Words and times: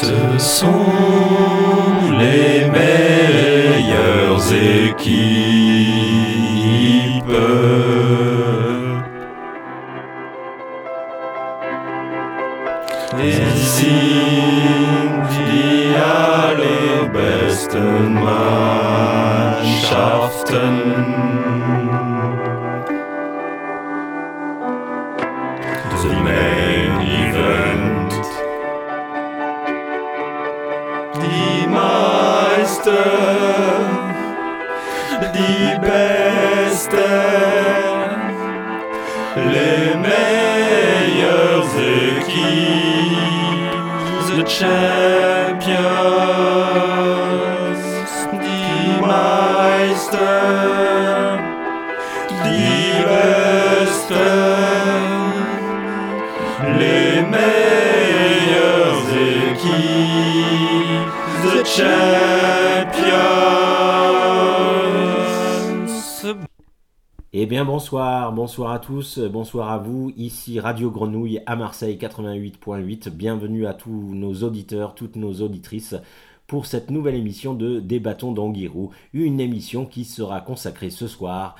Ce 0.00 0.38
sont 0.38 0.86
les 2.18 2.66
meilleures 2.70 4.42
équipes. 4.52 5.72
Wir 13.18 13.52
Eh 67.44 67.46
bien 67.46 67.64
bonsoir, 67.64 68.32
bonsoir 68.32 68.70
à 68.70 68.78
tous, 68.78 69.18
bonsoir 69.18 69.72
à 69.72 69.78
vous, 69.78 70.12
ici 70.16 70.60
Radio 70.60 70.92
Grenouille 70.92 71.40
à 71.44 71.56
Marseille 71.56 71.98
88.8, 72.00 73.10
bienvenue 73.10 73.66
à 73.66 73.74
tous 73.74 74.14
nos 74.14 74.32
auditeurs, 74.44 74.94
toutes 74.94 75.16
nos 75.16 75.32
auditrices 75.40 75.96
pour 76.46 76.66
cette 76.66 76.92
nouvelle 76.92 77.16
émission 77.16 77.54
de 77.54 77.80
Débattons 77.80 78.30
d'Anguirou, 78.30 78.92
une 79.12 79.40
émission 79.40 79.86
qui 79.86 80.04
sera 80.04 80.40
consacrée 80.40 80.90
ce 80.90 81.08
soir 81.08 81.56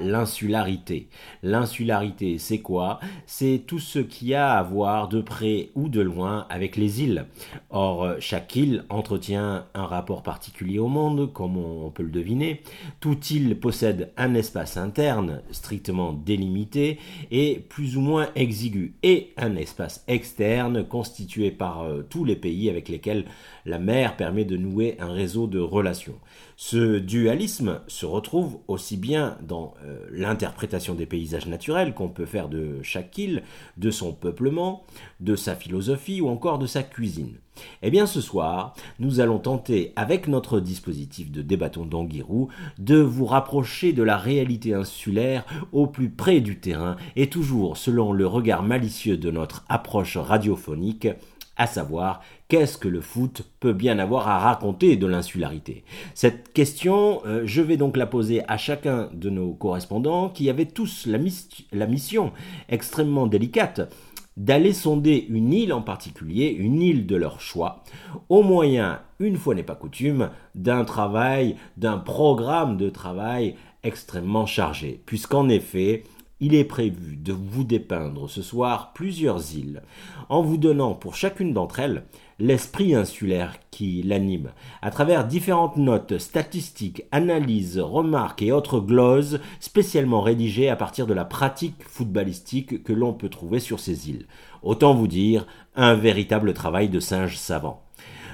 l'insularité. 0.00 1.08
L'insularité, 1.42 2.38
c'est 2.38 2.60
quoi? 2.60 3.00
C'est 3.26 3.62
tout 3.66 3.78
ce 3.78 3.98
qui 3.98 4.34
a 4.34 4.52
à 4.52 4.62
voir 4.62 5.08
de 5.08 5.20
près 5.20 5.70
ou 5.74 5.88
de 5.88 6.00
loin 6.00 6.46
avec 6.50 6.76
les 6.76 7.02
îles. 7.02 7.26
Or, 7.70 8.14
chaque 8.18 8.54
île 8.56 8.84
entretient 8.88 9.66
un 9.74 9.86
rapport 9.86 10.22
particulier 10.22 10.78
au 10.78 10.88
monde, 10.88 11.32
comme 11.32 11.56
on 11.56 11.90
peut 11.90 12.02
le 12.02 12.10
deviner. 12.10 12.62
Toute 13.00 13.30
île 13.30 13.58
possède 13.58 14.12
un 14.16 14.34
espace 14.34 14.76
interne 14.76 15.42
strictement 15.50 16.12
délimité 16.12 16.98
et 17.30 17.64
plus 17.68 17.96
ou 17.96 18.00
moins 18.00 18.28
exigu, 18.34 18.94
et 19.02 19.32
un 19.36 19.56
espace 19.56 20.04
externe 20.08 20.84
constitué 20.84 21.50
par 21.50 21.82
euh, 21.82 22.02
tous 22.08 22.24
les 22.24 22.36
pays 22.36 22.68
avec 22.68 22.88
lesquels 22.88 23.24
la 23.66 23.78
mer 23.78 24.16
permet 24.16 24.44
de 24.44 24.56
nouer 24.56 24.96
un 24.98 25.12
réseau 25.12 25.46
de 25.46 25.58
relations. 25.58 26.18
Ce 26.56 26.98
dualisme 26.98 27.80
se 27.86 28.06
retrouve 28.06 28.58
aussi 28.68 28.96
bien 28.96 29.38
dans 29.42 29.69
euh, 29.84 30.06
l'interprétation 30.10 30.94
des 30.94 31.06
paysages 31.06 31.46
naturels 31.46 31.94
qu'on 31.94 32.08
peut 32.08 32.26
faire 32.26 32.48
de 32.48 32.82
chaque 32.82 33.16
île, 33.18 33.42
de 33.76 33.90
son 33.90 34.12
peuplement, 34.12 34.84
de 35.20 35.36
sa 35.36 35.54
philosophie 35.54 36.20
ou 36.20 36.28
encore 36.28 36.58
de 36.58 36.66
sa 36.66 36.82
cuisine. 36.82 37.38
Eh 37.82 37.90
bien 37.90 38.06
ce 38.06 38.20
soir, 38.20 38.74
nous 38.98 39.20
allons 39.20 39.38
tenter, 39.38 39.92
avec 39.96 40.28
notre 40.28 40.60
dispositif 40.60 41.30
de 41.30 41.42
débattons 41.42 41.84
d'Anguirou, 41.84 42.48
de 42.78 42.96
vous 42.96 43.26
rapprocher 43.26 43.92
de 43.92 44.02
la 44.02 44.16
réalité 44.16 44.74
insulaire 44.74 45.44
au 45.72 45.86
plus 45.86 46.10
près 46.10 46.40
du 46.40 46.58
terrain 46.58 46.96
et 47.16 47.28
toujours 47.28 47.76
selon 47.76 48.12
le 48.12 48.26
regard 48.26 48.62
malicieux 48.62 49.16
de 49.16 49.30
notre 49.30 49.64
approche 49.68 50.16
radiophonique, 50.16 51.08
à 51.56 51.66
savoir 51.66 52.20
qu'est-ce 52.50 52.76
que 52.76 52.88
le 52.88 53.00
foot 53.00 53.42
peut 53.60 53.72
bien 53.72 53.98
avoir 54.00 54.28
à 54.28 54.40
raconter 54.40 54.96
de 54.96 55.06
l'insularité? 55.06 55.84
Cette 56.14 56.52
question, 56.52 57.22
euh, 57.24 57.42
je 57.44 57.62
vais 57.62 57.76
donc 57.76 57.96
la 57.96 58.06
poser 58.06 58.42
à 58.48 58.58
chacun 58.58 59.08
de 59.14 59.30
nos 59.30 59.52
correspondants 59.54 60.28
qui 60.28 60.50
avaient 60.50 60.66
tous 60.66 61.06
la, 61.06 61.18
mis- 61.18 61.46
la 61.72 61.86
mission 61.86 62.32
extrêmement 62.68 63.28
délicate 63.28 63.94
d'aller 64.36 64.72
sonder 64.72 65.26
une 65.28 65.52
île 65.52 65.72
en 65.72 65.82
particulier, 65.82 66.48
une 66.48 66.82
île 66.82 67.06
de 67.06 67.14
leur 67.14 67.40
choix, 67.40 67.84
au 68.28 68.42
moyen, 68.42 69.00
une 69.20 69.36
fois 69.36 69.54
n'est 69.54 69.62
pas 69.62 69.74
coutume, 69.74 70.30
d'un 70.54 70.84
travail, 70.84 71.56
d'un 71.76 71.98
programme 71.98 72.76
de 72.76 72.90
travail 72.90 73.54
extrêmement 73.84 74.46
chargé, 74.46 75.00
puisqu'en 75.06 75.48
effet, 75.48 76.02
il 76.40 76.54
est 76.54 76.64
prévu 76.64 77.16
de 77.16 77.34
vous 77.34 77.64
dépeindre 77.64 78.30
ce 78.30 78.40
soir 78.40 78.92
plusieurs 78.94 79.54
îles, 79.54 79.82
en 80.30 80.42
vous 80.42 80.56
donnant 80.56 80.94
pour 80.94 81.14
chacune 81.14 81.52
d'entre 81.52 81.80
elles 81.80 82.04
l'esprit 82.40 82.94
insulaire 82.94 83.54
qui 83.70 84.02
l'anime, 84.02 84.50
à 84.82 84.90
travers 84.90 85.26
différentes 85.26 85.76
notes, 85.76 86.18
statistiques, 86.18 87.04
analyses, 87.12 87.78
remarques 87.78 88.42
et 88.42 88.50
autres 88.50 88.80
gloses 88.80 89.40
spécialement 89.60 90.22
rédigées 90.22 90.68
à 90.68 90.76
partir 90.76 91.06
de 91.06 91.14
la 91.14 91.24
pratique 91.24 91.82
footballistique 91.86 92.82
que 92.82 92.92
l'on 92.92 93.12
peut 93.12 93.28
trouver 93.28 93.60
sur 93.60 93.78
ces 93.78 94.08
îles. 94.08 94.26
Autant 94.62 94.94
vous 94.94 95.06
dire, 95.06 95.46
un 95.76 95.94
véritable 95.94 96.54
travail 96.54 96.88
de 96.88 96.98
singe 96.98 97.36
savant. 97.36 97.82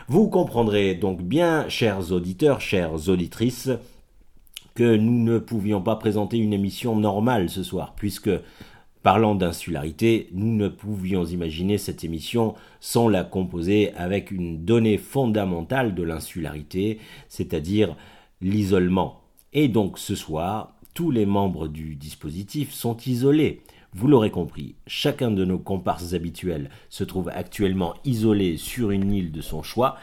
Vous 0.08 0.28
comprendrez 0.28 0.94
donc 0.94 1.20
bien, 1.22 1.68
chers 1.68 2.12
auditeurs, 2.12 2.60
chères 2.60 3.08
auditrices, 3.08 3.70
que 4.76 4.96
nous 4.96 5.24
ne 5.24 5.38
pouvions 5.38 5.82
pas 5.82 5.96
présenter 5.96 6.36
une 6.36 6.52
émission 6.52 6.94
normale 6.94 7.50
ce 7.50 7.64
soir, 7.64 7.94
puisque, 7.96 8.30
parlant 9.06 9.36
d'insularité, 9.36 10.28
nous 10.32 10.52
ne 10.52 10.66
pouvions 10.66 11.24
imaginer 11.24 11.78
cette 11.78 12.02
émission 12.02 12.56
sans 12.80 13.08
la 13.08 13.22
composer 13.22 13.92
avec 13.94 14.32
une 14.32 14.64
donnée 14.64 14.98
fondamentale 14.98 15.94
de 15.94 16.02
l'insularité, 16.02 16.98
c'est-à-dire 17.28 17.94
l'isolement. 18.40 19.20
Et 19.52 19.68
donc 19.68 20.00
ce 20.00 20.16
soir, 20.16 20.74
tous 20.92 21.12
les 21.12 21.24
membres 21.24 21.68
du 21.68 21.94
dispositif 21.94 22.72
sont 22.72 22.96
isolés. 22.96 23.62
Vous 23.92 24.08
l'aurez 24.08 24.32
compris, 24.32 24.74
chacun 24.88 25.30
de 25.30 25.44
nos 25.44 25.60
comparses 25.60 26.12
habituels 26.12 26.68
se 26.88 27.04
trouve 27.04 27.28
actuellement 27.28 27.94
isolé 28.04 28.56
sur 28.56 28.90
une 28.90 29.12
île 29.12 29.30
de 29.30 29.40
son 29.40 29.62
choix, 29.62 29.98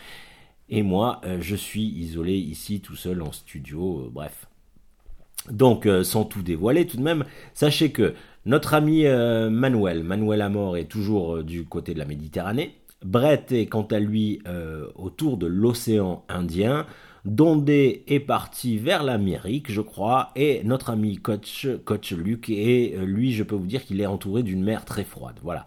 et 0.69 0.81
moi, 0.81 1.19
euh, 1.25 1.39
je 1.41 1.57
suis 1.57 1.83
isolé 1.83 2.37
ici 2.37 2.79
tout 2.79 2.95
seul 2.95 3.21
en 3.21 3.33
studio, 3.33 4.05
euh, 4.05 4.09
bref. 4.09 4.47
Donc, 5.51 5.85
euh, 5.85 6.03
sans 6.03 6.23
tout 6.23 6.41
dévoiler 6.41 6.85
tout 6.85 6.97
de 6.97 7.01
même, 7.01 7.25
sachez 7.53 7.91
que 7.91 8.13
notre 8.45 8.73
ami 8.73 9.05
euh, 9.05 9.49
Manuel, 9.49 10.03
Manuel 10.03 10.41
Amor 10.41 10.77
est 10.77 10.85
toujours 10.85 11.37
euh, 11.37 11.43
du 11.43 11.65
côté 11.65 11.93
de 11.93 11.99
la 11.99 12.05
Méditerranée. 12.05 12.75
Brett 13.03 13.51
est 13.51 13.65
quant 13.65 13.87
à 13.91 13.99
lui 13.99 14.41
autour 14.95 15.35
de 15.35 15.45
l'océan 15.45 16.23
Indien. 16.29 16.85
Dondé 17.25 18.03
est 18.07 18.19
parti 18.19 18.77
vers 18.77 19.01
l'Amérique, 19.01 19.71
je 19.71 19.79
crois, 19.79 20.31
et 20.35 20.61
notre 20.65 20.89
ami 20.89 21.15
coach, 21.15 21.67
coach 21.85 22.11
Luc, 22.11 22.49
et 22.49 22.95
euh, 22.97 23.05
lui, 23.05 23.31
je 23.31 23.43
peux 23.43 23.55
vous 23.55 23.65
dire 23.65 23.85
qu'il 23.85 24.01
est 24.01 24.05
entouré 24.05 24.43
d'une 24.43 24.61
mer 24.61 24.83
très 24.83 25.05
froide. 25.05 25.37
Voilà. 25.41 25.65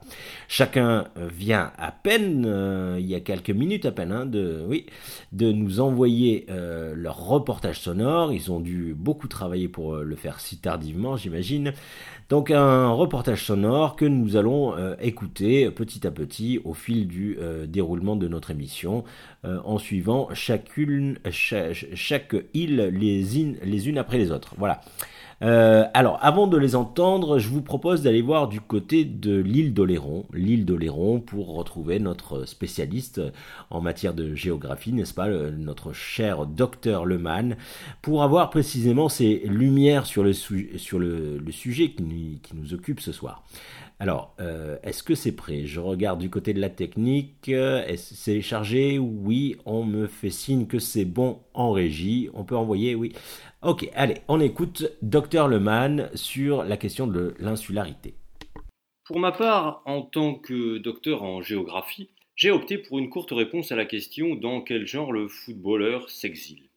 Chacun 0.49 1.07
euh, 1.17 1.29
vient 1.33 1.73
à 1.79 1.93
peine, 1.93 2.45
euh, 2.47 2.99
il 3.01 3.07
y 3.07 3.15
a 3.15 3.21
quelques 3.21 3.49
minutes 3.49 3.87
à 3.87 3.91
peine, 3.91 4.13
hein, 4.13 4.27
de, 4.27 4.67
oui, 4.69 4.85
de 5.33 5.51
nous 5.51 5.81
envoyer 5.81 6.47
leur 6.49 7.27
reportage 7.27 7.81
sonore. 7.81 8.33
Ils 8.33 8.51
ont 8.53 8.61
dû 8.61 8.95
beaucoup 8.95 9.29
travailler 9.29 9.69
pour 9.69 9.97
le 9.97 10.17
faire 10.17 10.41
si 10.41 10.59
tardivement, 10.59 11.17
j'imagine. 11.17 11.73
Donc 12.29 12.51
un 12.51 12.89
reportage 12.91 13.45
sonore 13.45 13.95
que 13.95 14.05
nous 14.05 14.37
allons 14.37 14.77
euh, 14.77 14.97
écouter 15.01 15.71
petit 15.71 16.05
à 16.07 16.11
petit 16.11 16.61
au 16.65 16.75
fil 16.75 17.07
du 17.07 17.39
euh, 17.41 17.67
déroulement 17.67 18.17
de 18.17 18.27
notre 18.27 18.51
émission, 18.51 19.05
euh, 19.45 19.61
en 19.65 19.79
suivant 19.79 20.29
chacune, 20.35 21.19
chaque, 21.31 22.35
île 22.53 22.91
les 22.93 23.39
unes 23.89 23.99
après 23.99 24.19
les 24.19 24.33
autres. 24.33 24.55
Voilà. 24.59 24.81
Euh, 25.43 25.85
alors, 25.93 26.19
avant 26.23 26.47
de 26.47 26.57
les 26.57 26.77
entendre, 26.77 27.39
je 27.39 27.49
vous 27.49 27.61
propose 27.61 28.03
d'aller 28.03 28.23
voir 28.23 28.49
du 28.49 28.61
côté 28.61 29.05
de 29.05 29.37
l'île 29.37 29.75
d'Oléron, 29.75 30.25
l'île 30.33 30.65
d'Oléron, 30.65 31.21
pour 31.21 31.55
retrouver 31.55 31.99
notre 31.99 32.47
spécialiste 32.47 33.21
en 33.71 33.81
matière 33.81 34.15
de 34.15 34.35
géographie, 34.35 34.93
n'est-ce 34.93 35.13
pas, 35.15 35.29
notre 35.29 35.93
cher 35.93 36.47
docteur 36.47 37.05
Leman, 37.05 37.57
pour 38.01 38.23
avoir 38.23 38.49
précisément 38.49 39.09
ses 39.09 39.43
lumières 39.47 40.07
sur 40.07 40.25
le, 40.25 40.33
sujet 40.33 41.91
qui 41.91 42.03
nous, 42.55 42.75
occupe 42.75 43.01
ce 43.01 43.13
soir. 43.13 43.45
Alors, 43.99 44.35
euh, 44.41 44.77
est-ce 44.83 45.03
que 45.03 45.15
c'est 45.15 45.33
prêt? 45.33 45.65
Je 45.65 45.81
regarde 45.81 46.21
du 46.21 46.29
côté 46.29 46.53
de 46.53 46.61
la 46.61 46.69
technique. 46.69 47.49
Est-ce 47.49 48.15
c'est 48.15 48.43
chargé? 48.43 48.99
Oui, 48.99 49.57
on 49.65 49.85
me 49.85 50.07
fait 50.07 50.29
signe 50.29 50.67
que 50.67 50.79
c'est 50.79 51.07
bon 51.07 51.39
en 51.55 51.73
régie. 51.73 52.29
On 52.35 52.45
peut 52.45 52.57
envoyer, 52.57 52.95
oui. 52.95 53.15
Ok, 53.67 53.91
allez, 53.97 54.19
on 54.29 54.39
écoute 54.39 54.93
Docteur 55.03 55.49
Leman 55.49 56.09
sur 56.15 56.63
la 56.63 56.77
question 56.77 57.09
de 57.09 57.35
l'insularité. 57.41 58.15
Pour 59.05 59.19
ma 59.19 59.33
part, 59.33 59.83
en 59.87 60.03
tant 60.03 60.37
que 60.37 60.79
docteur 60.79 61.25
en 61.25 61.43
géographie, 61.43 62.09
J'ai 62.37 62.53
opté 62.53 62.79
pour 62.79 63.01
une 63.01 63.11
courte 63.11 63.33
réponse 63.33 63.73
à 63.73 63.77
la 63.77 63.85
question 63.85 64.37
dans 64.37 64.61
quel 64.61 64.87
genre 64.87 65.13
le 65.13 65.27
footballeur 65.27 66.09
s'exile? 66.11 66.69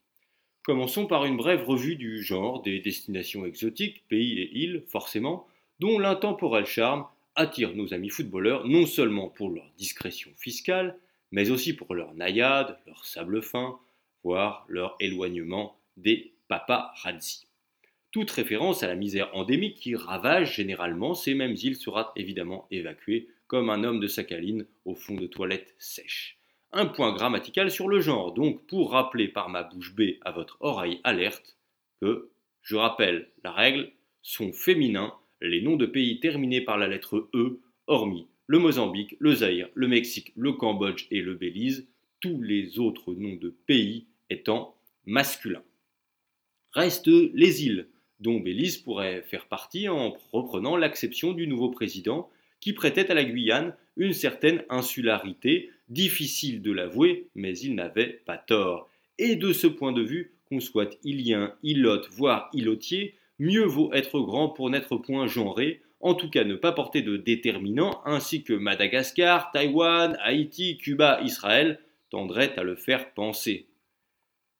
Commençons 0.64 1.06
par 1.06 1.26
une 1.26 1.38
brève 1.38 1.64
revue 1.64 1.96
du 1.96 2.24
genre 2.24 2.64
des 2.64 2.80
destinations 2.80 3.46
exotiques, 3.46 4.04
pays 4.08 4.40
et 4.40 4.58
îles, 4.58 4.84
forcément, 4.88 5.46
dont 5.80 6.00
l'intemporel 6.00 6.66
charme 6.66 7.06
attire 7.36 7.76
nos 7.76 7.94
amis 7.94 8.10
footballeurs 8.10 8.66
non 8.68 8.88
seulement 8.88 9.28
pour 9.28 9.52
leur 9.52 9.70
discrétion 9.78 10.32
fiscale, 10.38 10.98
mais 11.32 11.52
aussi 11.52 11.74
pour 11.74 11.94
leur 11.94 12.16
naïade, 12.16 12.80
leur 12.88 13.06
sable 13.06 13.44
fin, 13.44 13.78
voire 14.24 14.66
leur 14.68 14.96
éloignement 15.00 15.76
des 15.98 16.34
paparazzi. 16.50 17.48
Toute 18.12 18.32
référence 18.32 18.84
à 18.84 18.88
la 18.88 18.96
misère 18.96 19.34
endémique 19.34 19.78
qui 19.78 19.96
ravage 19.96 20.56
généralement 20.56 21.14
ces 21.14 21.36
mêmes 21.36 21.56
îles 21.64 21.78
sera 21.78 22.12
évidemment 22.18 22.68
évacuée 22.72 23.30
comme 23.48 23.70
un 23.70 23.86
homme 23.86 24.02
de 24.02 24.08
sacaline 24.08 24.66
au 24.84 24.96
fond 24.96 25.16
de 25.16 25.28
toilettes 25.28 25.74
sèches. 25.78 26.38
Un 26.74 26.88
point 26.88 27.14
grammatical 27.14 27.72
sur 27.72 27.88
le 27.88 28.02
genre, 28.02 28.34
donc 28.34 28.68
pour 28.68 28.92
rappeler 28.92 29.30
par 29.30 29.48
ma 29.48 29.64
bouche 29.64 29.96
B 29.96 30.18
à 30.22 30.32
votre 30.32 30.58
oreille 30.60 31.00
alerte 31.04 31.58
que, 32.02 32.30
je 32.62 32.76
rappelle 32.76 33.30
la 33.44 33.52
règle, 33.52 33.92
sont 34.22 34.52
féminins 34.52 35.14
les 35.40 35.62
noms 35.62 35.78
de 35.78 35.86
pays 35.86 36.20
terminés 36.20 36.62
par 36.62 36.78
la 36.78 36.88
lettre 36.88 37.30
E, 37.34 37.62
hormis 37.88 38.28
le 38.50 38.58
Mozambique, 38.58 39.16
le 39.20 39.36
Zaïre, 39.36 39.70
le 39.76 39.88
Mexique, 39.88 40.34
le 40.36 40.54
Cambodge 40.54 41.06
et 41.12 41.22
le 41.22 41.36
Belize, 41.36 41.88
tous 42.20 42.42
les 42.42 42.80
autres 42.80 43.14
noms 43.14 43.36
de 43.36 43.56
pays 43.68 44.08
étant 44.32 44.76
masculins. 45.06 45.64
Restent 46.74 47.10
les 47.34 47.66
îles, 47.66 47.88
dont 48.20 48.40
Belize 48.40 48.78
pourrait 48.78 49.24
faire 49.24 49.48
partie 49.48 49.90
en 49.90 50.16
reprenant 50.32 50.78
l'acception 50.78 51.34
du 51.34 51.48
nouveau 51.48 51.70
président 51.70 52.30
qui 52.60 52.74
prêtait 52.74 53.10
à 53.10 53.14
la 53.14 53.24
Guyane 53.24 53.74
une 53.98 54.14
certaine 54.14 54.64
insularité, 54.70 55.70
difficile 55.88 56.62
de 56.62 56.72
l'avouer, 56.72 57.28
mais 57.36 57.58
il 57.58 57.76
n'avait 57.76 58.22
pas 58.26 58.38
tort. 58.38 58.90
Et 59.18 59.36
de 59.36 59.54
ce 59.54 59.68
point 59.68 59.92
de 59.92 60.02
vue, 60.02 60.34
qu'on 60.48 60.60
soit 60.60 60.98
ilien, 61.04 61.54
ilote, 61.64 62.10
voire 62.12 62.50
ilotier, 62.54 63.16
mieux 63.40 63.66
vaut 63.66 63.92
être 63.94 64.20
grand 64.20 64.50
pour 64.50 64.70
n'être 64.70 64.98
point 64.98 65.28
genré, 65.28 65.82
en 66.02 66.14
tout 66.14 66.30
cas 66.30 66.44
ne 66.44 66.56
pas 66.56 66.72
porter 66.72 67.02
de 67.02 67.18
déterminants, 67.18 68.02
ainsi 68.06 68.44
que 68.44 68.54
Madagascar, 68.54 69.52
Taïwan, 69.52 70.18
Haïti, 70.22 70.78
Cuba, 70.78 71.20
Israël 71.24 71.80
tendraient 72.10 72.58
à 72.58 72.64
le 72.64 72.76
faire 72.76 73.14
penser. 73.14 73.69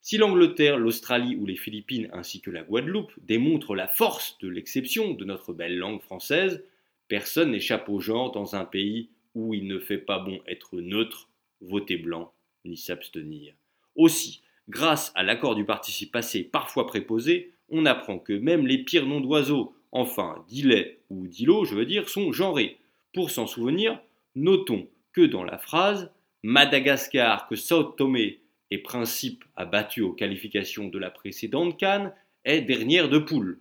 Si 0.02 0.16
l'Angleterre, 0.16 0.78
l'Australie 0.78 1.36
ou 1.36 1.44
les 1.44 1.56
Philippines 1.56 2.08
ainsi 2.12 2.40
que 2.40 2.50
la 2.50 2.62
Guadeloupe 2.62 3.12
démontrent 3.22 3.76
la 3.76 3.86
force 3.86 4.38
de 4.38 4.48
l'exception 4.48 5.12
de 5.12 5.24
notre 5.26 5.52
belle 5.52 5.76
langue 5.76 6.00
française, 6.00 6.64
personne 7.08 7.50
n'échappe 7.50 7.88
au 7.90 8.00
genre 8.00 8.32
dans 8.32 8.56
un 8.56 8.64
pays 8.64 9.10
où 9.34 9.52
il 9.52 9.66
ne 9.66 9.78
fait 9.78 9.98
pas 9.98 10.18
bon 10.18 10.40
être 10.46 10.80
neutre, 10.80 11.28
voter 11.60 11.98
blanc, 11.98 12.32
ni 12.64 12.78
s'abstenir. 12.78 13.52
Aussi, 13.94 14.42
grâce 14.70 15.12
à 15.14 15.22
l'accord 15.22 15.54
du 15.54 15.66
participe 15.66 16.12
passé 16.12 16.44
parfois 16.44 16.86
préposé, 16.86 17.52
on 17.68 17.84
apprend 17.84 18.18
que 18.18 18.32
même 18.32 18.66
les 18.66 18.78
pires 18.78 19.06
noms 19.06 19.20
d'oiseaux, 19.20 19.74
enfin 19.92 20.44
d'îlets 20.48 21.00
ou 21.10 21.26
d'îlots, 21.26 21.66
je 21.66 21.74
veux 21.74 21.86
dire, 21.86 22.08
sont 22.08 22.32
genrés. 22.32 22.78
Pour 23.12 23.30
s'en 23.30 23.46
souvenir, 23.46 24.00
notons 24.34 24.88
que 25.12 25.22
dans 25.22 25.44
la 25.44 25.58
phrase 25.58 26.10
Madagascar 26.42 27.46
que 27.48 27.56
Sao 27.56 27.82
Tomé 27.82 28.40
et 28.70 28.78
Principe 28.78 29.44
a 29.56 29.64
battu 29.64 30.00
aux 30.00 30.12
qualifications 30.12 30.88
de 30.88 30.98
la 30.98 31.10
précédente 31.10 31.78
canne 31.78 32.12
est 32.44 32.62
dernière 32.62 33.08
de 33.08 33.18
poule. 33.18 33.60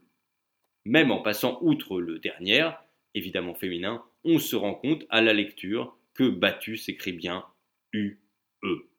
Même 0.85 1.11
en 1.11 1.21
passant 1.21 1.59
outre 1.61 1.99
le 1.99 2.19
dernier, 2.19 2.69
évidemment 3.13 3.55
féminin, 3.55 4.03
on 4.23 4.39
se 4.39 4.55
rend 4.55 4.75
compte 4.75 5.05
à 5.09 5.21
la 5.21 5.33
lecture 5.33 5.97
que 6.13 6.29
battu 6.29 6.77
s'écrit 6.77 7.13
bien 7.13 7.45
U-E. 7.93 8.89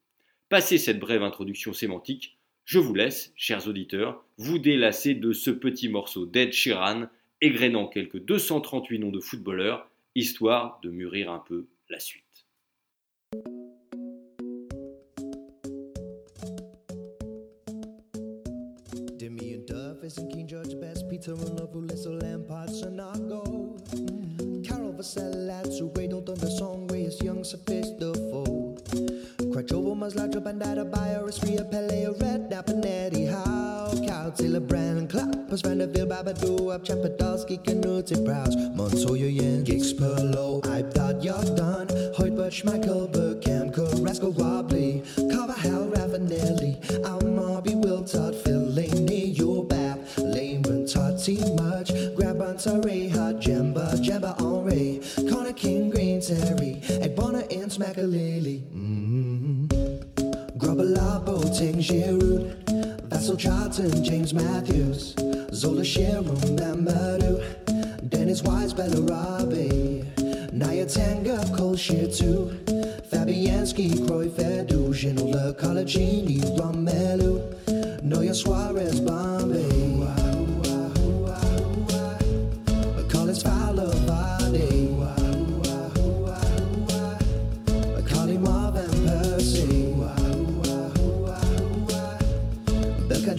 Passé 0.49 0.79
cette 0.79 0.99
brève 0.99 1.23
introduction 1.23 1.73
sémantique, 1.73 2.39
je 2.65 2.79
vous 2.79 2.95
laisse, 2.95 3.33
chers 3.37 3.69
auditeurs, 3.69 4.25
vous 4.37 4.59
délasser 4.59 5.15
de 5.15 5.33
ce 5.33 5.51
petit 5.51 5.89
morceau 5.89 6.27
d'Ed 6.27 6.53
Sheeran, 6.53 7.09
égrénant 7.41 7.89
quelques 7.89 8.19
238 8.25 8.99
noms 8.99 9.11
de 9.11 9.21
footballeurs, 9.21 9.91
histoire 10.15 10.81
de 10.83 10.91
mûrir 10.91 11.31
un 11.31 11.41
peu 11.41 11.67
la 11.89 11.99
suite. 11.99 12.30
and 20.19 20.33
King, 20.33 20.47
George 20.47 20.81
Best, 20.81 21.09
Peter 21.09 21.35
Manobu, 21.35 21.89
Lester 21.89 22.11
Lampard, 22.11 22.71
Sanago. 22.71 23.79
Mm-hmm. 23.91 24.63
Carol 24.63 24.93
Vaselat, 24.93 25.97
Ray 25.97 26.07
Dalton, 26.07 26.35
the 26.37 26.51
song 26.51 26.87
where 26.89 27.01
his 27.01 27.21
young 27.23 27.45
surfaced 27.45 27.99
the 27.99 28.15
foe. 28.15 28.77
Krajovo, 29.53 29.95
Maslajo, 29.95 30.43
Bandada, 30.43 30.89
Bioris, 30.91 31.43
Ria, 31.45 31.65
Pele, 31.65 32.07
Red, 32.21 32.51
Napanetti, 32.51 33.31
how 33.31 33.93
Cow, 34.07 34.31
Taylor, 34.31 34.61
Brand, 34.61 35.11
Clappers, 35.11 35.63
Vanderbilt, 35.63 36.09
Babadoo, 36.09 36.75
Up, 36.75 36.85
Chapadowski, 36.85 37.63
Canute, 37.63 38.25
Browse, 38.25 38.57
Montoya, 38.75 39.27
Yen, 39.27 39.65
Gigs, 39.65 39.93
Perlow, 39.93 40.67
I've 40.67 40.93
thought 40.93 41.23
you're 41.23 41.57
done, 41.57 41.89
Hoytbert, 42.17 42.53
Schmeichel, 42.53 43.13
Burkham, 43.13 43.73
Carrasco, 43.73 44.31
Wobbly, 44.31 45.03
Carvajal, 45.17 45.89
Ravanelli, 45.91 46.81
Almarby, 47.03 47.75
Wiltard, 47.83 48.35
Fellaini. 48.43 49.20
Ray, 52.67 53.09
Hot, 53.09 53.37
Jemba, 53.37 53.95
Jemba, 54.05 54.39
Henri, 54.39 55.01
Connor 55.31 55.55
King, 55.55 55.89
Green, 55.89 56.21
Terry, 56.21 56.83
Ed 56.91 57.17
Bonner, 57.17 57.41
and 57.51 57.71
Smackalili. 57.71 58.61
Mm-hmm. 58.71 59.41
Ting, 61.57 61.77
Giroud, 61.77 63.09
Vassal 63.09 63.37
Charlton, 63.37 64.05
James 64.05 64.35
Matthews, 64.35 65.15
Zola 65.53 65.85
Sharon, 65.85 66.25
Mamadou, 66.25 67.41
Dennis 68.11 68.43
Wise, 68.43 68.75
Bellarabi, 68.75 70.53
Naya 70.53 70.85
Tanga, 70.87 71.39
Cole 71.57 71.77
too, 71.77 72.61
Fabianski, 73.11 74.07
Croy, 74.07 74.29
Fedu, 74.29 74.93
Ginola, 74.93 75.55
Colagini, 75.59 76.41
Romelu, 76.59 77.41
Noya 78.03 78.35
Suarez, 78.35 79.01
Bombay. 79.01 79.90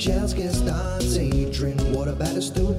Manchelskis, 0.01 0.65
Don's 0.65 1.13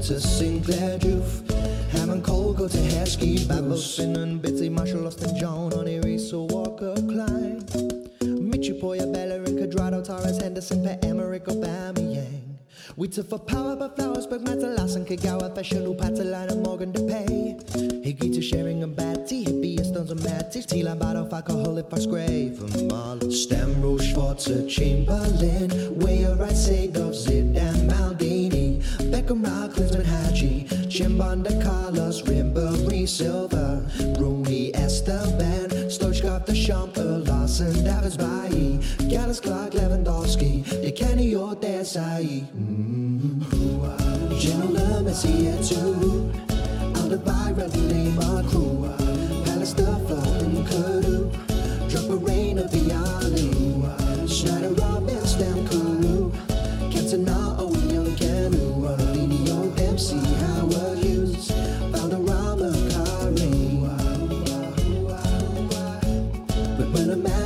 to 0.08 0.20
sing 0.20 0.60
their 0.62 0.98
Sinclair, 0.98 0.98
Juf, 0.98 1.90
Hammond, 1.92 2.24
Cole, 2.24 2.52
go 2.52 2.66
to 2.66 2.76
Heskey, 2.76 3.46
Babbles, 3.46 3.96
Finnan, 3.96 4.40
Bitsy, 4.40 4.68
Marshall, 4.68 5.06
Austin, 5.06 5.38
John, 5.38 5.70
Honey, 5.70 6.00
Reese, 6.00 6.32
Walker, 6.32 6.94
Klein, 6.94 7.60
Michipoya, 8.22 9.12
Bellerin, 9.12 9.56
Quadrado, 9.56 10.04
Torres, 10.04 10.38
Henderson, 10.38 10.82
Per 10.82 10.98
Emmerich, 11.04 11.44
Aubameyang. 11.44 12.41
We 12.96 13.08
took 13.08 13.30
for 13.30 13.38
power 13.38 13.75
but 13.75 13.96
flowers. 13.96 14.26
But 14.26 14.44
Flowersburg, 14.44 14.96
and 14.96 15.06
Kagawa, 15.06 15.54
Fashion, 15.54 15.87
Upatalana, 15.87 16.62
Morgan 16.62 16.92
de 16.92 17.00
Pay. 17.06 17.58
to 18.32 18.42
sharing 18.42 18.82
a 18.82 18.87
bad 18.87 19.20
Hippie, 19.20 19.78
and 19.78 19.87
Stones 19.87 20.11
and 20.11 20.20
Matties, 20.20 20.66
bottle, 20.99 21.22
alcohol, 21.22 21.58
Alcoholic, 21.58 21.88
Fox 21.88 22.06
Grey, 22.06 22.50
from 22.50 22.68
Marla, 22.88 23.30
Stamro, 23.32 23.99
Schwarzer, 23.99 24.68
Chamberlain, 24.68 25.70
Weyer, 26.00 26.34
Right, 26.38 26.52
Segov, 26.52 27.14
Zid, 27.14 27.56
and 27.56 27.90
Maldini, 27.90 28.82
Beckham, 29.11 29.42
Rock, 29.44 29.70
Klinsman, 29.72 30.04
Haji, 30.04 30.64
Chimbanda, 30.88 31.62
Carlos, 31.62 32.22
Rimbery, 32.22 33.08
Silver. 33.08 33.51
Larsen, 37.52 37.85
Davis, 37.85 38.02
vil 38.02 39.35
spare 39.35 39.35
Clark, 39.42 39.75
Lewandowski, 39.75 40.64
det 40.85 40.94
kan 40.94 41.18
I 41.18 41.32
jo, 41.32 41.49
det 41.62 41.80
er 41.80 41.85
sig 41.85 42.18
i 42.23 42.44
mm. 42.54 43.44
Gentleman, 44.40 45.04
man 45.04 45.14
siger 45.14 45.56
to 45.62 45.80
I'm 46.94 47.09
the 47.09 47.18
viral 47.18 47.71
name 47.92 48.18
of 48.18 48.50
crew 48.50 48.85
uh, 48.85 49.44
Palace, 49.44 49.75
the 49.75 49.85
floor, 50.06 50.35
and 50.44 50.66
Kudu 50.66 51.30
Drop 51.90 52.11
a 52.11 52.16
rain 52.16 52.59
of 52.59 52.71
the 52.71 52.92
alley 52.92 53.52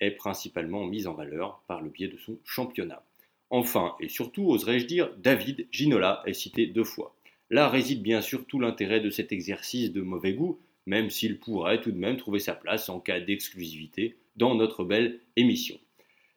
est 0.00 0.12
principalement 0.12 0.86
mis 0.86 1.06
en 1.06 1.14
valeur 1.14 1.62
par 1.66 1.82
le 1.82 1.90
biais 1.90 2.08
de 2.08 2.16
son 2.16 2.38
championnat. 2.44 3.04
Enfin, 3.50 3.96
et 4.00 4.08
surtout, 4.08 4.48
oserais-je 4.48 4.86
dire, 4.86 5.10
David 5.18 5.66
Ginola 5.72 6.22
est 6.26 6.34
cité 6.34 6.66
deux 6.66 6.84
fois. 6.84 7.16
Là 7.50 7.68
réside 7.68 8.02
bien 8.02 8.20
sûr 8.20 8.46
tout 8.46 8.60
l'intérêt 8.60 9.00
de 9.00 9.10
cet 9.10 9.32
exercice 9.32 9.92
de 9.92 10.02
mauvais 10.02 10.34
goût, 10.34 10.60
même 10.86 11.10
s'il 11.10 11.38
pourrait 11.38 11.80
tout 11.80 11.90
de 11.90 11.98
même 11.98 12.16
trouver 12.16 12.38
sa 12.38 12.54
place 12.54 12.88
en 12.88 13.00
cas 13.00 13.20
d'exclusivité 13.20 14.16
dans 14.36 14.54
notre 14.54 14.84
belle 14.84 15.20
émission. 15.36 15.76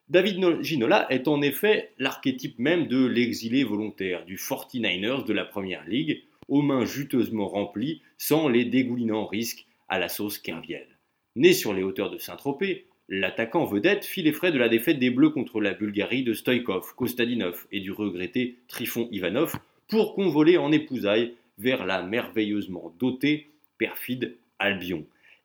David 0.08 0.62
Ginola 0.62 1.06
est 1.10 1.28
en 1.28 1.40
effet 1.40 1.92
l'archétype 1.98 2.58
même 2.58 2.88
de 2.88 3.06
l'exilé 3.06 3.64
volontaire, 3.64 4.26
du 4.26 4.36
49ers 4.36 5.24
de 5.24 5.32
la 5.32 5.44
Première 5.44 5.86
Ligue, 5.88 6.24
aux 6.48 6.62
mains 6.62 6.84
juteusement 6.84 7.48
remplies, 7.48 8.02
sans 8.18 8.48
les 8.48 8.64
dégoulinants 8.64 9.26
risques 9.26 9.66
à 9.88 9.98
la 9.98 10.08
sauce 10.08 10.38
kervielle. 10.38 10.98
Né 11.36 11.52
sur 11.52 11.72
les 11.72 11.82
hauteurs 11.82 12.10
de 12.10 12.18
Saint-Tropez, 12.18 12.86
l'attaquant 13.08 13.64
vedette 13.64 14.04
fit 14.04 14.22
les 14.22 14.32
frais 14.32 14.52
de 14.52 14.58
la 14.58 14.68
défaite 14.68 14.98
des 14.98 15.10
Bleus 15.10 15.30
contre 15.30 15.60
la 15.60 15.74
Bulgarie 15.74 16.22
de 16.22 16.32
Stoïkov, 16.32 16.94
Kostadinov 16.94 17.66
et 17.72 17.80
du 17.80 17.92
regretté 17.92 18.56
Trifon 18.68 19.08
Ivanov 19.10 19.54
pour 19.88 20.14
convoler 20.14 20.56
en 20.56 20.72
épousailles 20.72 21.34
vers 21.58 21.86
la 21.86 22.02
merveilleusement 22.02 22.94
dotée 22.98 23.48
perfide 23.78 24.36
Albion. 24.58 25.04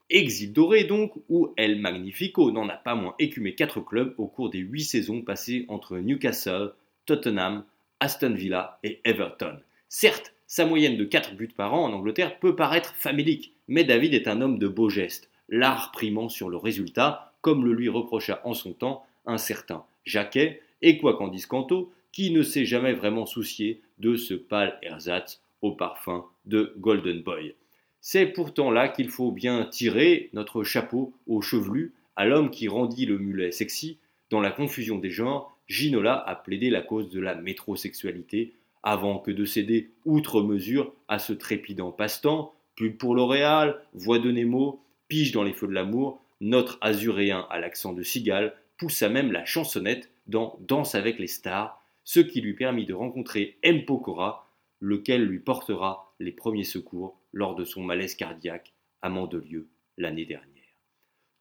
Exil 0.09 0.53
doré 0.53 0.85
donc, 0.85 1.13
où 1.29 1.53
El 1.55 1.79
Magnifico 1.79 2.51
n'en 2.51 2.67
a 2.67 2.77
pas 2.77 2.95
moins 2.95 3.13
écumé 3.19 3.53
quatre 3.53 3.79
clubs 3.79 4.15
au 4.17 4.25
cours 4.25 4.49
des 4.49 4.59
huit 4.59 4.83
saisons 4.83 5.21
passées 5.21 5.65
entre 5.67 5.97
Newcastle, 5.97 6.73
Tottenham, 7.05 7.63
Aston 7.99 8.33
Villa 8.33 8.79
et 8.83 9.01
Everton. 9.03 9.59
Certes, 9.87 10.33
sa 10.47 10.65
moyenne 10.65 10.97
de 10.97 11.03
4 11.03 11.35
buts 11.35 11.53
par 11.55 11.75
an 11.75 11.85
en 11.85 11.93
Angleterre 11.93 12.39
peut 12.39 12.55
paraître 12.55 12.95
famélique, 12.95 13.53
mais 13.67 13.83
David 13.83 14.15
est 14.15 14.27
un 14.27 14.41
homme 14.41 14.57
de 14.57 14.67
beaux 14.67 14.89
gestes, 14.89 15.29
l'art 15.47 15.91
primant 15.91 16.27
sur 16.27 16.49
le 16.49 16.57
résultat, 16.57 17.28
comme 17.41 17.65
le 17.65 17.73
lui 17.73 17.89
reprocha 17.89 18.41
en 18.43 18.53
son 18.53 18.73
temps 18.73 19.05
un 19.25 19.37
certain 19.37 19.83
Jacquet, 20.05 20.61
et 20.81 20.97
quoi 20.97 21.17
qu'en 21.17 21.27
dise 21.27 21.45
Canto, 21.45 21.91
qui 22.11 22.31
ne 22.31 22.41
s'est 22.41 22.65
jamais 22.65 22.93
vraiment 22.93 23.25
soucié 23.25 23.81
de 23.99 24.15
ce 24.15 24.33
pâle 24.33 24.77
ersatz 24.81 25.41
au 25.61 25.71
parfum 25.71 26.25
de 26.45 26.73
Golden 26.77 27.21
Boy. 27.21 27.53
C'est 28.01 28.27
pourtant 28.27 28.71
là 28.71 28.87
qu'il 28.87 29.09
faut 29.09 29.31
bien 29.31 29.65
tirer 29.65 30.29
notre 30.33 30.63
chapeau 30.63 31.13
au 31.27 31.41
chevelu 31.41 31.93
à 32.15 32.25
l'homme 32.25 32.49
qui 32.49 32.67
rendit 32.67 33.05
le 33.05 33.17
mulet 33.17 33.51
sexy. 33.51 33.97
Dans 34.29 34.39
la 34.39 34.51
confusion 34.51 34.97
des 34.97 35.09
genres, 35.09 35.57
Ginola 35.67 36.15
a 36.15 36.35
plaidé 36.35 36.69
la 36.69 36.81
cause 36.81 37.09
de 37.09 37.19
la 37.19 37.35
métrosexualité 37.35 38.53
avant 38.83 39.19
que 39.19 39.31
de 39.31 39.45
céder 39.45 39.89
outre 40.05 40.41
mesure 40.41 40.93
à 41.07 41.19
ce 41.19 41.33
trépidant 41.33 41.91
passe-temps. 41.91 42.53
Pub 42.75 42.97
pour 42.97 43.13
L'Oréal, 43.13 43.81
Voix 43.93 44.19
de 44.19 44.31
Nemo, 44.31 44.81
Pige 45.09 45.31
dans 45.33 45.43
les 45.43 45.53
feux 45.53 45.67
de 45.67 45.73
l'amour, 45.73 46.21
notre 46.41 46.77
azuréen 46.81 47.47
à 47.49 47.59
l'accent 47.59 47.93
de 47.93 48.03
cigale 48.03 48.55
poussa 48.77 49.09
même 49.09 49.31
la 49.31 49.45
chansonnette 49.45 50.09
dans 50.27 50.57
Danse 50.61 50.95
avec 50.95 51.19
les 51.19 51.27
stars, 51.27 51.83
ce 52.03 52.19
qui 52.19 52.41
lui 52.41 52.53
permit 52.53 52.85
de 52.85 52.93
rencontrer 52.93 53.57
M. 53.61 53.85
Pokora, 53.85 54.49
lequel 54.79 55.25
lui 55.25 55.39
portera 55.39 56.13
les 56.19 56.31
premiers 56.31 56.63
secours 56.63 57.19
lors 57.33 57.55
de 57.55 57.65
son 57.65 57.83
malaise 57.83 58.15
cardiaque 58.15 58.73
à 59.01 59.09
Mandelieu 59.09 59.67
l'année 59.97 60.25
dernière. 60.25 60.47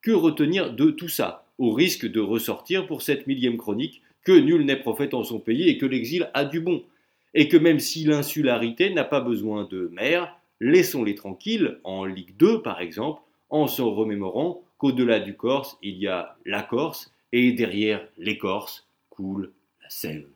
Que 0.02 0.10
retenir 0.10 0.72
de 0.72 0.90
tout 0.90 1.08
ça, 1.08 1.46
au 1.58 1.72
risque 1.72 2.06
de 2.06 2.20
ressortir 2.20 2.86
pour 2.86 3.02
cette 3.02 3.26
millième 3.26 3.56
chronique 3.56 4.02
que 4.24 4.32
nul 4.32 4.64
n'est 4.64 4.76
prophète 4.76 5.14
en 5.14 5.24
son 5.24 5.38
pays 5.40 5.68
et 5.68 5.78
que 5.78 5.86
l'exil 5.86 6.30
a 6.34 6.44
du 6.44 6.60
bon, 6.60 6.84
et 7.34 7.48
que 7.48 7.56
même 7.56 7.78
si 7.78 8.04
l'insularité 8.04 8.90
n'a 8.90 9.04
pas 9.04 9.20
besoin 9.20 9.64
de 9.64 9.88
maire, 9.92 10.36
laissons-les 10.60 11.14
tranquilles, 11.14 11.78
en 11.84 12.04
Ligue 12.04 12.36
2 12.36 12.62
par 12.62 12.80
exemple, 12.80 13.22
en 13.50 13.66
se 13.66 13.82
remémorant 13.82 14.62
qu'au-delà 14.78 15.20
du 15.20 15.36
Corse, 15.36 15.76
il 15.82 15.96
y 15.98 16.08
a 16.08 16.36
la 16.46 16.62
Corse, 16.62 17.12
et 17.32 17.52
derrière 17.52 18.06
les 18.16 18.38
Corses 18.38 18.88
coule 19.10 19.52
la 19.82 19.90
Sève. 19.90 20.28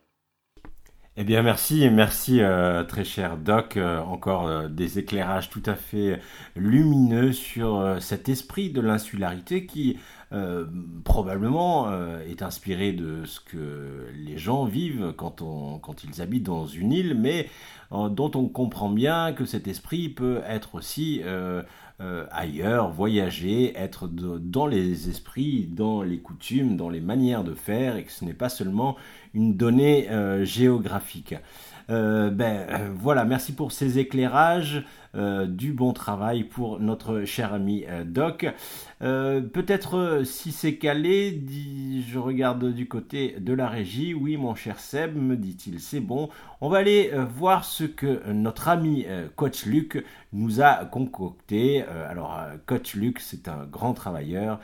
Eh 1.18 1.24
bien 1.24 1.42
merci, 1.42 1.90
merci 1.90 2.40
euh, 2.40 2.84
très 2.84 3.04
cher 3.04 3.36
Doc, 3.36 3.76
euh, 3.76 4.00
encore 4.00 4.46
euh, 4.46 4.68
des 4.68 4.98
éclairages 4.98 5.50
tout 5.50 5.62
à 5.66 5.74
fait 5.74 6.18
lumineux 6.56 7.32
sur 7.32 7.98
cet 8.00 8.30
esprit 8.30 8.70
de 8.70 8.80
l'insularité 8.80 9.66
qui 9.66 9.98
probablement 11.04 11.88
est 12.22 12.42
inspiré 12.42 12.92
de 12.92 13.24
ce 13.24 13.40
que 13.40 14.06
les 14.14 14.38
gens 14.38 14.64
vivent 14.64 15.12
quand, 15.16 15.42
on, 15.42 15.78
quand 15.78 16.04
ils 16.04 16.22
habitent 16.22 16.44
dans 16.44 16.66
une 16.66 16.92
île, 16.92 17.14
mais 17.18 17.48
dont 17.90 18.30
on 18.34 18.48
comprend 18.48 18.88
bien 18.88 19.32
que 19.32 19.44
cet 19.44 19.68
esprit 19.68 20.08
peut 20.08 20.40
être 20.46 20.74
aussi 20.74 21.22
ailleurs, 22.30 22.90
voyager, 22.90 23.76
être 23.76 24.08
dans 24.08 24.66
les 24.66 25.08
esprits, 25.08 25.68
dans 25.70 26.02
les 26.02 26.18
coutumes, 26.18 26.76
dans 26.76 26.88
les 26.88 27.00
manières 27.00 27.44
de 27.44 27.54
faire, 27.54 27.96
et 27.96 28.04
que 28.04 28.12
ce 28.12 28.24
n'est 28.24 28.34
pas 28.34 28.48
seulement 28.48 28.96
une 29.34 29.56
donnée 29.56 30.10
euh, 30.10 30.44
géographique. 30.44 31.34
Euh, 31.90 32.30
ben 32.30 32.66
euh, 32.68 32.88
voilà, 32.94 33.24
merci 33.24 33.52
pour 33.54 33.72
ces 33.72 33.98
éclairages, 33.98 34.84
du 35.14 35.74
bon 35.74 35.92
travail 35.92 36.42
pour 36.44 36.80
notre 36.80 37.24
cher 37.26 37.52
ami 37.52 37.84
Doc. 38.06 38.46
Peut-être 39.00 40.22
si 40.24 40.52
c'est 40.52 40.76
calé, 40.76 41.38
je 42.08 42.18
regarde 42.18 42.72
du 42.72 42.88
côté 42.88 43.36
de 43.38 43.52
la 43.52 43.68
régie. 43.68 44.14
Oui, 44.14 44.38
mon 44.38 44.54
cher 44.54 44.78
Seb, 44.78 45.14
me 45.14 45.36
dit-il, 45.36 45.80
c'est 45.80 46.00
bon. 46.00 46.30
On 46.62 46.70
va 46.70 46.78
aller 46.78 47.12
voir 47.36 47.66
ce 47.66 47.84
que 47.84 48.26
notre 48.32 48.68
ami 48.68 49.04
Coach 49.36 49.66
Luc 49.66 50.02
nous 50.32 50.62
a 50.62 50.86
concocté. 50.86 51.82
alors, 52.08 52.40
Coach 52.64 52.94
Luc, 52.94 53.20
c'est 53.20 53.48
un 53.48 53.66
grand 53.70 53.92
travailleur. 53.92 54.60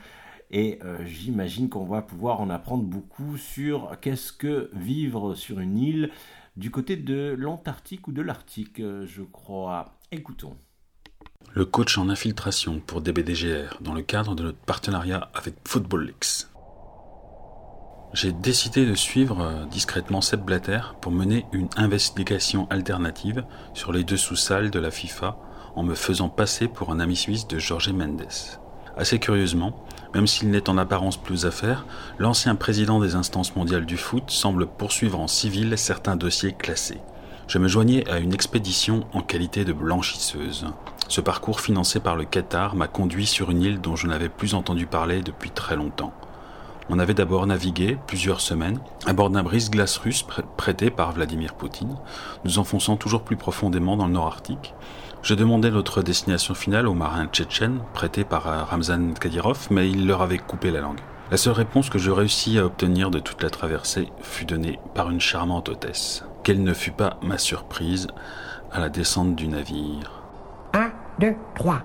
Et 0.51 0.79
euh, 0.83 0.97
j'imagine 1.05 1.69
qu'on 1.69 1.85
va 1.85 2.01
pouvoir 2.01 2.41
en 2.41 2.49
apprendre 2.49 2.83
beaucoup 2.83 3.37
sur 3.37 3.95
qu'est-ce 4.01 4.33
que 4.33 4.71
vivre 4.73 5.35
sur 5.35 5.59
une 5.59 5.77
île 5.77 6.11
du 6.59 6.71
côté 6.71 6.97
de 6.97 7.35
l'Antarctique 7.37 8.09
ou 8.09 8.11
de 8.11 8.21
l'Arctique, 8.21 8.81
euh, 8.81 9.05
je 9.07 9.23
crois. 9.23 9.97
Écoutons. 10.11 10.57
Le 11.53 11.63
coach 11.63 11.97
en 11.97 12.09
infiltration 12.09 12.81
pour 12.85 12.99
DBDGR 12.99 13.77
dans 13.79 13.93
le 13.93 14.01
cadre 14.01 14.35
de 14.35 14.43
notre 14.43 14.57
partenariat 14.57 15.29
avec 15.33 15.55
Football 15.65 16.07
Leaks. 16.07 16.47
J'ai 18.11 18.33
décidé 18.33 18.85
de 18.85 18.93
suivre 18.93 19.39
euh, 19.39 19.65
discrètement 19.67 20.19
Seb 20.19 20.41
Blatter 20.41 20.81
pour 20.99 21.13
mener 21.13 21.45
une 21.53 21.69
investigation 21.77 22.67
alternative 22.69 23.45
sur 23.73 23.93
les 23.93 24.03
dessous-salles 24.03 24.69
de 24.69 24.79
la 24.79 24.91
FIFA 24.91 25.37
en 25.75 25.83
me 25.83 25.95
faisant 25.95 26.27
passer 26.27 26.67
pour 26.67 26.91
un 26.91 26.99
ami 26.99 27.15
suisse 27.15 27.47
de 27.47 27.57
Jorge 27.57 27.93
Mendes. 27.93 28.27
Assez 28.97 29.17
curieusement, 29.17 29.85
même 30.13 30.27
s'il 30.27 30.49
n'est 30.49 30.69
en 30.69 30.77
apparence 30.77 31.17
plus 31.17 31.45
à 31.45 31.51
faire, 31.51 31.85
l'ancien 32.17 32.55
président 32.55 32.99
des 32.99 33.15
instances 33.15 33.55
mondiales 33.55 33.85
du 33.85 33.97
foot 33.97 34.31
semble 34.31 34.67
poursuivre 34.67 35.19
en 35.19 35.27
civil 35.27 35.77
certains 35.77 36.15
dossiers 36.15 36.53
classés. 36.53 36.99
Je 37.47 37.57
me 37.57 37.67
joignais 37.67 38.07
à 38.09 38.19
une 38.19 38.33
expédition 38.33 39.07
en 39.13 39.21
qualité 39.21 39.65
de 39.65 39.73
blanchisseuse. 39.73 40.67
Ce 41.07 41.21
parcours 41.21 41.61
financé 41.61 41.99
par 41.99 42.15
le 42.15 42.25
Qatar 42.25 42.75
m'a 42.75 42.87
conduit 42.87 43.25
sur 43.25 43.49
une 43.49 43.63
île 43.63 43.81
dont 43.81 43.95
je 43.95 44.07
n'avais 44.07 44.29
plus 44.29 44.53
entendu 44.53 44.85
parler 44.85 45.21
depuis 45.21 45.49
très 45.49 45.75
longtemps. 45.75 46.13
On 46.91 46.97
avait 46.97 47.13
d'abord 47.13 47.45
navigué 47.45 47.97
plusieurs 48.07 48.41
semaines 48.41 48.79
à 49.05 49.13
bord 49.13 49.29
d'un 49.29 49.43
brise-glace 49.43 49.97
russe 49.97 50.25
prêté 50.57 50.89
par 50.89 51.11
Vladimir 51.11 51.53
Poutine, 51.53 51.95
nous 52.45 52.57
enfonçant 52.57 52.97
toujours 52.97 53.21
plus 53.21 53.35
profondément 53.35 53.95
dans 53.95 54.07
le 54.07 54.13
nord 54.13 54.27
arctique, 54.27 54.73
je 55.21 55.33
demandais 55.33 55.71
notre 55.71 56.01
destination 56.01 56.53
finale 56.53 56.87
aux 56.87 56.93
marins 56.93 57.27
tchétchènes, 57.27 57.81
prêtés 57.93 58.23
par 58.23 58.47
euh, 58.47 58.63
Ramzan 58.63 59.13
Kadyrov, 59.19 59.67
mais 59.69 59.89
il 59.89 60.07
leur 60.07 60.21
avait 60.21 60.37
coupé 60.37 60.71
la 60.71 60.81
langue. 60.81 60.99
La 61.31 61.37
seule 61.37 61.53
réponse 61.53 61.89
que 61.89 61.99
je 61.99 62.09
réussis 62.09 62.57
à 62.57 62.65
obtenir 62.65 63.11
de 63.11 63.19
toute 63.19 63.43
la 63.43 63.49
traversée 63.49 64.09
fut 64.21 64.45
donnée 64.45 64.79
par 64.95 65.11
une 65.11 65.21
charmante 65.21 65.69
hôtesse. 65.69 66.23
Quelle 66.43 66.63
ne 66.63 66.73
fut 66.73 66.91
pas 66.91 67.19
ma 67.21 67.37
surprise 67.37 68.07
à 68.71 68.79
la 68.79 68.89
descente 68.89 69.35
du 69.35 69.47
navire. 69.47 70.23
1, 70.73 70.91
2, 71.19 71.35
3. 71.55 71.83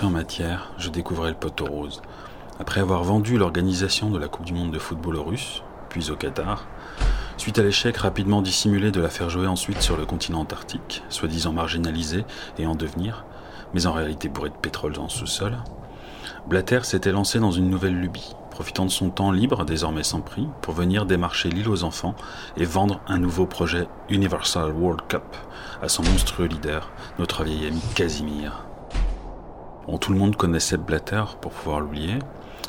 En 0.00 0.10
matière, 0.10 0.70
je 0.78 0.90
découvrais 0.90 1.30
le 1.30 1.36
poteau 1.36 1.66
rose. 1.66 2.02
Après 2.60 2.80
avoir 2.80 3.02
vendu 3.02 3.36
l'organisation 3.36 4.10
de 4.10 4.18
la 4.18 4.28
Coupe 4.28 4.44
du 4.44 4.52
Monde 4.52 4.70
de 4.70 4.78
football 4.78 5.16
russe, 5.16 5.62
puis 5.88 6.10
au 6.10 6.16
Qatar, 6.16 6.66
suite 7.36 7.58
à 7.58 7.64
l'échec 7.64 7.96
rapidement 7.96 8.40
dissimulé 8.40 8.92
de 8.92 9.00
la 9.00 9.08
faire 9.08 9.28
jouer 9.28 9.48
ensuite 9.48 9.82
sur 9.82 9.96
le 9.96 10.06
continent 10.06 10.40
antarctique, 10.40 11.02
soi-disant 11.08 11.52
marginalisé 11.52 12.24
et 12.58 12.66
en 12.66 12.76
devenir, 12.76 13.24
mais 13.74 13.86
en 13.86 13.92
réalité 13.92 14.28
bourré 14.28 14.50
de 14.50 14.54
pétrole 14.54 14.92
dans 14.92 15.04
le 15.04 15.08
sous-sol, 15.08 15.58
Blatter 16.46 16.84
s'était 16.84 17.12
lancé 17.12 17.40
dans 17.40 17.50
une 17.50 17.68
nouvelle 17.68 17.98
lubie, 17.98 18.36
profitant 18.52 18.84
de 18.84 18.90
son 18.90 19.10
temps 19.10 19.32
libre, 19.32 19.64
désormais 19.64 20.04
sans 20.04 20.20
prix, 20.20 20.46
pour 20.62 20.74
venir 20.74 21.06
démarcher 21.06 21.48
l'île 21.48 21.68
aux 21.68 21.82
enfants 21.82 22.14
et 22.56 22.64
vendre 22.64 23.00
un 23.08 23.18
nouveau 23.18 23.46
projet 23.46 23.88
Universal 24.10 24.70
World 24.70 25.02
Cup 25.08 25.36
à 25.82 25.88
son 25.88 26.04
monstrueux 26.04 26.46
leader, 26.46 26.88
notre 27.18 27.42
vieil 27.42 27.66
ami 27.66 27.82
Casimir. 27.96 28.67
Tout 29.96 30.12
le 30.12 30.20
monde 30.20 30.36
connaissait 30.36 30.76
Blatter 30.76 31.24
pour 31.40 31.52
pouvoir 31.52 31.80
l'oublier. 31.80 32.18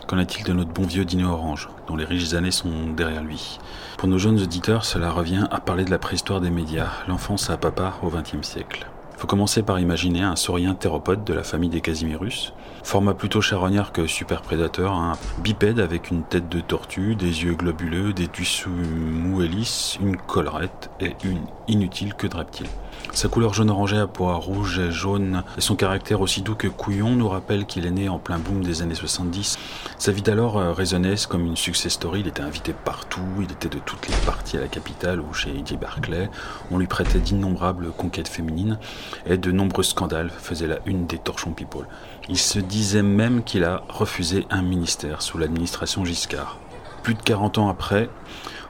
Qu'en 0.07 0.17
est-il 0.17 0.43
de 0.43 0.51
notre 0.51 0.71
bon 0.71 0.83
vieux 0.83 1.05
Dino 1.05 1.29
Orange, 1.29 1.69
dont 1.87 1.95
les 1.95 2.03
riches 2.03 2.33
années 2.33 2.51
sont 2.51 2.87
derrière 2.97 3.23
lui? 3.23 3.59
Pour 3.97 4.09
nos 4.09 4.17
jeunes 4.17 4.41
auditeurs, 4.41 4.83
cela 4.83 5.11
revient 5.11 5.45
à 5.51 5.59
parler 5.59 5.85
de 5.85 5.91
la 5.91 5.99
préhistoire 5.99 6.41
des 6.41 6.49
médias, 6.49 6.89
l'enfance 7.07 7.49
à 7.49 7.55
papa 7.55 7.93
au 8.01 8.09
XXe 8.09 8.41
siècle. 8.41 8.87
Faut 9.15 9.27
commencer 9.27 9.63
par 9.63 9.79
imaginer 9.79 10.21
un 10.21 10.35
saurien 10.35 10.73
théropode 10.73 11.23
de 11.23 11.33
la 11.33 11.43
famille 11.43 11.69
des 11.69 11.81
Casimirus, 11.81 12.53
format 12.83 13.13
plutôt 13.13 13.41
charognard 13.41 13.91
que 13.91 14.07
super 14.07 14.41
prédateur, 14.41 14.93
un 14.93 15.13
bipède 15.43 15.79
avec 15.79 16.09
une 16.09 16.23
tête 16.23 16.49
de 16.49 16.61
tortue, 16.61 17.15
des 17.15 17.43
yeux 17.43 17.53
globuleux, 17.53 18.13
des 18.13 18.27
dessous 18.27 18.69
mou 18.69 19.43
et 19.43 19.47
lisses, 19.47 19.97
une 20.01 20.17
collerette 20.17 20.89
et 20.99 21.15
une 21.23 21.45
inutile 21.67 22.15
queue 22.15 22.29
de 22.29 22.37
reptile. 22.37 22.67
Sa 23.13 23.27
couleur 23.27 23.53
jaune 23.53 23.71
orangé 23.71 23.97
à 23.97 24.07
pois 24.07 24.35
rouge 24.35 24.79
et 24.79 24.91
jaune 24.91 25.43
et 25.57 25.61
son 25.61 25.75
caractère 25.75 26.21
aussi 26.21 26.41
doux 26.41 26.55
que 26.55 26.67
couillon 26.67 27.15
nous 27.15 27.27
rappellent 27.27 27.65
qu'il 27.65 27.85
est 27.85 27.91
né 27.91 28.07
en 28.07 28.19
plein 28.19 28.37
boom 28.37 28.63
des 28.63 28.81
années 28.81 28.95
70. 28.95 29.57
Sa 29.97 30.11
vie 30.11 30.21
d'alors 30.21 30.57
euh, 30.57 30.71
résonnait 30.71 31.15
comme 31.27 31.45
une 31.45 31.57
success 31.57 31.93
story. 31.93 32.21
Il 32.21 32.27
était 32.27 32.41
invité 32.41 32.71
partout, 32.71 33.25
il 33.39 33.51
était 33.51 33.67
de 33.67 33.79
toutes 33.79 34.07
les 34.07 34.15
parties 34.25 34.57
à 34.57 34.61
la 34.61 34.67
capitale 34.67 35.19
ou 35.19 35.33
chez 35.33 35.49
Eddie 35.49 35.75
Barclay. 35.75 36.29
On 36.71 36.77
lui 36.77 36.87
prêtait 36.87 37.19
d'innombrables 37.19 37.91
conquêtes 37.91 38.29
féminines 38.29 38.77
et 39.25 39.37
de 39.37 39.51
nombreux 39.51 39.83
scandales 39.83 40.29
faisaient 40.29 40.67
la 40.67 40.77
une 40.85 41.07
des 41.07 41.17
torchons 41.17 41.51
people. 41.51 41.87
Il 42.29 42.37
se 42.37 42.59
disait 42.59 43.03
même 43.03 43.43
qu'il 43.43 43.63
a 43.63 43.83
refusé 43.89 44.45
un 44.51 44.61
ministère 44.61 45.23
sous 45.23 45.39
l'administration 45.39 46.05
Giscard. 46.05 46.57
Plus 47.03 47.15
de 47.15 47.21
40 47.21 47.57
ans 47.57 47.69
après, 47.69 48.09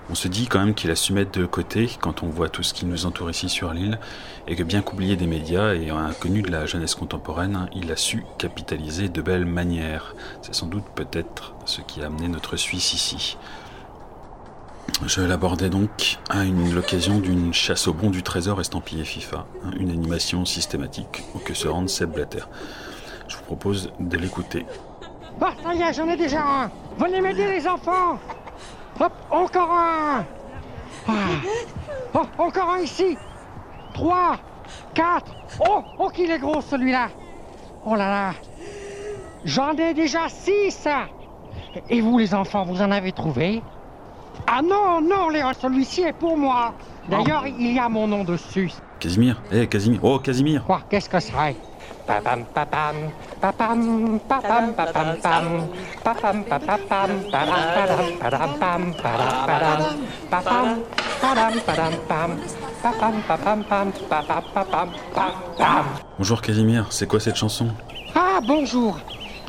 on 0.10 0.16
se 0.16 0.28
dit 0.28 0.48
quand 0.48 0.60
même 0.60 0.74
qu'il 0.74 0.90
a 0.92 0.96
su 0.96 1.14
mettre 1.14 1.40
de 1.40 1.46
côté 1.46 1.90
quand 2.02 2.24
on 2.24 2.28
voit 2.28 2.50
tout 2.50 2.64
ce 2.64 2.74
qui 2.74 2.86
nous 2.86 3.06
entoure 3.06 3.30
ici 3.30 3.48
sur 3.48 3.74
l'île 3.74 4.00
et 4.48 4.56
que 4.56 4.64
bien 4.64 4.82
qu'oublié 4.82 5.16
des 5.16 5.28
médias 5.28 5.76
et 5.76 5.90
inconnu 5.90 6.42
de 6.42 6.52
la 6.52 6.66
jeunesse 6.66 6.96
contemporaine, 6.96 7.70
il 7.76 7.92
a 7.92 7.96
su 7.96 8.26
capitaliser 8.38 9.10
de 9.10 9.22
belles 9.22 9.46
manières. 9.46 10.16
C'est 10.42 10.56
sans 10.56 10.66
doute 10.66 10.86
peut-être 10.96 11.54
ce 11.66 11.82
qui 11.82 12.02
a 12.02 12.08
amené 12.08 12.28
notre 12.28 12.58
Suisse 12.58 12.94
ici. 12.94 13.38
Je 15.06 15.22
l'abordais 15.22 15.70
donc 15.70 16.18
à 16.30 16.44
l'occasion 16.44 17.20
d'une 17.20 17.54
chasse 17.54 17.88
au 17.88 17.94
bon 17.94 18.10
du 18.10 18.24
trésor 18.24 18.60
estampillé 18.60 19.04
FIFA, 19.04 19.46
hein, 19.64 19.72
une 19.80 19.92
animation 19.92 20.46
systématique 20.46 21.24
où 21.36 21.40
que 21.40 21.54
se 21.54 21.68
rende 21.68 21.90
Seb 21.90 22.12
Blatter. 22.12 22.44
Je 23.28 23.38
vous 23.38 23.44
propose 23.44 23.92
de 24.00 24.18
l'écouter. 24.18 24.66
Bah, 25.40 25.54
j'en 25.94 26.10
ai 26.10 26.18
déjà 26.18 26.44
un. 26.44 26.72
Venez 26.98 27.22
m'aider, 27.22 27.48
les 27.48 27.68
enfants. 27.68 28.20
Hop, 29.00 29.14
encore 29.32 29.72
un. 29.72 30.26
Ah. 31.08 31.12
Oh, 32.14 32.26
encore 32.38 32.70
un 32.72 32.80
ici. 32.80 33.18
Trois, 33.94 34.38
quatre. 34.94 35.34
Oh, 35.68 35.84
oh, 35.98 36.10
qu'il 36.10 36.30
est 36.32 36.40
gros 36.40 36.62
celui-là. 36.62 37.10
Oh 37.86 37.96
là 37.96 38.10
là. 38.10 38.34
J'en 39.46 39.72
ai 39.74 39.94
déjà 39.94 40.28
six. 40.28 40.88
Et 41.90 42.02
vous, 42.02 42.18
les 42.18 42.34
enfants, 42.34 42.66
vous 42.66 42.82
en 42.82 42.92
avez 42.92 43.12
trouvé? 43.12 43.62
Ah 44.48 44.62
non, 44.62 45.02
non, 45.02 45.30
Léon, 45.30 45.52
celui-ci 45.60 46.02
est 46.02 46.14
pour 46.14 46.38
moi. 46.38 46.74
D'ailleurs, 47.08 47.46
il 47.48 47.74
y 47.74 47.80
a 47.80 47.88
mon 47.90 48.08
nom 48.08 48.24
dessus. 48.24 48.72
Casimir 49.00 49.42
Eh, 49.52 49.68
Casimir 49.68 50.00
Oh, 50.04 50.20
Casimir 50.20 50.64
Quoi? 50.66 50.82
Qu'est-ce 50.90 51.10
que 51.10 51.20
c'est 51.20 51.34
Bonjour 66.18 66.42
Casimir, 66.42 66.88
c'est 66.90 67.08
quoi 67.08 67.20
cette 67.20 67.36
chanson? 67.36 67.68
Ah, 68.16 68.40
bonjour. 68.46 69.00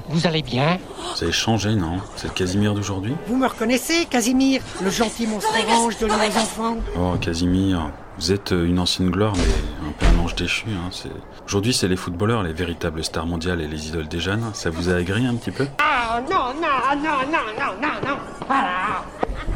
Vous 0.09 0.27
allez 0.27 0.42
bien? 0.42 0.79
Vous 1.16 1.23
avez 1.23 1.33
changé, 1.33 1.75
non? 1.77 1.99
C'est 2.16 2.29
le 2.29 2.35
Casimir 2.35 2.75
d'aujourd'hui? 2.75 3.14
Vous 3.27 3.37
me 3.37 3.46
reconnaissez, 3.46 4.07
Casimir 4.07 4.61
Le 4.83 4.90
gentil 4.90 5.27
monstre 5.27 5.55
orange 5.66 5.99
de 5.99 6.07
aux 6.07 6.11
enfants? 6.11 6.77
Oh, 6.99 7.16
Casimir, 7.20 7.90
vous 8.20 8.33
êtes 8.33 8.52
euh, 8.52 8.66
une 8.66 8.78
ancienne 8.78 9.11
gloire, 9.11 9.33
mais 9.35 9.88
un 9.88 9.92
peu 9.92 10.04
un 10.06 10.22
ange 10.22 10.35
déchu. 10.35 10.66
Hein. 10.68 10.90
Aujourd'hui, 11.46 11.72
c'est 11.72 11.88
les 11.88 11.96
footballeurs, 11.96 12.42
les 12.42 12.52
véritables 12.52 13.02
stars 13.02 13.24
mondiales 13.26 13.62
et 13.62 13.66
les 13.66 13.88
idoles 13.88 14.09
des 14.09 14.20
jeunes. 14.20 14.50
Ça 14.52 14.68
vous 14.68 14.90
a 14.90 15.00
aigri 15.00 15.26
un 15.26 15.35
petit 15.37 15.50
peu? 15.50 15.66
Ah, 15.78 16.20
non, 16.30 16.52
non, 16.61 17.02
non, 17.02 17.33
non, 17.33 17.40
non, 17.59 17.72
non, 17.80 18.09
non 18.11 18.16
Voilà 18.46 19.04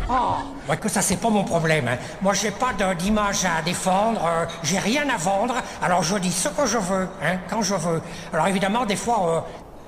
Oh 0.08 0.36
Ouais, 0.68 0.76
que 0.78 0.88
ça, 0.88 1.02
c'est 1.02 1.16
pas 1.20 1.28
mon 1.30 1.44
problème. 1.44 1.88
hein. 1.88 1.98
Moi, 2.22 2.32
j'ai 2.32 2.50
pas 2.50 2.72
d'image 2.94 3.44
à 3.44 3.60
défendre, 3.62 4.20
euh, 4.24 4.44
j'ai 4.62 4.78
rien 4.78 5.04
à 5.10 5.18
vendre, 5.18 5.54
alors 5.82 6.02
je 6.02 6.16
dis 6.16 6.32
ce 6.32 6.48
que 6.48 6.66
je 6.66 6.78
veux, 6.78 7.06
hein, 7.22 7.36
quand 7.50 7.60
je 7.62 7.74
veux. 7.74 8.00
Alors 8.32 8.48
évidemment, 8.48 8.86
des 8.86 8.96
fois, 8.96 9.18
euh, 9.28 9.40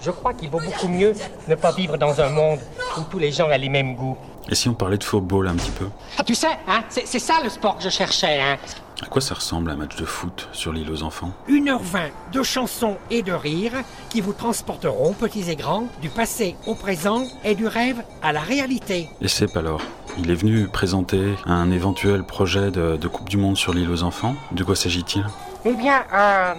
Je 0.04 0.10
crois 0.10 0.34
qu'il 0.34 0.50
vaut 0.50 0.60
beaucoup 0.60 0.88
mieux 0.88 1.14
ne 1.48 1.54
pas 1.54 1.72
vivre 1.72 1.96
dans 1.96 2.20
un 2.20 2.28
monde 2.28 2.60
où 2.98 3.00
tous 3.10 3.18
les 3.18 3.32
gens 3.32 3.48
aient 3.50 3.56
les 3.58 3.70
mêmes 3.70 3.94
goûts. 3.96 4.18
Et 4.48 4.54
si 4.54 4.68
on 4.68 4.74
parlait 4.74 4.98
de 4.98 5.04
football 5.04 5.48
un 5.48 5.54
petit 5.54 5.70
peu 5.72 5.86
Ah, 6.18 6.24
Tu 6.24 6.34
sais, 6.34 6.48
hein, 6.68 6.82
c'est 6.88 7.06
c'est 7.06 7.18
ça 7.18 7.34
le 7.42 7.50
sport 7.50 7.76
que 7.78 7.82
je 7.82 7.88
cherchais, 7.90 8.40
hein 8.40 8.56
À 9.02 9.06
quoi 9.06 9.20
ça 9.20 9.34
ressemble 9.34 9.70
un 9.70 9.76
match 9.76 9.96
de 9.96 10.04
foot 10.04 10.48
sur 10.52 10.72
l'île 10.72 10.90
aux 10.90 11.02
enfants 11.02 11.32
1h20 11.48 12.10
de 12.32 12.42
chansons 12.42 12.96
et 13.10 13.22
de 13.22 13.32
rires 13.32 13.82
qui 14.08 14.20
vous 14.20 14.32
transporteront, 14.32 15.12
petits 15.14 15.50
et 15.50 15.56
grands, 15.56 15.88
du 16.00 16.08
passé 16.08 16.56
au 16.66 16.74
présent 16.74 17.24
et 17.44 17.54
du 17.54 17.66
rêve 17.66 18.02
à 18.22 18.32
la 18.32 18.40
réalité. 18.40 19.08
Et 19.20 19.28
Sepp 19.28 19.56
alors 19.56 19.80
Il 20.18 20.30
est 20.30 20.34
venu 20.34 20.68
présenter 20.68 21.34
un 21.44 21.70
éventuel 21.72 22.22
projet 22.22 22.70
de, 22.70 22.96
de 22.96 23.08
Coupe 23.08 23.28
du 23.28 23.36
Monde 23.36 23.56
sur 23.56 23.74
l'île 23.74 23.90
aux 23.90 24.02
enfants? 24.04 24.34
De 24.52 24.62
quoi 24.64 24.76
s'agit-il? 24.76 25.24
Eh 25.64 25.72
bien, 25.74 26.04
euh, 26.14 26.54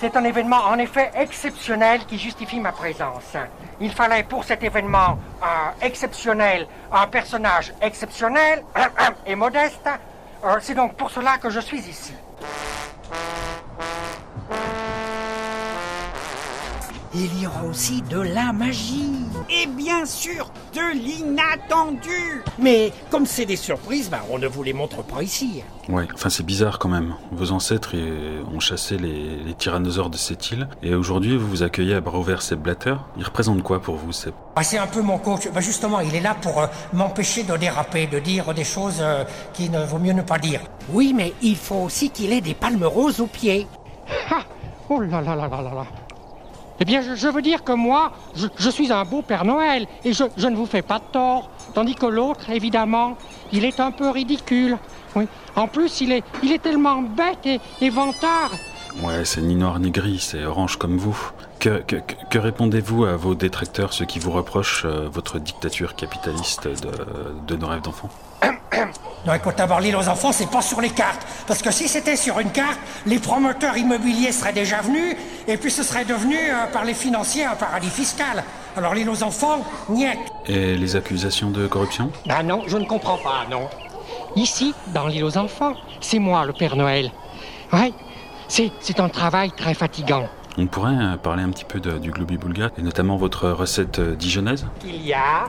c'est 0.00 0.16
un 0.16 0.24
événement 0.24 0.64
en 0.64 0.78
effet 0.78 1.10
exceptionnel 1.14 2.04
qui 2.06 2.18
justifie 2.18 2.60
ma 2.60 2.72
présence. 2.72 3.36
Il 3.80 3.90
fallait 3.90 4.22
pour 4.22 4.44
cet 4.44 4.62
événement 4.62 5.18
euh, 5.42 5.46
exceptionnel 5.86 6.66
un 6.92 7.06
personnage 7.08 7.72
exceptionnel 7.82 8.62
et 9.26 9.34
modeste. 9.34 9.88
Euh, 10.44 10.58
c'est 10.60 10.74
donc 10.74 10.94
pour 10.94 11.10
cela 11.10 11.38
que 11.38 11.50
je 11.50 11.60
suis 11.60 11.80
ici. 11.80 12.14
Il 17.14 17.40
y 17.40 17.46
aura 17.46 17.64
aussi 17.64 18.02
de 18.02 18.20
la 18.20 18.52
magie. 18.52 19.08
Et 19.48 19.66
bien 19.66 20.04
sûr, 20.04 20.50
de 20.74 20.92
l'inattendu 20.92 22.42
Mais 22.58 22.92
comme 23.10 23.24
c'est 23.24 23.46
des 23.46 23.56
surprises, 23.56 24.10
bah, 24.10 24.20
on 24.30 24.38
ne 24.38 24.46
vous 24.46 24.62
les 24.62 24.74
montre 24.74 25.02
pas 25.02 25.22
ici. 25.22 25.62
Ouais, 25.88 26.06
enfin 26.12 26.28
c'est 26.28 26.44
bizarre 26.44 26.78
quand 26.78 26.90
même. 26.90 27.14
Vos 27.32 27.50
ancêtres 27.52 27.92
euh, 27.94 28.42
ont 28.54 28.60
chassé 28.60 28.98
les, 28.98 29.36
les 29.42 29.54
tyrannosaures 29.54 30.10
de 30.10 30.18
cette 30.18 30.50
île, 30.50 30.68
et 30.82 30.94
aujourd'hui 30.94 31.36
vous 31.38 31.48
vous 31.48 31.62
accueillez 31.62 31.94
à 31.94 32.02
bras 32.02 32.18
ouverts 32.18 32.42
Sepp 32.42 32.60
Blatter. 32.60 32.96
Il 33.16 33.24
représente 33.24 33.62
quoi 33.62 33.80
pour 33.80 33.96
vous, 33.96 34.12
Sepp 34.12 34.34
Ah, 34.56 34.62
c'est 34.62 34.76
un 34.78 34.86
peu 34.86 35.00
mon 35.00 35.16
coach. 35.16 35.48
Bah, 35.52 35.60
justement, 35.62 36.00
il 36.00 36.14
est 36.14 36.20
là 36.20 36.34
pour 36.34 36.60
euh, 36.60 36.66
m'empêcher 36.92 37.42
de 37.42 37.56
déraper, 37.56 38.06
de 38.06 38.18
dire 38.18 38.52
des 38.52 38.64
choses 38.64 38.98
euh, 39.00 39.24
qui 39.54 39.70
ne 39.70 39.82
vaut 39.82 39.98
mieux 39.98 40.12
ne 40.12 40.22
pas 40.22 40.38
dire. 40.38 40.60
Oui, 40.90 41.14
mais 41.16 41.32
il 41.40 41.56
faut 41.56 41.76
aussi 41.86 42.10
qu'il 42.10 42.32
ait 42.34 42.42
des 42.42 42.54
palmes 42.54 42.84
roses 42.84 43.20
aux 43.20 43.26
pieds. 43.26 43.66
Ah 44.30 44.42
Oh 44.90 45.00
là 45.00 45.20
là 45.22 45.34
là 45.34 45.48
là 45.48 45.62
là 45.62 45.74
là 45.74 45.86
Eh 46.80 46.84
bien, 46.84 47.00
je, 47.02 47.28
veux 47.28 47.42
dire 47.42 47.64
que 47.64 47.72
moi, 47.72 48.12
je, 48.36 48.70
suis 48.70 48.92
un 48.92 49.04
beau 49.04 49.22
Père 49.22 49.44
Noël 49.44 49.86
et 50.04 50.12
je, 50.12 50.24
ne 50.46 50.54
vous 50.56 50.66
fais 50.66 50.82
pas 50.82 50.98
de 50.98 51.04
tort. 51.12 51.50
Tandis 51.74 51.94
que 51.96 52.06
l'autre, 52.06 52.50
évidemment, 52.50 53.16
il 53.52 53.64
est 53.64 53.80
un 53.80 53.90
peu 53.90 54.10
ridicule. 54.10 54.78
Oui. 55.16 55.26
En 55.56 55.66
plus, 55.66 56.00
il 56.00 56.12
est, 56.12 56.22
il 56.42 56.52
est 56.52 56.62
tellement 56.62 57.02
bête 57.02 57.60
et, 57.80 57.90
vantard. 57.90 58.52
Ouais, 59.02 59.24
c'est 59.24 59.40
ni 59.42 59.54
noir 59.54 59.78
ni 59.80 59.90
gris, 59.90 60.18
c'est 60.20 60.44
orange 60.44 60.76
comme 60.76 60.96
vous. 60.98 61.18
Que, 61.58 61.80
que, 61.80 61.96
que- 61.96 62.14
que 62.30 62.38
répondez-vous 62.38 63.04
à 63.04 63.16
vos 63.16 63.34
détracteurs, 63.34 63.92
ceux 63.92 64.04
qui 64.04 64.20
vous 64.20 64.30
reprochent 64.30 64.84
euh, 64.84 65.08
votre 65.12 65.38
dictature 65.40 65.96
capitaliste 65.96 66.68
de, 66.68 66.90
de 67.46 67.56
nos 67.56 67.66
rêves 67.66 67.82
d'enfants? 67.82 68.10
Non, 69.26 69.34
écoute, 69.34 69.56
d'abord, 69.58 69.80
l'île 69.80 69.96
aux 69.96 70.08
enfants, 70.08 70.30
c'est 70.32 70.48
pas 70.50 70.62
sur 70.62 70.80
les 70.80 70.90
cartes. 70.90 71.26
Parce 71.46 71.60
que 71.60 71.70
si 71.72 71.88
c'était 71.88 72.16
sur 72.16 72.38
une 72.38 72.50
carte, 72.50 72.78
les 73.04 73.18
promoteurs 73.18 73.76
immobiliers 73.76 74.32
seraient 74.32 74.52
déjà 74.52 74.80
venus, 74.80 75.16
et 75.48 75.56
puis 75.56 75.70
ce 75.70 75.82
serait 75.82 76.04
devenu, 76.04 76.36
euh, 76.36 76.66
par 76.72 76.84
les 76.84 76.94
financiers, 76.94 77.44
un 77.44 77.56
paradis 77.56 77.90
fiscal. 77.90 78.44
Alors 78.76 78.94
l'île 78.94 79.10
aux 79.10 79.22
enfants, 79.24 79.64
niet. 79.90 80.06
Et 80.46 80.76
les 80.76 80.96
accusations 80.96 81.50
de 81.50 81.66
corruption? 81.66 82.10
Ah 82.28 82.42
non, 82.44 82.62
je 82.68 82.78
ne 82.78 82.84
comprends 82.84 83.18
pas, 83.18 83.44
non. 83.50 83.68
Ici, 84.36 84.72
dans 84.94 85.08
l'île 85.08 85.24
aux 85.24 85.36
enfants, 85.36 85.74
c'est 86.00 86.20
moi 86.20 86.46
le 86.46 86.52
Père 86.52 86.76
Noël. 86.76 87.10
Oui, 87.72 87.92
c'est, 88.46 88.70
c'est 88.80 89.00
un 89.00 89.08
travail 89.08 89.50
très 89.50 89.74
fatigant. 89.74 90.28
On 90.56 90.66
pourrait 90.68 90.92
euh, 90.96 91.16
parler 91.16 91.42
un 91.42 91.50
petit 91.50 91.64
peu 91.64 91.80
de- 91.80 91.98
du 91.98 92.12
Globi 92.12 92.36
Boulga 92.38 92.70
et 92.78 92.82
notamment 92.82 93.16
votre 93.16 93.48
recette 93.50 93.98
euh, 93.98 94.14
dijonnaise? 94.14 94.64
Il 94.84 95.04
y 95.04 95.12
a 95.12 95.48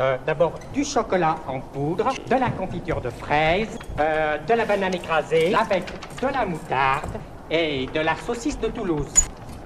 euh, 0.00 0.16
d'abord 0.26 0.52
du 0.72 0.84
chocolat 0.84 1.36
en 1.46 1.60
poudre, 1.60 2.12
de 2.28 2.34
la 2.36 2.50
confiture 2.50 3.00
de 3.00 3.10
fraises, 3.10 3.78
euh, 3.98 4.38
de 4.38 4.54
la 4.54 4.64
banane 4.64 4.94
écrasée, 4.94 5.52
avec 5.54 5.84
de 6.22 6.26
la 6.28 6.46
moutarde 6.46 7.10
et 7.50 7.86
de 7.92 8.00
la 8.00 8.14
saucisse 8.14 8.58
de 8.60 8.68
Toulouse. 8.68 9.12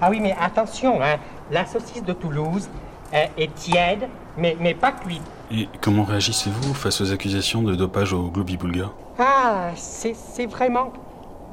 Ah 0.01 0.09
oui, 0.09 0.19
mais 0.19 0.35
attention, 0.39 1.01
hein, 1.01 1.17
la 1.51 1.65
saucisse 1.65 2.03
de 2.03 2.13
Toulouse 2.13 2.67
euh, 3.13 3.25
est 3.37 3.53
tiède, 3.53 4.07
mais, 4.37 4.57
mais 4.59 4.73
pas 4.73 4.91
cuite. 4.91 5.21
Et 5.51 5.69
comment 5.81 6.03
réagissez-vous 6.03 6.73
face 6.73 6.99
aux 7.01 7.11
accusations 7.11 7.61
de 7.61 7.75
dopage 7.75 8.11
au 8.13 8.23
Globi 8.29 8.57
Boulga 8.57 8.89
Ah, 9.19 9.69
c'est 9.75 10.47
vraiment 10.47 10.91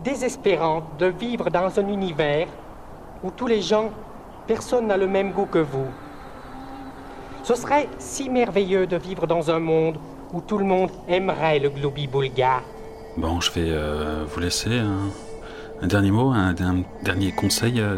désespérant 0.02 0.82
de 0.98 1.06
vivre 1.06 1.50
dans 1.50 1.78
un 1.78 1.88
univers 1.88 2.46
où 3.22 3.30
tous 3.30 3.46
les 3.46 3.60
gens, 3.60 3.90
personne 4.46 4.86
n'a 4.86 4.96
le 4.96 5.06
même 5.06 5.32
goût 5.32 5.44
que 5.44 5.58
vous. 5.58 5.86
Ce 7.42 7.54
serait 7.54 7.88
si 7.98 8.28
merveilleux 8.28 8.86
de 8.86 8.96
vivre 8.96 9.26
dans 9.26 9.50
un 9.50 9.58
monde 9.58 9.96
où 10.32 10.40
tout 10.40 10.58
le 10.58 10.64
monde 10.64 10.90
aimerait 11.08 11.58
le 11.58 11.70
globi 11.70 12.06
boulga. 12.06 12.60
Bon, 13.16 13.40
je 13.40 13.50
vais 13.52 13.66
euh, 13.68 14.24
vous 14.28 14.40
laisser 14.40 14.78
un, 14.78 15.08
un 15.82 15.86
dernier 15.86 16.10
mot, 16.12 16.30
un, 16.30 16.50
un 16.50 16.82
dernier 17.02 17.32
conseil 17.32 17.80
euh, 17.80 17.96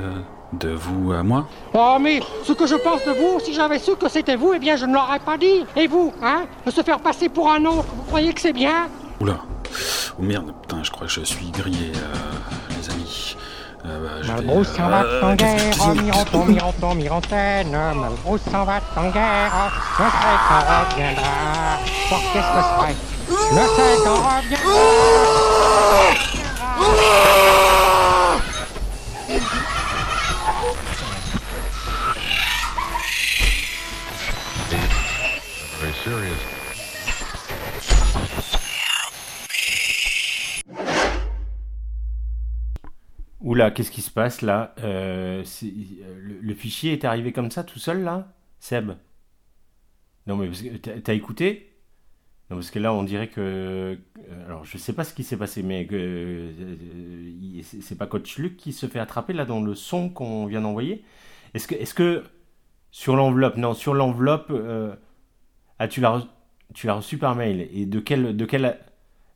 de 0.55 0.71
vous 0.71 1.13
à 1.13 1.23
moi. 1.23 1.47
Oh, 1.75 1.99
mais 2.01 2.21
ce 2.45 2.53
que 2.53 2.67
je 2.67 2.77
pense 2.77 3.05
de 3.05 3.11
vous, 3.13 3.39
si 3.41 3.53
j'avais 3.53 3.79
su 3.79 3.95
que 3.97 4.09
c'était 4.09 4.37
vous, 4.37 4.53
eh 4.55 4.59
bien, 4.59 4.77
je 4.77 4.87
ne 4.87 4.95
l'aurais 4.95 5.19
pas 5.19 5.37
dit. 5.37 5.65
Et 5.77 5.87
vous, 5.87 6.13
hein 6.23 6.45
De 6.65 6.71
se 6.71 6.83
faire 6.83 7.01
passer 7.01 7.29
pour 7.29 7.51
un 7.51 7.65
autre, 7.67 7.89
vous 7.95 8.05
croyez 8.05 8.33
que 8.33 8.41
c'est 8.41 8.53
bien? 8.55 8.89
Oula, 9.21 9.41
oh 10.19 10.23
merde, 10.23 10.53
putain, 10.63 10.83
je 10.83 10.91
crois 10.91 11.07
que 11.07 11.13
je 11.13 11.23
suis 11.25 11.51
grillé, 11.51 11.93
euh, 11.95 12.77
les 12.79 12.91
amis. 12.91 13.37
Euh, 13.85 13.89
bah, 13.89 13.91
je 13.91 13.91
vais, 13.91 13.92
Malbrousse 14.27 14.69
s'en 14.77 14.89
va 14.89 15.05
en 15.23 15.35
guerre, 15.35 15.95
mironton, 15.95 16.45
mironton, 16.45 16.95
mirontaine. 16.95 17.71
Malbrousse 17.71 18.43
s'en 18.51 18.65
va 18.65 18.81
en 18.97 19.11
guerre, 19.11 19.71
sais 19.97 20.37
qu'on 20.49 20.61
reviendra. 20.95 21.79
Oh, 22.11 22.17
qu'est-ce 22.33 22.53
que 22.53 22.63
c'est 22.63 22.79
sais 23.77 23.97
qu'on 24.05 24.15
reviendra. 24.15 24.83
Oula, 43.43 43.71
qu'est-ce 43.71 43.91
qui 43.91 44.03
se 44.03 44.11
passe 44.11 44.41
là 44.43 44.75
Euh, 44.79 45.43
euh, 45.65 46.39
le, 46.41 46.55
fichier 46.55 46.93
est 46.93 47.05
arrivé 47.05 47.33
comme 47.33 47.51
ça 47.51 47.65
tout 47.65 47.79
seul 47.79 48.03
là 48.05 48.33
Seb? 48.61 48.93
Non 50.27 50.37
mais 50.37 50.49
t'as 50.79 51.15
écouté? 51.15 51.73
Non 52.51 52.57
parce 52.57 52.71
que 52.71 52.79
là 52.79 52.93
on 52.93 53.03
dirait 53.03 53.29
que... 53.29 53.99
euh, 54.21 54.47
Alors 54.47 54.65
je 54.65 54.79
sais 54.79 54.93
pas 54.93 55.05
ce 55.05 55.15
qui 55.15 55.25
s'est 55.25 55.37
passé 55.37 55.63
mais 55.63 55.89
euh, 55.93 56.53
c'est 57.63 57.99
pas 57.99 58.07
Coach 58.07 58.39
Luc 58.39 58.57
qui 58.57 58.73
se 58.73 58.87
fait 58.87 59.01
attraper 59.01 59.33
là 59.33 59.45
dans 59.45 59.61
le 59.61 59.75
son 59.75 60.09
qu'on 60.11 60.47
vient 60.47 60.61
d'envoyer? 60.61 61.05
Est-ce 61.55 61.67
que, 61.69 61.75
est-ce 61.75 61.95
que 61.95 62.25
sur 62.93 63.17
l'enveloppe, 63.17 63.57
non 63.57 63.75
sur 63.75 63.95
l'enveloppe, 63.95 64.53
ah 65.79 65.89
tu 65.89 66.01
l'as 66.01 66.19
re- 66.19 66.29
tu 66.75 66.87
l'as 66.87 66.95
reçu 66.95 67.19
par 67.19 67.35
mail. 67.37 67.69
Et 67.73 67.87
de 67.87 68.01
quel... 68.01 68.37
De 68.37 68.45
quel 68.45 68.79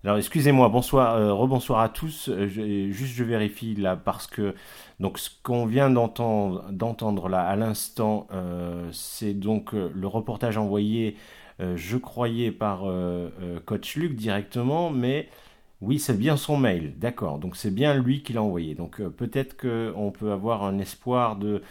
alors 0.05 0.19
excusez-moi, 0.19 0.69
bonsoir, 0.69 1.17
euh, 1.17 1.33
rebonsoir 1.33 1.81
à 1.81 1.89
tous. 1.89 2.29
Euh, 2.29 2.47
juste 2.47 3.15
je 3.15 3.25
vérifie 3.25 3.75
là 3.75 3.97
parce 3.97 4.27
que 4.27 4.55
donc 5.01 5.19
ce 5.19 5.31
qu'on 5.43 5.67
vient 5.67 5.91
d'entendre, 5.91 7.29
là 7.29 7.43
à 7.43 7.57
l'instant, 7.57 8.29
euh, 8.33 8.89
c'est 8.93 9.35
donc 9.35 9.73
le 9.73 10.07
reportage 10.07 10.59
envoyé, 10.59 11.17
je 11.59 11.97
croyais 11.97 12.53
par 12.53 12.85
Coach 13.65 13.97
Luc 13.97 14.15
directement, 14.15 14.91
mais 14.91 15.29
oui 15.81 15.99
c'est 15.99 16.17
bien 16.19 16.37
son 16.37 16.57
mail, 16.57 16.95
d'accord. 16.99 17.39
Donc 17.39 17.57
c'est 17.57 17.75
bien 17.75 17.95
lui 17.95 18.23
qui 18.23 18.33
l'a 18.35 18.43
envoyé. 18.43 18.75
Donc 18.75 19.03
peut-être 19.03 19.57
que 19.57 19.93
on 19.97 20.11
peut 20.13 20.31
avoir 20.33 20.65
un 20.65 20.79
espoir 20.79 21.37
de 21.37 21.63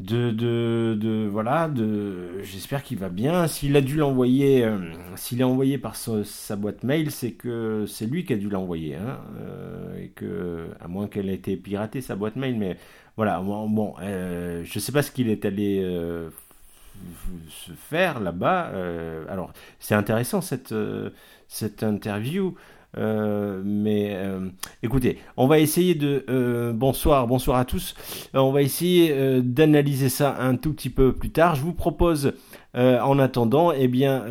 de, 0.00 0.30
de, 0.30 0.94
de- 1.00 1.26
voilà 1.30 1.68
de 1.68 2.42
j'espère 2.42 2.82
qu'il 2.82 2.98
va 2.98 3.08
bien. 3.08 3.46
S'il 3.48 3.76
a 3.76 3.80
dû 3.80 3.96
l'envoyer 3.96 4.64
euh, 4.64 4.78
s'il 5.16 5.40
est 5.40 5.44
envoyé 5.44 5.78
par 5.78 5.96
sa, 5.96 6.56
boîte 6.56 6.82
mail 6.84 7.10
c'est 7.10 7.32
que 7.32 7.86
c'est 7.88 8.06
lui 8.06 8.24
qui 8.26 8.34
a 8.34 8.36
dû 8.36 8.50
l'envoyer 8.50 8.96
hein, 8.96 9.20
euh, 9.40 9.98
et 10.02 10.08
que 10.08 10.68
à 10.80 10.88
moins 10.88 11.08
qu'elle 11.08 11.30
ait 11.30 11.34
été 11.34 11.56
piratée 11.56 12.02
sa 12.02 12.14
boîte 12.16 12.36
mail 12.36 12.56
mais 12.58 12.76
voilà 13.16 13.40
bon, 13.40 13.94
euh, 14.02 14.62
je 14.64 14.78
sais 14.78 14.92
pas 14.92 15.02
ce 15.02 15.10
qu'il 15.10 15.30
est 15.30 15.44
allé 15.46 15.82
se 17.48 17.72
faire 17.72 18.20
là-bas 18.20 18.70
alors 19.28 19.52
c'est 19.80 19.94
intéressant 19.94 20.40
cette 20.40 20.74
cette 21.48 21.82
interview 21.82 22.54
euh, 22.98 23.62
mais 23.64 24.12
euh, 24.14 24.48
écoutez, 24.82 25.18
on 25.36 25.46
va 25.46 25.58
essayer 25.58 25.94
de 25.94 26.24
euh, 26.28 26.72
bonsoir, 26.72 27.26
bonsoir 27.26 27.58
à 27.58 27.64
tous. 27.64 27.94
On 28.34 28.52
va 28.52 28.62
essayer 28.62 29.14
d'analyser 29.42 30.08
ça 30.08 30.36
un 30.38 30.56
tout 30.56 30.72
petit 30.72 30.90
peu 30.90 31.12
plus 31.12 31.30
tard. 31.30 31.54
Je 31.54 31.62
vous 31.62 31.74
propose, 31.74 32.32
en 32.74 33.18
attendant, 33.18 33.72
eh 33.72 33.88
bien, 33.88 34.24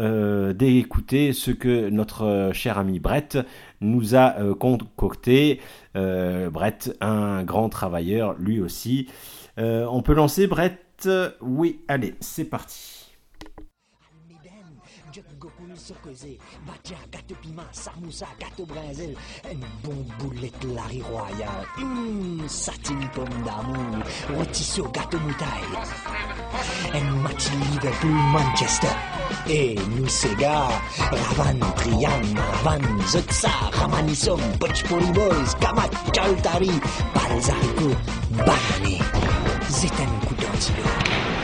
d'écouter 0.53 1.33
ce 1.33 1.51
que 1.51 1.89
notre 1.89 2.51
cher 2.53 2.77
ami 2.77 2.99
Brett 2.99 3.39
nous 3.81 4.15
a 4.15 4.35
concocté. 4.59 5.59
Brett, 5.93 6.95
un 7.01 7.43
grand 7.43 7.69
travailleur, 7.69 8.35
lui 8.39 8.61
aussi. 8.61 9.07
On 9.57 10.01
peut 10.01 10.13
lancer 10.13 10.47
Brett? 10.47 11.09
Oui, 11.41 11.79
allez, 11.87 12.15
c'est 12.19 12.45
parti. 12.45 12.94
Surcosé, 15.85 16.39
Batia, 16.65 16.97
gâteau 17.11 17.35
piment, 17.43 17.61
samoussa, 17.71 18.25
gâteau 18.39 18.65
brésil, 18.65 19.15
une 19.51 19.59
bonne 19.83 20.03
boulette 20.17 20.63
Larry 20.73 21.03
Royal, 21.03 21.67
hum, 21.77 22.43
satine 22.47 23.07
pomme 23.13 23.43
d'amour, 23.45 24.03
rôtisseau, 24.35 24.87
gâteau 24.91 25.19
moutaille, 25.19 25.77
un 26.91 27.11
match 27.21 27.51
Liverpool 27.71 28.09
Manchester, 28.09 28.87
et 29.47 29.75
nous 29.95 30.07
Sega, 30.07 30.69
Ravan, 30.97 31.59
Trian, 31.75 32.21
Ravan, 32.63 33.01
Zotsa, 33.07 33.49
Ramanissom, 33.73 34.41
Butch 34.59 34.83
Poli 34.85 35.11
Boys, 35.11 35.53
Kamat, 35.61 35.91
Chaltari, 36.15 36.71
Balzarico, 37.13 37.95
Banané, 38.31 38.97
Zétan 39.69 40.09
Coudantillo. 40.27 41.34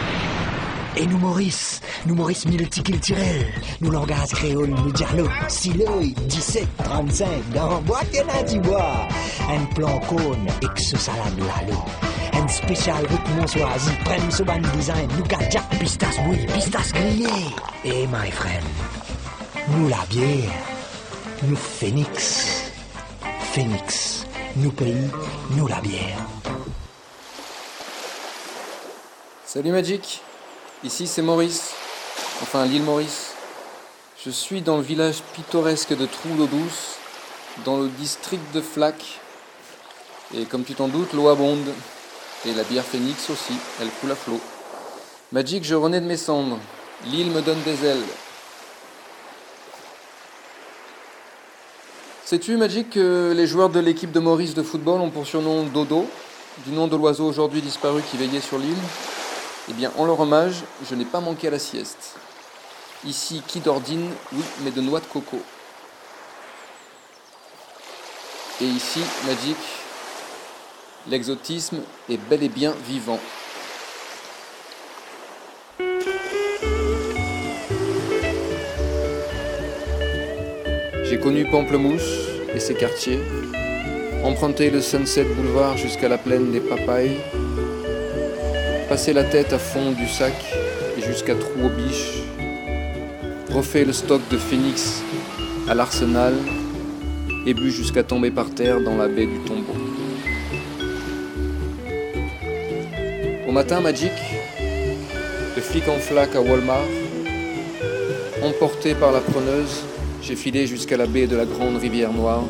Et 0.97 1.07
nous 1.07 1.17
Maurice, 1.17 1.79
nous 2.05 2.15
Maurice 2.15 2.45
multiculturel, 2.45 3.45
nous 3.79 3.91
langage 3.91 4.31
créole, 4.31 4.69
nous 4.69 4.91
dialogue, 4.91 5.31
sileuil, 5.47 6.13
17, 6.27 6.67
35, 6.83 7.27
dans 7.53 7.81
boîte 7.81 8.13
et 8.13 8.23
là 8.23 8.43
tu 8.43 8.59
bois, 8.59 9.07
un 9.49 9.65
plan 9.73 9.99
cône, 10.01 10.47
ex 10.61 10.95
salade 10.97 11.37
lalo, 11.39 11.79
un 12.33 12.47
spécial 12.49 13.05
rythme 13.05 13.47
choisi, 13.47 13.91
prenne 14.03 14.29
ce 14.29 14.43
ban 14.43 14.59
design, 14.75 15.07
nous 15.17 15.25
jack 15.49 15.79
pistas 15.79 16.21
bouillie, 16.25 16.45
pistas 16.47 16.91
grillé. 16.93 17.29
Et 17.85 18.05
my 18.07 18.29
friend, 18.29 18.65
nous 19.69 19.87
la 19.87 20.05
bière, 20.09 20.51
nous 21.43 21.55
phoenix, 21.55 22.69
phoenix, 23.53 24.25
nous 24.57 24.71
pays, 24.71 25.09
nous 25.51 25.67
la 25.67 25.79
bière. 25.79 26.25
Salut 29.45 29.71
Magic, 29.71 30.21
ici 30.83 31.07
c'est 31.07 31.21
Maurice, 31.21 31.71
enfin 32.41 32.65
l'île 32.65 32.83
Maurice. 32.83 33.31
Je 34.23 34.29
suis 34.29 34.61
dans 34.61 34.77
le 34.77 34.83
village 34.83 35.23
pittoresque 35.33 35.95
de 35.97 36.05
Trou 36.05 36.29
d'eau 36.37 36.45
douce, 36.45 36.97
dans 37.65 37.77
le 37.77 37.87
district 37.87 38.43
de 38.53 38.61
Flac. 38.61 39.19
Et 40.35 40.45
comme 40.45 40.63
tu 40.63 40.75
t'en 40.75 40.87
doutes, 40.87 41.13
l'eau 41.13 41.29
abonde. 41.29 41.73
Et 42.45 42.53
la 42.53 42.63
bière 42.63 42.83
Phoenix 42.83 43.29
aussi, 43.29 43.53
elle 43.81 43.89
coule 43.99 44.11
à 44.11 44.15
flot. 44.15 44.39
Magic, 45.31 45.63
je 45.63 45.75
renais 45.75 46.01
de 46.01 46.05
mes 46.05 46.17
cendres. 46.17 46.59
L'île 47.05 47.31
me 47.31 47.41
donne 47.41 47.61
des 47.63 47.85
ailes. 47.85 48.03
Sais-tu, 52.25 52.57
Magic, 52.57 52.91
que 52.91 53.33
les 53.35 53.47
joueurs 53.47 53.69
de 53.69 53.79
l'équipe 53.79 54.11
de 54.11 54.19
Maurice 54.19 54.53
de 54.53 54.63
football 54.63 55.01
ont 55.01 55.09
pour 55.09 55.25
surnom 55.25 55.63
Dodo, 55.63 56.07
du 56.65 56.71
nom 56.71 56.87
de 56.87 56.95
l'oiseau 56.95 57.25
aujourd'hui 57.25 57.61
disparu 57.61 58.01
qui 58.09 58.17
veillait 58.17 58.39
sur 58.39 58.57
l'île? 58.57 58.77
Eh 59.69 59.73
bien, 59.73 59.91
en 59.97 60.05
leur 60.05 60.19
hommage, 60.19 60.63
je 60.89 60.95
n'ai 60.95 61.05
pas 61.05 61.19
manqué 61.19 61.47
à 61.47 61.51
la 61.51 61.59
sieste. 61.59 62.15
Ici, 63.05 63.41
qui 63.47 63.59
d'ordine, 63.59 64.09
oui, 64.33 64.43
mais 64.63 64.71
de 64.71 64.81
noix 64.81 64.99
de 64.99 65.05
coco. 65.05 65.41
Et 68.59 68.65
ici, 68.65 68.99
Magic, 69.25 69.57
l'exotisme 71.07 71.79
est 72.09 72.17
bel 72.17 72.43
et 72.43 72.49
bien 72.49 72.73
vivant. 72.87 73.19
J'ai 81.03 81.19
connu 81.19 81.45
Pamplemousse 81.49 82.29
et 82.53 82.59
ses 82.59 82.75
quartiers, 82.75 83.19
emprunté 84.23 84.69
le 84.69 84.81
Sunset 84.81 85.23
Boulevard 85.23 85.77
jusqu'à 85.77 86.07
la 86.07 86.17
plaine 86.17 86.51
des 86.51 86.61
Papayes, 86.61 87.17
passé 88.91 89.13
la 89.13 89.23
tête 89.23 89.53
à 89.53 89.57
fond 89.57 89.93
du 89.93 90.05
sac 90.05 90.33
et 90.97 91.01
jusqu'à 91.01 91.33
trou 91.33 91.63
aux 91.63 91.69
biches, 91.69 92.23
refait 93.49 93.85
le 93.85 93.93
stock 93.93 94.19
de 94.29 94.35
phénix 94.35 95.01
à 95.69 95.73
l'arsenal 95.73 96.33
et 97.47 97.53
bu 97.53 97.71
jusqu'à 97.71 98.03
tomber 98.03 98.31
par 98.31 98.49
terre 98.53 98.81
dans 98.81 98.97
la 98.97 99.07
baie 99.07 99.27
du 99.27 99.39
tombeau. 99.45 99.77
Au 103.47 103.51
matin, 103.53 103.79
Magic, 103.79 104.11
le 105.55 105.61
flic 105.61 105.87
en 105.87 105.97
flaque 105.97 106.35
à 106.35 106.41
Walmart, 106.41 106.91
emporté 108.43 108.93
par 108.93 109.13
la 109.13 109.21
preneuse, 109.21 109.85
j'ai 110.21 110.35
filé 110.35 110.67
jusqu'à 110.67 110.97
la 110.97 111.05
baie 111.05 111.27
de 111.27 111.37
la 111.37 111.45
grande 111.45 111.77
rivière 111.77 112.11
noire, 112.11 112.43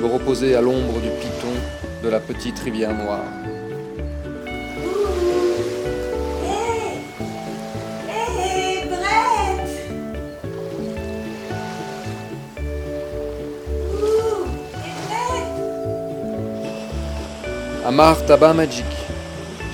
me 0.00 0.06
reposer 0.06 0.54
à 0.54 0.62
l'ombre 0.62 0.98
du 1.02 1.10
piton 1.20 1.52
de 2.02 2.08
la 2.08 2.20
petite 2.20 2.58
rivière 2.60 2.94
noire. 2.94 3.45
Amar 17.86 18.26
Tabac 18.26 18.52
Magic. 18.52 18.84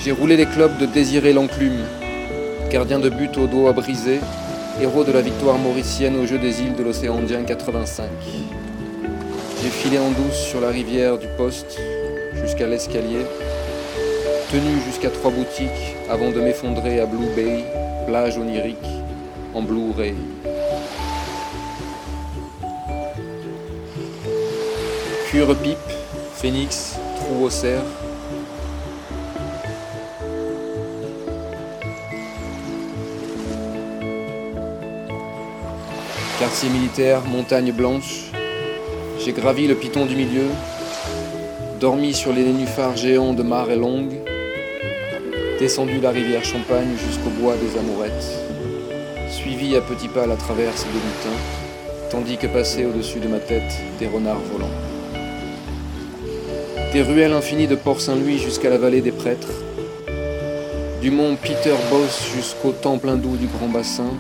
J'ai 0.05 0.13
roulé 0.13 0.37
les 0.37 0.45
clubs 0.45 0.77
de 0.77 0.85
Désiré 0.85 1.33
l'Enclume, 1.33 1.81
gardien 2.71 2.99
de 2.99 3.09
but 3.09 3.39
au 3.39 3.47
dos 3.47 3.69
à 3.69 3.73
briser, 3.73 4.21
héros 4.83 5.03
de 5.03 5.13
la 5.13 5.23
victoire 5.23 5.57
mauricienne 5.57 6.17
aux 6.17 6.27
Jeux 6.27 6.37
des 6.37 6.61
îles 6.61 6.77
de 6.77 6.83
l'océan 6.83 7.17
Indien 7.17 7.43
85. 7.43 8.11
J'ai 9.63 9.71
filé 9.71 9.99
en 9.99 10.11
douce 10.11 10.37
sur 10.37 10.61
la 10.61 10.69
rivière 10.69 11.17
du 11.17 11.27
Poste 11.39 11.81
jusqu'à 12.35 12.67
l'escalier, 12.67 13.25
tenu 14.51 14.79
jusqu'à 14.85 15.09
trois 15.09 15.31
boutiques 15.31 15.97
avant 16.11 16.31
de 16.31 16.41
m'effondrer 16.43 17.01
à 17.01 17.07
Blue 17.07 17.35
Bay, 17.35 17.65
plage 18.07 18.37
onirique, 18.37 18.77
en 19.55 19.63
Blu-ray. 19.63 20.17
Cure 25.31 25.57
pipe, 25.57 25.79
phénix, 26.35 26.97
trou 27.17 27.47
au 27.47 27.51
cerf, 27.51 27.81
Quartier 36.53 36.69
militaire, 36.69 37.23
montagne 37.25 37.73
blanche. 37.73 38.31
J'ai 39.19 39.33
gravi 39.33 39.67
le 39.67 39.75
piton 39.75 40.05
du 40.05 40.15
milieu, 40.15 40.49
dormi 41.81 42.13
sur 42.13 42.31
les 42.31 42.45
nénuphars 42.45 42.95
géants 42.95 43.33
de 43.33 43.43
Mare 43.43 43.71
et 43.71 43.77
Longue, 43.77 44.21
descendu 45.59 45.99
la 45.99 46.11
rivière 46.11 46.45
Champagne 46.45 46.91
jusqu'au 47.09 47.31
bois 47.41 47.55
des 47.57 47.79
Amourettes, 47.79 48.45
suivi 49.31 49.75
à 49.77 49.81
petits 49.81 50.09
pas 50.09 50.27
la 50.27 50.37
traverse 50.37 50.85
des 50.85 50.91
lutins, 50.93 51.41
tandis 52.11 52.37
que 52.37 52.49
passaient 52.49 52.85
au-dessus 52.85 53.21
de 53.21 53.29
ma 53.29 53.39
tête 53.39 53.73
des 53.99 54.07
renards 54.07 54.43
volants. 54.53 54.77
Des 56.93 57.01
ruelles 57.01 57.33
infinies 57.33 57.67
de 57.67 57.77
Port-Saint-Louis 57.77 58.37
jusqu'à 58.37 58.69
la 58.69 58.77
vallée 58.77 59.01
des 59.01 59.13
prêtres, 59.13 59.55
du 61.01 61.11
mont 61.11 61.35
Peter 61.35 61.75
Boss 61.91 62.27
jusqu'au 62.37 62.73
temple 62.73 63.09
hindou 63.09 63.39
du 63.39 63.47
Grand 63.47 63.69
Bassin, 63.69 64.13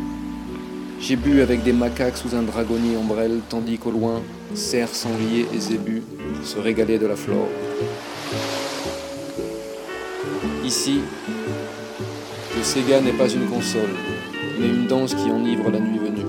j'ai 1.02 1.16
bu 1.16 1.42
avec 1.42 1.64
des 1.64 1.72
macaques 1.72 2.16
sous 2.16 2.36
un 2.36 2.42
dragonnier 2.42 2.96
ombrelle, 2.96 3.40
tandis 3.48 3.76
qu'au 3.76 3.90
loin, 3.90 4.22
cerfs, 4.54 4.94
sangliers 4.94 5.46
et 5.52 5.58
zébus 5.58 6.02
se 6.44 6.60
régalaient 6.60 7.00
de 7.00 7.06
la 7.06 7.16
flore. 7.16 7.48
Ici, 10.64 11.00
le 12.56 12.62
Sega 12.62 13.00
n'est 13.00 13.12
pas 13.12 13.28
une 13.28 13.46
console, 13.46 13.90
mais 14.60 14.68
une 14.68 14.86
danse 14.86 15.14
qui 15.14 15.28
enivre 15.28 15.70
la 15.70 15.80
nuit 15.80 15.98
venue. 15.98 16.26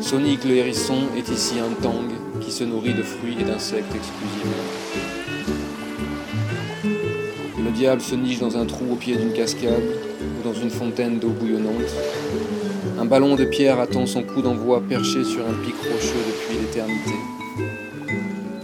Sonic 0.00 0.44
le 0.44 0.56
hérisson 0.56 0.96
est 1.16 1.28
ici 1.28 1.56
un 1.58 1.74
tang 1.82 2.08
qui 2.40 2.50
se 2.50 2.64
nourrit 2.64 2.94
de 2.94 3.02
fruits 3.02 3.36
et 3.38 3.44
d'insectes 3.44 3.94
exclusivement. 3.94 4.64
Le 7.62 7.70
diable 7.70 8.00
se 8.00 8.14
niche 8.14 8.38
dans 8.38 8.56
un 8.56 8.64
trou 8.64 8.92
au 8.92 8.96
pied 8.96 9.14
d'une 9.14 9.34
cascade 9.34 9.82
ou 10.40 10.42
dans 10.42 10.54
une 10.54 10.70
fontaine 10.70 11.18
d'eau 11.18 11.28
bouillonnante. 11.28 11.92
Un 13.02 13.06
ballon 13.06 13.34
de 13.34 13.44
pierre 13.44 13.80
attend 13.80 14.06
son 14.06 14.22
coup 14.22 14.42
d'envoi 14.42 14.80
perché 14.80 15.24
sur 15.24 15.40
un 15.40 15.54
pic 15.64 15.74
rocheux 15.74 16.22
depuis 16.24 16.56
l'éternité. 16.56 17.10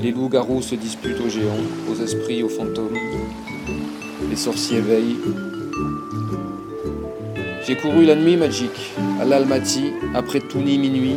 Les 0.01 0.13
loups-garous 0.13 0.63
se 0.63 0.77
disputent 0.77 1.21
aux 1.21 1.29
géants, 1.29 1.67
aux 1.91 2.01
esprits, 2.01 2.45
aux 2.45 2.49
fantômes. 2.49 2.97
Les 4.31 4.37
sorciers 4.37 4.79
veillent. 4.79 5.17
J'ai 7.67 7.75
couru 7.75 8.05
la 8.05 8.15
nuit 8.15 8.37
magique, 8.37 8.93
à 9.21 9.25
l'Almaty, 9.25 9.91
après 10.15 10.39
Touni 10.39 10.79
minuit. 10.79 11.17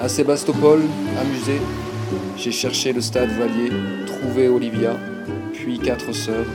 À 0.00 0.08
Sébastopol, 0.08 0.80
amusé, 1.20 1.60
j'ai 2.38 2.52
cherché 2.52 2.94
le 2.94 3.02
stade 3.02 3.28
Valier, 3.38 3.70
trouvé 4.06 4.48
Olivia, 4.48 4.96
puis 5.52 5.78
quatre 5.78 6.14
sœurs. 6.14 6.46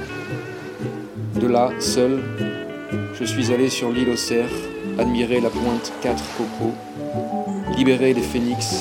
De 1.40 1.46
là, 1.46 1.70
seul, 1.78 2.24
je 3.20 3.24
suis 3.24 3.54
allé 3.54 3.70
sur 3.70 3.92
l'île 3.92 4.10
aux 4.10 4.18
cerfs, 4.18 4.71
admirer 4.98 5.40
la 5.42 5.50
pointe 5.50 5.92
4 6.02 6.24
cocos, 6.38 6.74
libérer 7.78 8.14
les 8.14 8.22
phénix. 8.22 8.76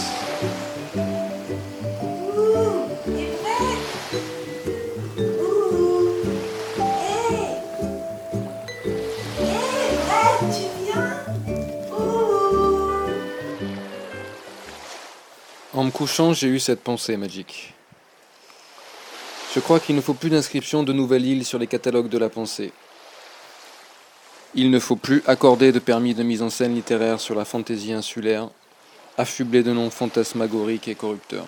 En 15.73 15.85
me 15.85 15.91
couchant, 15.91 16.35
j'ai 16.35 16.49
eu 16.49 16.61
cette 16.61 16.81
pensée 16.81 17.17
magique. 17.17 17.73
Je 19.55 19.61
crois 19.61 19.81
qu'il 19.81 19.97
ne 19.97 20.01
faut 20.01 20.15
plus 20.15 20.31
d'inscription 20.31 20.83
de 20.83 20.93
nouvelle 20.93 21.25
île 21.25 21.45
sur 21.45 21.59
les 21.59 21.67
catalogues 21.67 22.09
de 22.09 22.19
la 22.19 22.29
pensée. 22.29 22.73
Il 24.55 24.71
ne 24.71 24.81
faut 24.81 24.97
plus 24.97 25.23
accorder 25.27 25.71
de 25.71 25.79
permis 25.79 26.15
de 26.15 26.25
mise 26.25 26.43
en 26.43 26.51
scène 26.51 26.75
littéraire 26.75 27.21
sur 27.21 27.37
la 27.37 27.45
fantaisie 27.45 27.93
insulaire, 27.93 28.49
affublée 29.17 29.63
de 29.63 29.73
noms 29.73 29.91
fantasmagoriques 29.91 30.89
et 30.89 30.97
corrupteurs. 30.97 31.47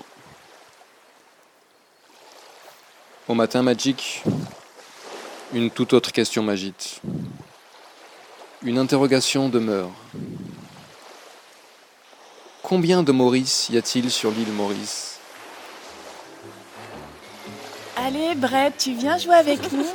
Au 3.26 3.34
matin 3.34 3.62
magique, 3.62 4.22
une 5.52 5.70
toute 5.70 5.94
autre 5.94 6.12
question 6.12 6.42
m'agite. 6.44 7.00
Une 8.62 8.78
interrogation 8.78 9.48
demeure. 9.48 9.90
Combien 12.62 13.02
de 13.02 13.10
Maurice 13.10 13.68
y 13.70 13.78
a-t-il 13.78 14.10
sur 14.10 14.30
l'île 14.30 14.52
Maurice? 14.52 15.18
Allez, 17.96 18.36
Brett, 18.36 18.76
tu 18.78 18.94
viens 18.94 19.18
jouer 19.18 19.34
avec 19.34 19.72
nous? 19.72 19.86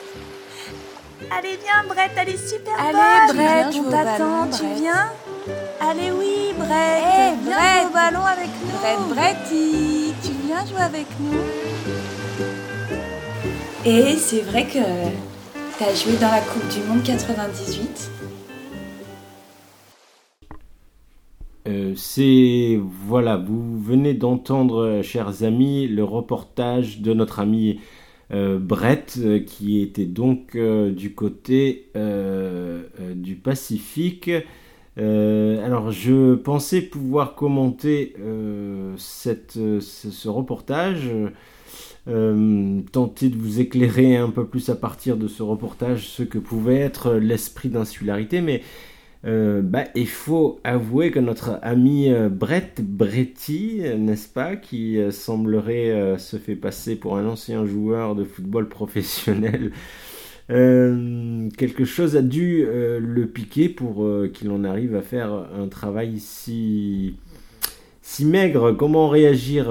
Allez, 1.32 1.58
viens, 1.64 1.84
Brett, 1.88 2.12
elle 2.16 2.30
est 2.30 2.38
super 2.38 2.74
Allez, 2.80 2.94
bonne. 2.94 3.36
Brett, 3.38 3.72
Viens 3.74 3.84
on 3.84 3.90
t'attend, 3.92 4.48
tu 4.50 4.66
viens 4.82 5.12
Allez, 5.80 6.12
oui, 6.12 6.54
Brett. 6.58 6.70
Hey, 6.70 7.34
viens 7.44 7.56
Brett. 7.56 7.82
jouer 7.82 7.90
au 7.90 7.94
ballon 7.94 8.26
avec 8.26 8.50
nous. 8.62 8.80
Brett, 8.80 9.00
Bretty, 9.16 10.14
tu 10.24 10.32
viens 10.48 10.66
jouer 10.66 10.82
avec 10.82 11.06
nous 11.20 11.38
Et 13.86 14.16
c'est 14.18 14.42
vrai 14.42 14.66
que 14.66 14.80
t'as 15.80 15.94
joué 15.96 16.14
dans 16.22 16.32
la 16.32 16.42
Coupe 16.42 16.68
du 16.70 16.80
Monde 16.88 17.04
98. 17.04 18.12
Euh, 21.68 21.94
c'est 21.98 22.80
voilà, 22.82 23.36
vous 23.38 23.78
venez 23.82 24.14
d'entendre, 24.14 25.02
chers 25.04 25.44
amis, 25.44 25.88
le 25.88 26.04
reportage 26.04 27.02
de 27.02 27.14
notre 27.14 27.40
ami 27.40 27.72
euh, 27.72 27.82
Brett, 28.32 29.18
euh, 29.20 29.40
qui 29.40 29.82
était 29.82 30.06
donc 30.06 30.56
euh, 30.56 30.92
du 30.92 31.14
côté 31.14 31.90
euh, 31.96 32.84
euh, 33.00 33.14
du 33.14 33.36
Pacifique. 33.36 34.30
Euh, 34.98 35.64
alors, 35.66 35.92
je 35.92 36.36
pensais 36.36 36.82
pouvoir 36.82 37.36
commenter 37.36 38.16
euh, 38.20 38.96
euh, 39.28 39.80
ce, 39.80 40.28
reportage, 40.28 41.10
euh, 42.08 42.82
tenter 42.92 43.30
de 43.30 43.38
vous 43.38 43.60
éclairer 43.60 44.18
un 44.18 44.30
peu 44.30 44.46
plus 44.46 44.70
à 44.70 44.76
partir 44.76 45.18
de 45.18 45.28
ce 45.28 45.44
reportage 45.44 46.08
ce 46.08 46.24
que 46.24 46.40
pouvait 46.40 46.78
être 46.80 47.14
l'esprit 47.14 47.70
d'insularité, 47.70 48.42
mais 48.42 48.62
euh, 49.28 49.62
bah, 49.62 49.86
il 49.94 50.08
faut 50.08 50.62
avouer 50.64 51.12
que 51.12 51.20
notre 51.20 51.60
ami 51.62 52.10
euh, 52.10 52.30
Brett 52.30 52.80
Bretty, 52.82 53.82
n'est-ce 53.98 54.30
pas, 54.30 54.56
qui 54.56 54.98
euh, 54.98 55.12
semblerait 55.12 56.18
se 56.18 56.38
fait 56.38 56.56
passer 56.56 56.96
pour 56.96 57.18
un 57.18 57.26
ancien 57.28 57.66
joueur 57.66 58.16
de 58.16 58.24
football 58.24 58.70
professionnel, 58.70 59.72
quelque 60.48 61.84
chose 61.84 62.16
a 62.16 62.22
dû 62.22 62.66
le 62.66 63.26
piquer 63.26 63.68
pour 63.68 64.08
qu'il 64.34 64.50
en 64.50 64.64
arrive 64.64 64.96
à 64.96 65.02
faire 65.02 65.30
un 65.34 65.68
travail 65.68 66.20
si, 66.20 67.18
si 68.02 68.24
maigre. 68.24 68.72
Comment 68.72 69.10
réagir 69.10 69.66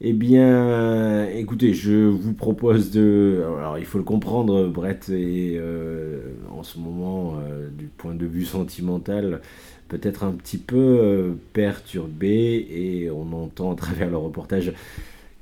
Eh 0.00 0.12
bien, 0.12 1.28
écoutez, 1.28 1.72
je 1.72 1.92
vous 1.92 2.32
propose 2.34 2.90
de... 2.90 3.44
Alors, 3.58 3.78
il 3.78 3.84
faut 3.86 3.98
le 3.98 4.04
comprendre, 4.04 4.66
Brett 4.68 5.08
est 5.08 5.56
euh, 5.56 6.20
en 6.50 6.62
ce 6.64 6.78
moment, 6.78 7.38
euh, 7.38 7.68
du 7.70 7.86
point 7.86 8.14
de 8.14 8.26
vue 8.26 8.44
sentimental, 8.44 9.40
peut-être 9.88 10.24
un 10.24 10.32
petit 10.32 10.58
peu 10.58 10.76
euh, 10.76 11.32
perturbé 11.52 12.66
et 12.70 13.10
on 13.10 13.32
entend 13.32 13.72
à 13.72 13.76
travers 13.76 14.10
le 14.10 14.16
reportage 14.16 14.72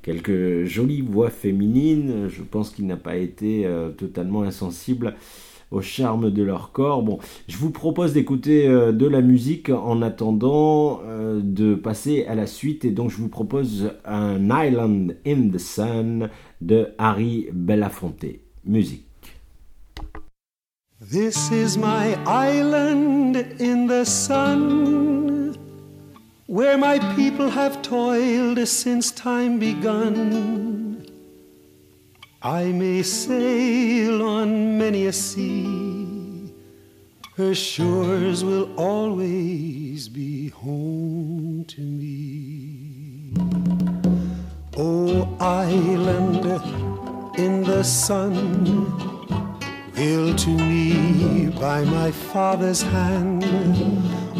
quelques 0.03 0.65
jolies 0.65 1.01
voix 1.01 1.31
féminines. 1.31 2.27
Je 2.29 2.43
pense 2.43 2.69
qu'il 2.69 2.85
n'a 2.85 2.97
pas 2.97 3.15
été 3.17 3.67
totalement 3.97 4.43
insensible 4.43 5.15
au 5.73 5.81
charme 5.81 6.31
de 6.31 6.43
leur 6.43 6.71
corps. 6.71 7.01
Bon, 7.01 7.19
je 7.47 7.57
vous 7.57 7.71
propose 7.71 8.13
d'écouter 8.13 8.67
euh, 8.67 8.91
de 8.91 9.07
la 9.07 9.21
musique 9.21 9.69
en 9.69 10.01
attendant 10.01 11.01
euh, 11.05 11.41
de 11.43 11.75
passer 11.75 12.25
à 12.25 12.35
la 12.35 12.47
suite 12.47 12.85
et 12.85 12.91
donc 12.91 13.09
je 13.09 13.17
vous 13.17 13.29
propose 13.29 13.91
un 14.05 14.39
Island 14.49 15.17
in 15.25 15.49
the 15.49 15.57
Sun 15.57 16.29
de 16.61 16.89
Harry 16.97 17.47
Belafonte. 17.51 18.25
Musique. 18.65 19.05
This 21.11 21.51
is 21.51 21.77
my 21.77 22.15
island 22.25 23.35
in 23.59 23.87
the 23.87 24.05
sun, 24.05 25.53
where 26.47 26.77
my 26.77 26.97
people 27.17 27.49
have 27.49 27.81
toiled 27.81 28.65
since 28.65 29.11
time 29.11 29.59
begun. 29.59 31.05
I 32.45 32.65
may 32.73 33.03
sail 33.03 34.21
on 34.21 34.77
many 34.77 35.05
a 35.05 35.13
sea, 35.13 36.53
her 37.37 37.55
shores 37.55 38.43
will 38.43 38.69
always 38.75 40.09
be 40.09 40.49
home 40.49 41.63
to 41.69 41.79
me. 41.79 43.33
Oh, 44.75 45.37
island 45.39 46.45
in 47.39 47.63
the 47.63 47.81
sun, 47.81 49.12
built 50.03 50.37
to 50.37 50.49
me 50.49 51.47
by 51.61 51.81
my 51.85 52.11
father's 52.11 52.81
hand. 52.81 53.45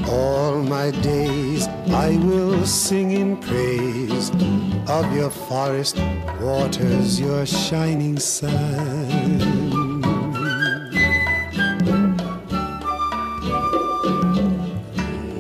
All 0.10 0.62
my 0.62 0.91
days 0.91 1.67
I 2.06 2.17
will 2.17 2.65
sing 2.65 3.12
in 3.12 3.38
praise 3.38 4.30
of 4.97 5.06
your 5.15 5.30
forest 5.30 5.95
waters, 6.41 7.17
your 7.17 7.45
shining 7.45 8.19
sun. 8.19 8.84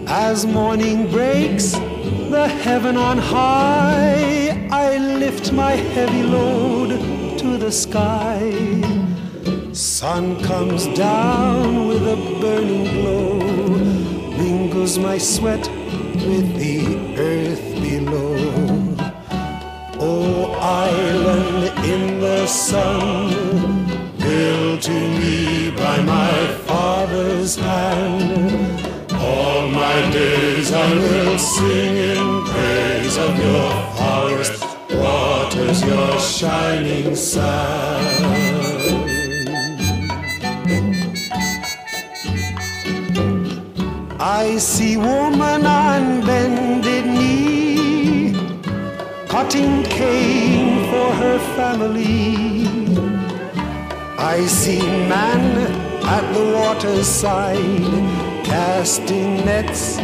As 0.07 0.45
morning 0.45 1.11
breaks, 1.11 1.71
the 2.35 2.47
heaven 2.63 2.95
on 2.95 3.17
high, 3.17 4.69
I 4.71 4.97
lift 5.19 5.51
my 5.51 5.73
heavy 5.95 6.23
load 6.23 6.91
to 7.39 7.57
the 7.57 7.71
sky. 7.71 9.02
Sun 9.73 10.39
comes 10.43 10.85
down 10.89 11.87
with 11.87 12.07
a 12.07 12.15
burning 12.39 12.83
glow, 12.93 13.39
mingles 14.37 14.99
my 14.99 15.17
sweat 15.17 15.67
with 16.13 16.55
the 16.57 17.15
earth 17.17 17.81
below. 17.81 18.95
Oh, 19.99 20.51
island 20.61 21.85
in 21.87 22.19
the 22.19 22.45
sun, 22.45 23.87
built 24.19 24.83
to 24.83 24.91
me 24.91 25.71
by 25.71 26.03
my 26.03 26.47
father's 26.67 27.55
hand. 27.55 29.11
All 29.13 29.67
my 29.69 30.11
days 30.11 30.71
I 30.71 30.93
will 30.93 31.39
sing 31.39 31.97
in 31.97 32.45
praise 32.45 33.17
of 33.17 33.35
your 33.39 33.71
forest 33.97 34.63
waters, 34.91 35.83
your 35.83 36.19
shining 36.19 37.15
sun. 37.15 38.52
I 44.35 44.57
see 44.57 44.97
woman 44.97 45.63
on 45.63 46.25
bended 46.25 47.05
knee 47.05 48.33
cutting 49.27 49.83
cane 49.83 50.89
for 50.89 51.09
her 51.21 51.37
family. 51.55 52.65
I 54.17 54.43
see 54.47 54.81
man 54.81 55.43
at 56.17 56.25
the 56.33 56.45
waterside 56.57 58.01
casting 58.43 59.45
nets 59.45 59.99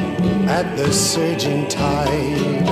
at 0.57 0.77
the 0.77 0.93
surging 0.93 1.67
tide. 1.67 2.69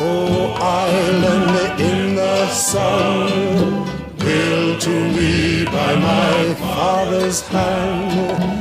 Oh, 0.00 0.56
island 0.58 1.80
in 1.82 2.16
the 2.16 2.48
sun, 2.48 3.84
built 4.16 4.80
to 4.80 4.96
me 5.16 5.66
by 5.66 5.92
my 5.96 6.54
father's 6.54 7.42
hand. 7.42 8.59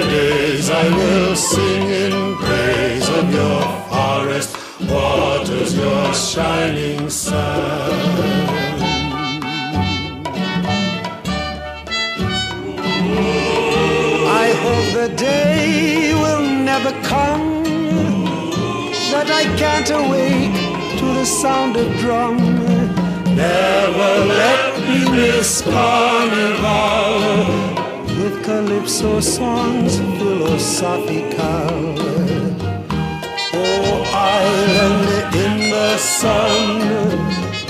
My 0.00 0.08
days 0.08 0.70
I 0.70 0.88
will 0.96 1.36
sing 1.36 1.90
in 1.90 2.34
praise 2.36 3.06
of 3.18 3.34
your 3.34 3.62
forest 3.90 4.56
waters 4.88 5.76
your 5.76 6.14
shining 6.14 7.10
sun. 7.10 7.90
I 14.42 14.46
hope 14.64 14.88
the 15.00 15.08
day 15.16 16.14
will 16.14 16.46
never 16.70 16.92
come 17.02 17.62
that 19.12 19.28
I 19.30 19.44
can't 19.58 19.90
awake 19.90 20.56
to 20.98 21.04
the 21.04 21.26
sound 21.26 21.76
of 21.76 21.86
drum. 21.98 22.38
Never 23.36 24.12
let 24.40 24.80
me 24.88 25.10
miss 25.10 25.60
carnival 25.60 27.79
calypso 28.50 29.20
songs 29.20 29.98
philosophical 30.18 31.70
Oh, 33.52 34.02
island 34.12 35.34
in 35.44 35.70
the 35.74 35.96
sun, 35.98 36.64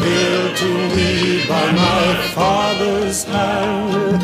built 0.02 0.52
to 0.62 0.72
me 0.96 1.44
by 1.52 1.66
my 1.84 2.06
father's 2.36 3.24
hand. 3.24 4.22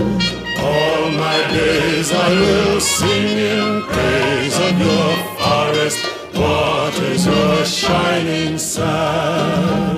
All 0.70 1.02
my 1.24 1.38
days 1.58 2.08
I 2.26 2.28
will 2.42 2.80
sing 2.80 3.36
in 3.54 3.82
praise 3.92 4.56
of 4.66 4.74
your 4.86 5.12
forest 5.40 6.00
waters, 6.40 7.26
your 7.26 7.64
shining 7.66 8.56
sun. 8.56 9.95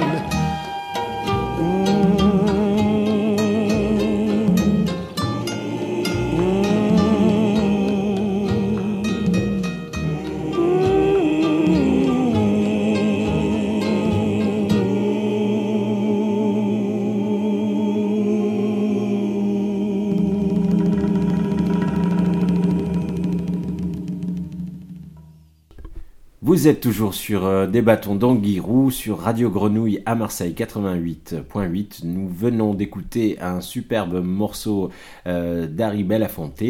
Vous 26.59 26.67
êtes 26.67 26.81
toujours 26.81 27.15
sur 27.15 27.47
euh, 27.47 27.69
Des 27.69 27.83
bâtons 27.83 28.17
d'Anguirou 28.17 28.91
sur 28.91 29.21
Radio 29.21 29.49
Grenouille 29.49 30.03
à 30.07 30.17
Marseille 30.17 30.57
88.8. 30.59 32.01
Nous 32.03 32.29
venons 32.29 32.75
d'écouter 32.75 33.39
un 33.41 33.61
superbe 33.61 34.21
morceau 34.25 34.91
euh, 35.29 35.69
d'Harry 35.69 36.03
Belafonte. 36.03 36.65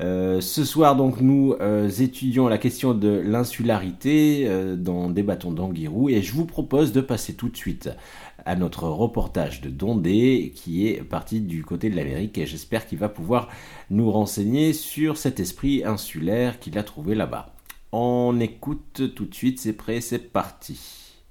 Euh, 0.00 0.40
ce 0.40 0.64
soir 0.64 0.94
donc 0.94 1.20
nous 1.20 1.56
étudions 1.98 2.46
la 2.46 2.58
question 2.58 2.94
de 2.94 3.08
l'insularité 3.08 4.48
dans 4.76 5.10
Des 5.10 5.24
bâtons 5.24 5.50
d'Anguirou 5.50 6.10
et 6.10 6.22
je 6.22 6.32
vous 6.32 6.46
propose 6.46 6.92
de 6.92 7.00
passer 7.00 7.34
tout 7.34 7.48
de 7.48 7.56
suite 7.56 7.90
à 8.46 8.54
notre 8.54 8.86
reportage 8.86 9.60
de 9.62 9.68
Dondé 9.68 10.52
qui 10.54 10.86
est 10.86 11.02
parti 11.02 11.40
du 11.40 11.64
côté 11.64 11.90
de 11.90 11.96
l'Amérique 11.96 12.38
et 12.38 12.46
j'espère 12.46 12.86
qu'il 12.86 12.98
va 12.98 13.08
pouvoir 13.08 13.48
nous 13.90 14.12
renseigner 14.12 14.72
sur 14.72 15.16
cet 15.16 15.40
esprit 15.40 15.82
insulaire 15.84 16.60
qu'il 16.60 16.78
a 16.78 16.84
trouvé 16.84 17.16
là-bas. 17.16 17.53
On 17.96 18.40
écoute 18.40 19.14
tout 19.14 19.26
de 19.26 19.32
suite, 19.32 19.60
c'est 19.60 19.72
prêt, 19.72 20.00
c'est 20.00 20.18
parti. 20.18 21.22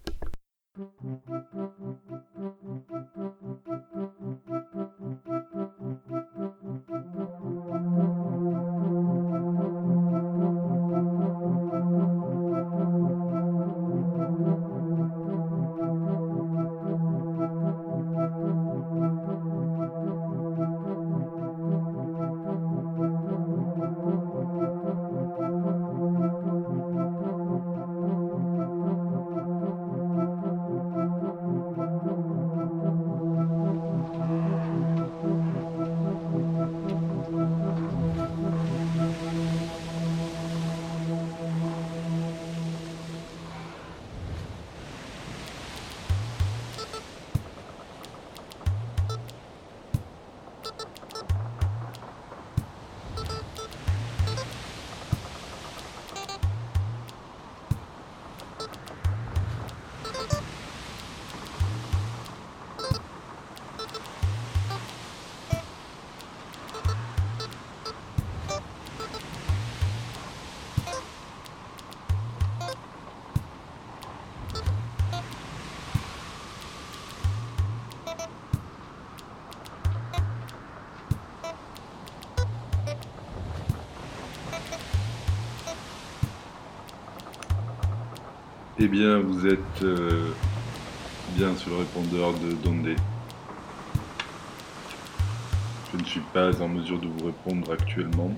De 96.92 97.08
vous 97.08 97.26
répondre 97.28 97.72
actuellement. 97.72 98.32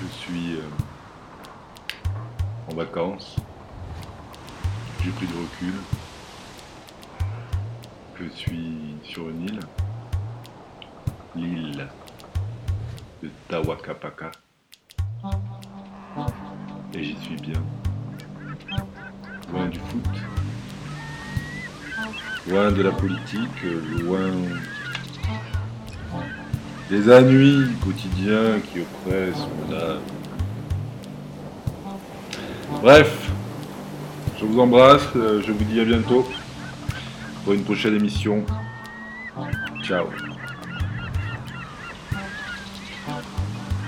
Je 0.00 0.06
suis 0.06 0.56
euh, 0.56 0.62
en 2.70 2.74
vacances. 2.74 3.36
J'ai 5.04 5.10
pris 5.10 5.26
de 5.26 5.32
recul. 5.32 5.74
Je 8.18 8.28
suis 8.34 8.96
sur 9.04 9.28
une 9.28 9.42
île. 9.42 9.60
L'île 11.36 11.88
de 13.22 13.30
Tawakapaka. 13.48 14.32
Et 16.94 17.04
j'y 17.04 17.16
suis 17.18 17.36
bien. 17.36 17.62
Loin 19.52 19.66
du 19.66 19.78
foot. 19.78 20.08
Loin 22.48 22.72
de 22.72 22.82
la 22.82 22.92
politique. 22.92 23.62
Loin 24.00 24.30
des 26.92 27.10
ennuis 27.10 27.70
quotidiens 27.82 28.60
qui 28.60 28.80
oppressent 28.80 29.48
mon 29.56 29.74
âme. 29.74 30.00
Bref, 32.82 33.30
je 34.38 34.44
vous 34.44 34.60
embrasse, 34.60 35.08
euh, 35.16 35.40
je 35.42 35.52
vous 35.52 35.64
dis 35.64 35.80
à 35.80 35.86
bientôt 35.86 36.28
pour 37.44 37.54
une 37.54 37.64
prochaine 37.64 37.94
émission. 37.94 38.44
Ciao. 39.82 40.08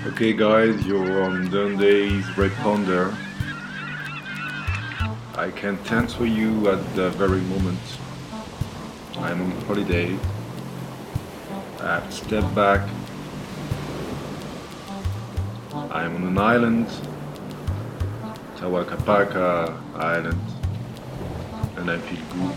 Okay 0.07 0.33
guys, 0.33 0.83
you're 0.87 1.21
on 1.25 1.47
Dunday's 1.51 2.25
Red 2.35 2.53
Ponder. 2.63 3.11
I 5.37 5.51
can't 5.51 5.91
answer 5.91 6.25
you 6.25 6.69
at 6.69 6.79
the 6.95 7.11
very 7.11 7.41
moment. 7.41 7.77
I'm 9.19 9.41
on 9.41 9.51
holiday. 9.67 10.17
To 11.85 12.11
step 12.11 12.55
back. 12.55 12.89
I'm 15.91 16.15
on 16.15 16.23
an 16.23 16.37
island, 16.39 16.87
Tawakapaka 18.57 19.77
Island, 19.93 20.41
and 21.77 21.91
I 21.91 21.99
feel 21.99 22.25
good. 22.33 22.55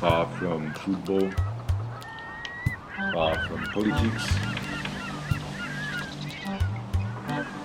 Far 0.00 0.26
from 0.38 0.72
football, 0.72 1.30
far 3.12 3.38
from 3.46 3.62
politics, 3.74 4.26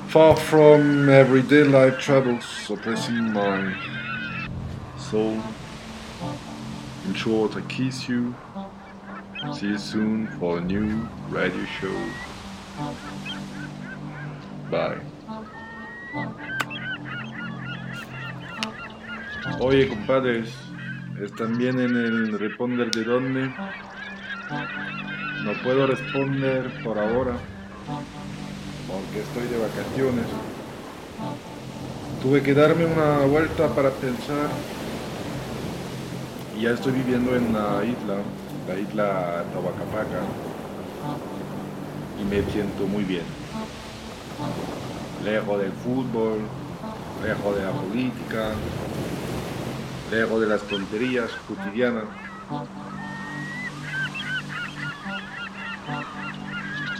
far 0.09 0.35
from 0.35 1.07
everyday 1.07 1.63
life 1.63 1.97
troubles 1.97 2.43
suppressing 2.43 3.31
my 3.31 3.73
soul. 4.97 5.41
In 7.07 7.13
short, 7.13 7.55
I 7.55 7.61
kiss 7.61 8.09
you. 8.09 8.35
See 9.51 9.67
you 9.67 9.77
soon 9.77 10.27
for 10.39 10.57
a 10.57 10.61
new 10.61 11.07
radio 11.29 11.65
show. 11.65 11.93
Bye. 14.71 15.01
Oye, 19.59 19.89
compadres, 19.89 20.49
¿están 21.21 21.57
bien 21.57 21.79
en 21.79 21.95
el 21.95 22.39
responder 22.39 22.89
de 22.91 23.03
dónde? 23.03 23.53
No 25.43 25.53
puedo 25.61 25.87
responder 25.87 26.81
por 26.83 26.97
ahora, 26.97 27.33
porque 28.87 29.19
estoy 29.19 29.47
de 29.47 29.57
vacaciones. 29.59 30.25
Tuve 32.21 32.41
que 32.41 32.53
darme 32.53 32.85
una 32.85 33.25
vuelta 33.25 33.67
para 33.75 33.89
pensar. 33.91 34.47
Y 36.57 36.61
ya 36.61 36.71
estoy 36.71 36.93
viviendo 36.93 37.35
en 37.35 37.51
la 37.51 37.83
isla, 37.83 38.21
la 38.67 38.79
isla 38.79 39.43
Tabacapaca, 39.53 40.21
y 42.19 42.23
me 42.23 42.51
siento 42.51 42.87
muy 42.87 43.03
bien. 43.03 43.25
Lejos 45.23 45.59
del 45.59 45.71
fútbol, 45.71 46.39
lejos 47.23 47.55
de 47.55 47.63
la 47.63 47.71
política, 47.71 48.51
lejos 50.11 50.41
de 50.41 50.47
las 50.47 50.61
tonterías 50.63 51.29
cotidianas. 51.47 52.05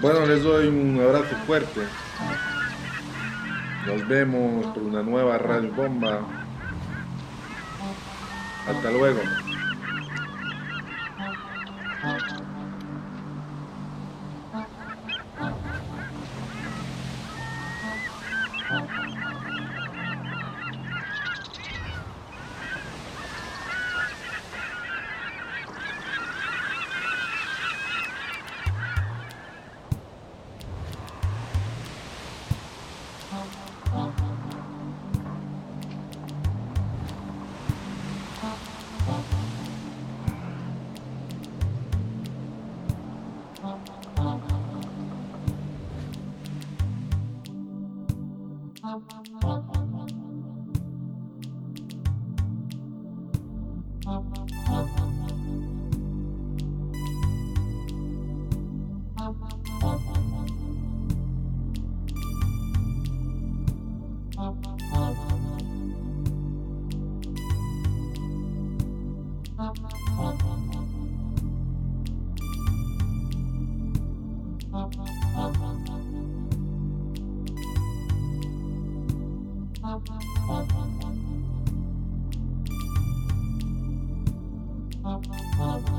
Bueno, 0.01 0.25
les 0.25 0.43
doy 0.43 0.67
un 0.67 0.99
abrazo 1.01 1.35
fuerte. 1.45 1.81
Nos 3.87 4.07
vemos 4.07 4.65
por 4.67 4.83
una 4.83 5.01
nueva 5.01 5.37
Radio 5.37 5.71
Bomba. 5.73 6.19
Hasta 8.67 8.91
luego. 8.91 9.19
Oh. 85.59 85.92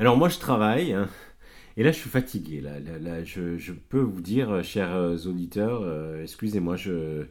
Alors 0.00 0.16
moi 0.16 0.30
je 0.30 0.38
travaille 0.38 0.94
hein, 0.94 1.10
et 1.76 1.82
là 1.82 1.92
je 1.92 1.98
suis 1.98 2.08
fatigué. 2.08 2.62
Là, 2.62 3.22
je, 3.22 3.72
peux 3.72 4.00
vous 4.00 4.22
dire, 4.22 4.64
chers 4.64 4.96
auditeurs, 5.26 5.82
euh, 5.82 6.22
excusez-moi, 6.22 6.76
je, 6.76 7.26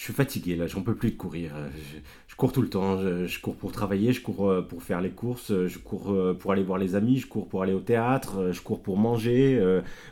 je 0.00 0.04
suis 0.04 0.14
fatigué 0.14 0.56
là, 0.56 0.66
j'en 0.66 0.80
peux 0.80 0.94
plus 0.94 1.10
de 1.10 1.16
courir. 1.16 1.52
Je, 1.76 1.98
je 2.30 2.36
cours 2.36 2.52
tout 2.52 2.62
le 2.62 2.70
temps, 2.70 2.96
je, 3.26 3.40
cours 3.40 3.56
pour 3.56 3.70
travailler, 3.70 4.12
je 4.14 4.22
cours 4.22 4.48
euh, 4.48 4.62
pour 4.62 4.82
faire 4.82 5.00
les 5.00 5.10
courses, 5.10 5.52
je 5.66 5.78
cours 5.78 6.10
euh, 6.10 6.32
pour 6.32 6.52
aller 6.52 6.62
voir 6.62 6.78
les 6.78 6.94
amis, 6.94 7.18
je 7.18 7.26
cours 7.26 7.48
pour 7.48 7.62
aller 7.62 7.74
au 7.74 7.80
théâtre, 7.80 8.38
euh, 8.38 8.52
je 8.52 8.62
cours 8.62 8.80
pour 8.80 8.96
manger, 8.96 9.60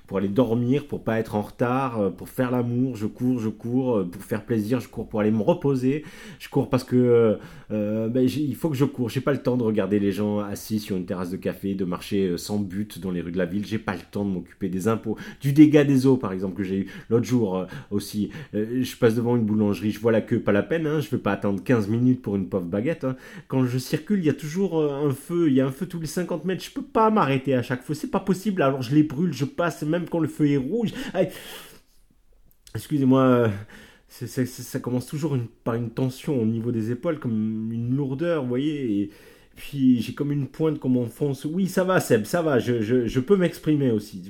pour 0.06 0.18
aller 0.18 0.28
dormir, 0.28 0.86
pour 0.88 1.04
pas 1.04 1.20
être 1.20 1.36
en 1.36 1.42
retard, 1.42 2.12
pour 2.16 2.28
faire 2.28 2.50
l'amour, 2.50 2.96
je 2.96 3.06
cours, 3.06 3.38
je 3.38 3.48
cours 3.48 4.04
pour 4.10 4.22
faire 4.22 4.44
plaisir, 4.44 4.80
je 4.80 4.88
cours 4.88 5.08
pour 5.08 5.20
aller 5.20 5.30
me 5.30 5.42
reposer, 5.42 6.04
je 6.38 6.48
cours 6.48 6.68
parce 6.68 6.84
que 6.84 7.38
euh, 7.70 8.08
ben, 8.08 8.28
il 8.28 8.56
faut 8.56 8.68
que 8.68 8.76
je 8.76 8.84
cours, 8.84 9.08
j'ai 9.08 9.20
pas 9.20 9.32
le 9.32 9.42
temps 9.42 9.56
de 9.56 9.62
regarder 9.62 10.00
les 10.00 10.12
gens 10.12 10.40
assis 10.40 10.80
sur 10.80 10.96
une 10.96 11.06
terrasse 11.06 11.30
de 11.30 11.36
café, 11.36 11.74
de 11.74 11.84
marcher 11.84 12.36
sans 12.36 12.58
but 12.58 12.98
dans 12.98 13.12
les 13.12 13.20
rues 13.20 13.32
de 13.32 13.38
la 13.38 13.46
ville, 13.46 13.64
j'ai 13.64 13.78
pas 13.78 13.94
le 13.94 14.02
temps 14.10 14.24
de 14.24 14.30
m'occuper 14.30 14.68
des 14.68 14.88
impôts, 14.88 15.16
du 15.40 15.52
dégât 15.52 15.84
des 15.84 16.06
eaux 16.06 16.16
par 16.16 16.32
exemple 16.32 16.56
que 16.56 16.64
j'ai 16.64 16.78
eu 16.80 16.90
l'autre 17.08 17.26
jour 17.26 17.64
aussi. 17.90 18.30
je 18.52 18.96
passe 18.96 19.14
devant 19.14 19.36
une 19.36 19.44
boulangerie, 19.44 19.77
je 19.82 19.98
vois 19.98 20.12
la 20.12 20.20
queue, 20.20 20.40
pas 20.40 20.52
la 20.52 20.62
peine, 20.62 20.86
hein, 20.86 21.00
je 21.00 21.10
vais 21.10 21.18
pas 21.18 21.32
attendre 21.32 21.62
15 21.62 21.88
minutes 21.88 22.22
pour 22.22 22.36
une 22.36 22.48
pauvre 22.48 22.66
baguette. 22.66 23.04
Hein. 23.04 23.16
Quand 23.48 23.64
je 23.66 23.78
circule, 23.78 24.20
il 24.20 24.26
y 24.26 24.30
a 24.30 24.34
toujours 24.34 24.80
euh, 24.80 25.06
un 25.06 25.12
feu, 25.12 25.48
il 25.48 25.54
y 25.54 25.60
a 25.60 25.66
un 25.66 25.70
feu 25.70 25.86
tous 25.86 26.00
les 26.00 26.06
50 26.06 26.44
mètres. 26.44 26.64
Je 26.64 26.70
peux 26.70 26.82
pas 26.82 27.10
m'arrêter 27.10 27.54
à 27.54 27.62
chaque 27.62 27.82
feu, 27.82 27.94
c'est 27.94 28.10
pas 28.10 28.20
possible. 28.20 28.62
Alors 28.62 28.82
je 28.82 28.94
les 28.94 29.02
brûle, 29.02 29.32
je 29.32 29.44
passe, 29.44 29.82
même 29.82 30.08
quand 30.08 30.20
le 30.20 30.28
feu 30.28 30.48
est 30.50 30.56
rouge. 30.56 30.90
Excusez-moi, 32.74 33.22
euh, 33.22 33.48
ça 34.08 34.80
commence 34.80 35.06
toujours 35.06 35.36
par 35.64 35.74
une 35.74 35.90
tension 35.90 36.40
au 36.40 36.46
niveau 36.46 36.72
des 36.72 36.90
épaules, 36.90 37.18
comme 37.18 37.70
une 37.72 37.94
lourdeur, 37.94 38.42
vous 38.42 38.48
voyez. 38.48 39.10
Puis 39.58 40.00
j'ai 40.00 40.14
comme 40.14 40.32
une 40.32 40.46
pointe 40.46 40.78
qu'on 40.78 40.88
m'enfonce. 40.88 41.44
Oui, 41.44 41.66
ça 41.66 41.84
va, 41.84 42.00
Seb, 42.00 42.24
ça 42.24 42.40
va, 42.40 42.58
je, 42.58 42.80
je 42.80 43.20
peux 43.20 43.36
m'exprimer 43.36 43.90
aussi 43.90 44.22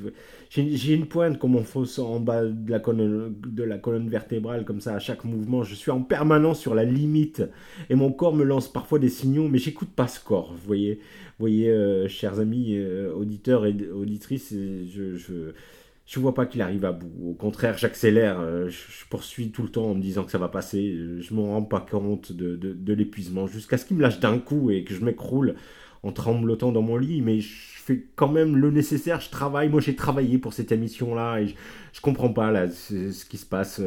j'ai 0.51 0.95
une 0.95 1.07
pointe 1.07 1.39
comme 1.39 1.57
on 1.57 1.63
fausse 1.63 1.99
en 1.99 2.21
bas 2.21 2.45
de 2.45 2.71
la, 2.71 2.81
colonne, 2.81 3.35
de 3.47 3.63
la 3.63 3.79
colonne 3.79 4.09
vertébrale, 4.09 4.65
comme 4.65 4.81
ça, 4.81 4.95
à 4.95 4.99
chaque 4.99 5.25
mouvement. 5.25 5.63
Je 5.63 5.75
suis 5.75 5.91
en 5.91 6.03
permanence 6.03 6.59
sur 6.59 6.75
la 6.75 6.85
limite. 6.85 7.43
Et 7.91 7.95
mon 7.95 8.13
corps 8.13 8.35
me 8.35 8.45
lance 8.45 8.69
parfois 8.73 8.99
des 8.99 9.11
signaux, 9.11 9.49
mais 9.49 9.59
j'écoute 9.59 9.91
pas 9.91 10.09
ce 10.09 10.21
corps. 10.25 10.53
Vous 10.53 10.67
voyez, 10.67 10.95
vous 10.95 11.41
voyez 11.41 11.69
euh, 11.69 12.09
chers 12.09 12.41
amis, 12.41 12.77
euh, 12.77 13.13
auditeurs 13.13 13.67
et 13.67 13.77
auditrices, 13.91 14.53
je, 14.53 15.17
je, 15.17 15.53
je 16.09 16.19
vois 16.21 16.33
pas 16.33 16.47
qu'il 16.47 16.63
arrive 16.63 16.87
à 16.87 16.93
bout. 16.93 17.13
Au 17.31 17.35
contraire, 17.35 17.77
j'accélère. 17.77 18.41
Euh, 18.41 18.71
je, 18.71 19.05
poursuis 19.11 19.51
tout 19.51 19.63
le 19.63 19.69
temps 19.69 19.91
en 19.91 19.95
me 19.95 20.01
disant 20.01 20.25
que 20.25 20.31
ça 20.31 20.39
va 20.39 20.49
passer. 20.49 20.97
Je 21.21 21.35
me 21.35 21.41
rends 21.41 21.63
pas 21.63 21.81
compte 21.81 22.33
de, 22.33 22.93
l'épuisement 22.95 23.47
jusqu'à 23.47 23.77
ce 23.77 23.85
qu'il 23.85 23.99
me 23.99 24.03
lâche 24.03 24.19
d'un 24.19 24.39
coup 24.39 24.71
et 24.71 24.85
que 24.85 24.95
je 24.95 25.05
m'écroule 25.05 25.55
en 26.03 26.11
tremblotant 26.13 26.73
dans 26.73 26.81
mon 26.81 26.97
lit. 26.97 27.21
Mais 27.21 27.41
je 27.41 27.53
fais 27.77 28.07
quand 28.17 28.29
même 28.29 28.57
le 28.57 28.71
nécessaire, 28.71 29.21
je 29.21 29.29
travaille, 29.29 29.69
moi 29.69 29.81
j'ai 29.81 29.97
travaillé 29.97 30.39
pour 30.39 30.55
cette 30.55 30.73
émission-là 30.73 31.41
et 31.41 31.49
je, 31.49 31.55
je 31.93 32.01
comprends 32.01 32.33
pas 32.33 32.51
là 32.51 32.69
ce 32.69 33.25
qui 33.27 33.37
se 33.37 33.47
passe. 33.47 33.81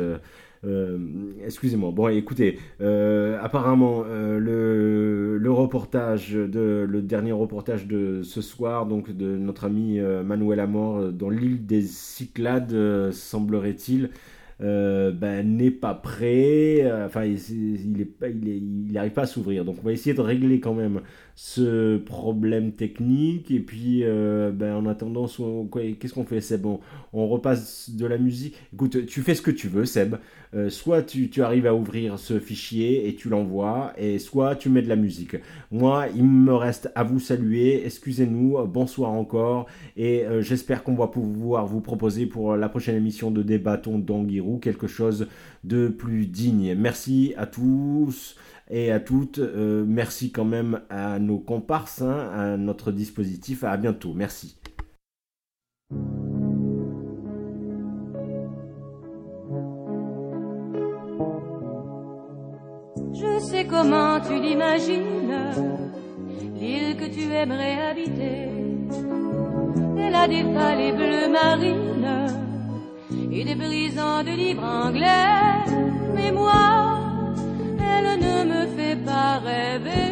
Euh, 0.63 0.97
euh, 0.97 1.33
excusez-moi. 1.45 1.91
Bon, 1.91 2.07
écoutez, 2.09 2.59
euh, 2.81 3.39
apparemment 3.41 4.03
le, 4.03 5.37
le, 5.37 5.51
reportage 5.51 6.33
de 6.33 6.85
le 6.87 7.01
dernier 7.01 7.31
reportage 7.31 7.87
de 7.87 8.21
ce 8.23 8.41
soir, 8.41 8.85
donc 8.85 9.11
de 9.11 9.37
notre 9.37 9.65
ami 9.65 9.99
Manuel 9.99 10.59
Amor 10.59 11.11
dans 11.11 11.29
l'île 11.29 11.65
des 11.65 11.81
Cyclades, 11.81 13.11
semblerait-il. 13.11 14.09
ben, 14.59 15.43
n'est 15.57 15.71
pas 15.71 15.93
prêt, 15.95 16.89
enfin 17.05 17.25
il, 17.25 17.33
est, 18.01 18.11
il, 18.29 18.91
il 18.91 19.11
pas 19.11 19.23
à 19.23 19.25
s'ouvrir. 19.25 19.65
Donc 19.65 19.77
on 19.81 19.85
va 19.85 19.91
essayer 19.93 20.15
de 20.15 20.21
régler 20.21 20.59
quand 20.59 20.73
même 20.73 21.01
ce 21.43 21.97
problème 21.97 22.71
technique 22.71 23.49
et 23.49 23.59
puis 23.59 24.03
euh, 24.03 24.51
ben, 24.51 24.75
en 24.75 24.85
attendant 24.85 25.25
qu'est-ce 25.25 26.13
qu'on 26.13 26.23
fait 26.23 26.39
Seb? 26.39 26.67
On, 26.67 26.79
on, 27.13 27.27
repasse 27.27 27.89
de 27.89 28.05
la 28.05 28.19
musique. 28.19 28.55
Écoute 28.71 29.07
tu 29.07 29.21
fais 29.23 29.33
ce 29.33 29.41
que 29.41 29.49
tu 29.49 29.67
veux 29.67 29.85
Seb. 29.85 30.17
Euh, 30.53 30.69
soit 30.69 31.01
tu, 31.01 31.31
tu, 31.31 31.41
arrives 31.41 31.65
à 31.65 31.73
ouvrir 31.73 32.19
ce 32.19 32.37
fichier 32.39 33.07
et 33.07 33.15
tu 33.15 33.27
l'envoies 33.27 33.91
et 33.97 34.19
soit 34.19 34.55
tu 34.55 34.69
mets 34.69 34.83
de 34.83 34.87
la 34.87 34.95
musique. 34.95 35.35
Moi 35.71 36.05
il 36.15 36.25
me 36.25 36.53
reste 36.53 36.91
à 36.93 37.03
vous 37.03 37.19
saluer. 37.19 37.87
Excusez-nous. 37.87 38.63
Bonsoir 38.67 39.11
encore. 39.11 39.65
Et 39.97 40.23
euh, 40.23 40.43
j'espère 40.43 40.83
qu'on 40.83 40.93
va 40.93 41.07
pouvoir 41.07 41.65
vous 41.65 41.81
proposer 41.81 42.27
pour 42.27 42.55
la 42.55 42.69
prochaine 42.69 42.95
émission 42.95 43.31
de 43.31 43.41
Débattons 43.41 43.97
d'Anguirou 43.97 44.59
quelque 44.59 44.85
chose 44.85 45.27
de 45.63 45.87
plus 45.87 46.27
digne. 46.27 46.75
Merci 46.75 47.33
à 47.35 47.47
tous 47.47 48.35
et 48.71 48.91
à 48.91 48.99
toutes. 48.99 49.37
Euh, 49.37 49.83
merci 49.85 50.31
quand 50.31 50.45
même 50.45 50.81
à 50.89 51.19
nos 51.19 51.37
comparses, 51.37 52.01
hein, 52.01 52.31
à 52.33 52.57
notre 52.57 52.91
dispositif. 52.91 53.63
À 53.63 53.77
bientôt. 53.77 54.13
Merci. 54.15 54.57
Je 63.13 63.39
sais 63.39 63.67
comment 63.67 64.19
tu 64.21 64.39
l'imagines, 64.39 65.35
l'île 66.55 66.95
que 66.95 67.13
tu 67.13 67.31
aimerais 67.31 67.89
habiter. 67.89 68.47
Elle 69.97 70.15
a 70.15 70.27
des 70.27 70.43
vallées 70.43 70.93
bleues 70.93 71.31
marines 71.31 72.27
et 73.31 73.43
des 73.43 73.55
brisants 73.55 74.23
de 74.23 74.31
livres 74.31 74.63
anglais. 74.63 75.65
Mais 76.15 76.31
moi, 76.31 76.90
elle 77.97 78.19
ne 78.19 78.37
me 78.53 78.61
fait 78.75 78.97
pas 79.09 79.39
rêver. 79.49 80.11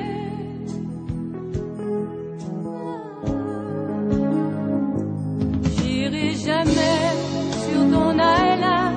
J'irai 5.76 6.30
jamais 6.48 7.00
sur 7.66 7.82
ton 7.94 8.12
island. 8.14 8.94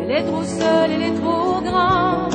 Elle 0.00 0.10
est 0.18 0.24
trop 0.24 0.44
seule, 0.44 0.90
elle 0.94 1.02
est 1.10 1.18
trop 1.22 1.60
grande. 1.68 2.34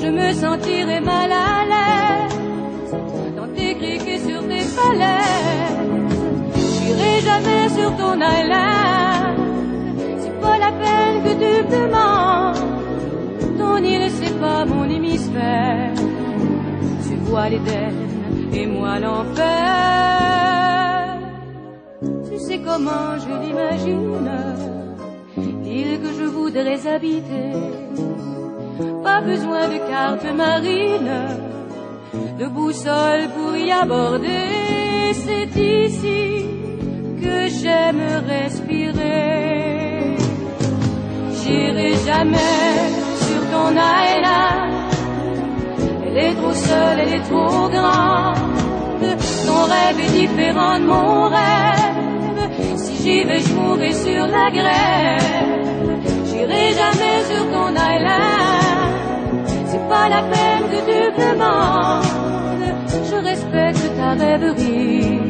Je 0.00 0.08
me 0.18 0.32
sentirai 0.32 1.00
mal 1.00 1.30
à 1.32 1.64
l'aise 1.72 2.94
dans 3.36 3.48
tes 3.56 3.74
criques 3.74 4.20
sur 4.28 4.40
tes 4.50 4.66
falaises. 4.76 5.78
J'irai 6.56 7.14
jamais 7.30 7.68
sur 7.76 7.90
ton 7.96 8.14
island. 8.14 9.38
C'est 10.20 10.40
pas 10.40 10.58
la 10.58 10.72
peine 10.82 11.16
que 11.24 11.32
tu 11.42 11.54
demandes 11.76 12.27
île, 13.82 14.10
c'est 14.10 14.38
pas 14.40 14.64
mon 14.64 14.84
hémisphère. 14.88 15.92
Tu 17.06 17.14
vois 17.26 17.48
l'Éden 17.48 17.94
et 18.52 18.66
moi 18.66 18.98
l'enfer. 18.98 20.58
Tu 22.30 22.38
sais 22.38 22.60
comment 22.60 23.18
je 23.22 23.32
l'imagine, 23.42 24.30
l'île 25.64 26.00
que 26.00 26.12
je 26.18 26.24
voudrais 26.24 26.86
habiter. 26.86 27.52
Pas 29.02 29.20
besoin 29.20 29.68
de 29.68 29.78
carte 29.90 30.24
marine, 30.36 31.16
de 32.38 32.46
boussole 32.46 33.28
pour 33.36 33.56
y 33.56 33.70
aborder. 33.70 35.12
C'est 35.24 35.54
ici 35.56 36.46
que 37.22 37.48
j'aime 37.48 38.04
respirer. 38.26 40.16
J'irai 41.40 41.94
jamais 42.06 43.07
Elle 46.06 46.16
est 46.16 46.34
trop 46.34 46.52
seule, 46.52 47.00
elle 47.00 47.14
est 47.14 47.24
trop 47.30 47.68
grande. 47.68 48.36
Ton 49.46 49.62
rêve 49.72 50.00
est 50.00 50.12
différent 50.18 50.78
de 50.80 50.84
mon 50.84 51.28
rêve. 51.28 52.76
Si 52.76 52.96
j'y 53.02 53.24
vais, 53.24 53.40
je 53.40 53.52
mourrai 53.54 53.92
sur 53.92 54.26
la 54.26 54.50
grève. 54.50 55.98
J'irai 56.26 56.72
jamais 56.80 57.18
sur 57.30 57.44
ton 57.52 57.70
island. 57.70 59.46
C'est 59.66 59.88
pas 59.88 60.08
la 60.08 60.22
peine 60.22 60.64
que 60.72 60.80
tu 60.88 61.00
demandes. 61.22 62.04
Je 63.10 63.16
respecte 63.30 63.96
ta 63.96 64.10
rêverie. 64.12 65.20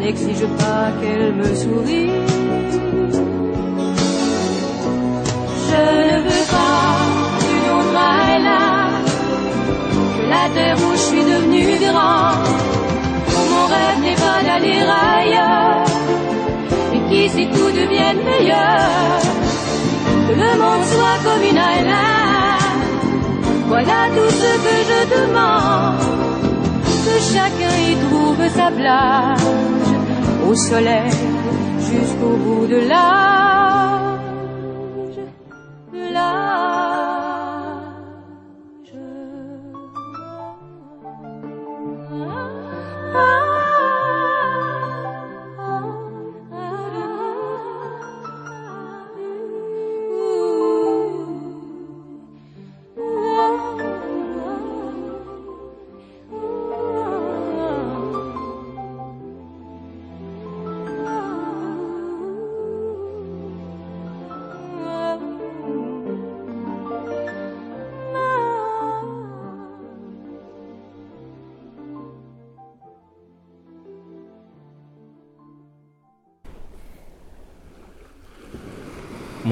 N'exige 0.00 0.46
pas 0.58 0.90
qu'elle 1.00 1.34
me 1.34 1.54
sourie. 1.54 3.31
Je 5.72 5.78
ne 5.78 6.22
veux 6.28 6.46
pas 6.50 6.82
la 10.34 10.48
terre 10.54 10.76
où 10.86 10.92
je 10.92 11.04
suis 11.10 11.24
devenu 11.32 11.62
grand. 11.84 12.32
Mon 13.50 13.64
rêve 13.74 14.00
n'est 14.06 14.20
pas 14.26 14.40
d'aller 14.46 14.80
ailleurs, 14.80 15.84
et 16.94 17.00
qui 17.08 17.28
sait 17.34 17.48
tout 17.54 17.70
devienne 17.80 18.20
meilleur. 18.30 19.18
Que 20.26 20.34
le 20.44 20.52
monde 20.62 20.84
soit 20.92 21.18
comme 21.24 21.44
une 21.50 21.62
island, 21.76 22.62
voilà 23.68 24.00
tout 24.16 24.32
ce 24.42 24.50
que 24.64 24.76
je 24.90 25.00
demande. 25.16 26.02
Que 27.04 27.16
chacun 27.32 27.74
y 27.90 27.94
trouve 28.06 28.42
sa 28.58 28.68
plage, 28.78 29.46
au 30.48 30.54
soleil 30.54 31.12
jusqu'au 31.90 32.34
bout 32.44 32.66
de 32.66 32.80
l'âge, 32.90 33.71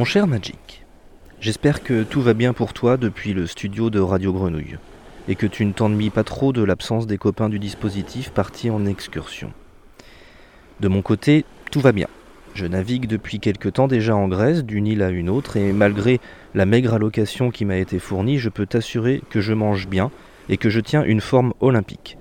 Mon 0.01 0.07
cher 0.07 0.27
Magic, 0.27 0.87
j'espère 1.43 1.83
que 1.83 2.05
tout 2.05 2.23
va 2.23 2.33
bien 2.33 2.55
pour 2.55 2.73
toi 2.73 2.97
depuis 2.97 3.35
le 3.35 3.47
studio 3.47 3.91
de 3.91 4.01
Radio 4.01 4.33
Grenouille 4.33 4.79
et 5.29 5.35
que 5.35 5.47
tu 5.47 5.67
ne 5.67 5.75
t'ennuies 5.75 6.09
pas 6.09 6.25
trop 6.25 6.55
de 6.55 6.63
l'absence 6.63 7.07
des 7.07 7.19
copains 7.19 7.51
du 7.51 7.59
dispositif 7.59 8.31
partis 8.31 8.71
en 8.71 8.87
excursion. 8.87 9.53
De 10.81 10.89
mon 10.89 11.03
côté, 11.03 11.45
tout 11.71 11.81
va 11.81 11.93
bien. 11.93 12.07
Je 12.55 12.65
navigue 12.65 13.09
depuis 13.09 13.41
quelque 13.41 13.69
temps 13.69 13.89
déjà 13.89 14.17
en 14.17 14.27
Grèce, 14.27 14.65
d'une 14.65 14.87
île 14.87 15.03
à 15.03 15.11
une 15.11 15.29
autre, 15.29 15.59
et 15.59 15.71
malgré 15.71 16.19
la 16.55 16.65
maigre 16.65 16.95
allocation 16.95 17.51
qui 17.51 17.67
m'a 17.67 17.77
été 17.77 17.99
fournie, 17.99 18.39
je 18.39 18.49
peux 18.49 18.65
t'assurer 18.65 19.21
que 19.29 19.43
je 19.43 19.53
mange 19.53 19.87
bien 19.87 20.11
et 20.49 20.57
que 20.57 20.71
je 20.71 20.81
tiens 20.81 21.05
une 21.05 21.21
forme 21.21 21.53
olympique. 21.61 22.17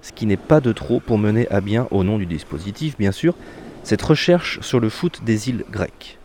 Ce 0.00 0.12
qui 0.12 0.26
n'est 0.26 0.36
pas 0.36 0.60
de 0.60 0.70
trop 0.70 1.00
pour 1.00 1.18
mener 1.18 1.48
à 1.48 1.60
bien, 1.60 1.88
au 1.90 2.04
nom 2.04 2.18
du 2.18 2.26
dispositif 2.26 2.96
bien 2.96 3.10
sûr, 3.10 3.34
cette 3.82 4.02
recherche 4.02 4.60
sur 4.60 4.78
le 4.78 4.90
foot 4.90 5.22
des 5.24 5.48
îles 5.48 5.64
grecques. 5.72 6.20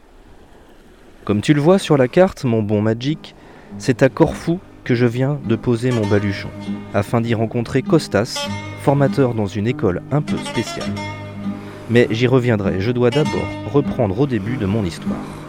Comme 1.23 1.41
tu 1.41 1.53
le 1.53 1.61
vois 1.61 1.77
sur 1.77 1.97
la 1.97 2.07
carte, 2.07 2.45
mon 2.45 2.63
bon 2.63 2.81
Magic, 2.81 3.35
c'est 3.77 4.01
à 4.01 4.09
Corfou 4.09 4.59
que 4.83 4.95
je 4.95 5.05
viens 5.05 5.39
de 5.45 5.55
poser 5.55 5.91
mon 5.91 6.05
baluchon, 6.07 6.49
afin 6.95 7.21
d'y 7.21 7.35
rencontrer 7.35 7.83
Costas, 7.83 8.47
formateur 8.81 9.35
dans 9.35 9.45
une 9.45 9.67
école 9.67 10.01
un 10.11 10.23
peu 10.23 10.37
spéciale. 10.37 10.89
Mais 11.91 12.07
j'y 12.09 12.25
reviendrai, 12.25 12.81
je 12.81 12.91
dois 12.91 13.11
d'abord 13.11 13.47
reprendre 13.71 14.19
au 14.19 14.25
début 14.25 14.57
de 14.57 14.65
mon 14.65 14.83
histoire. 14.83 15.40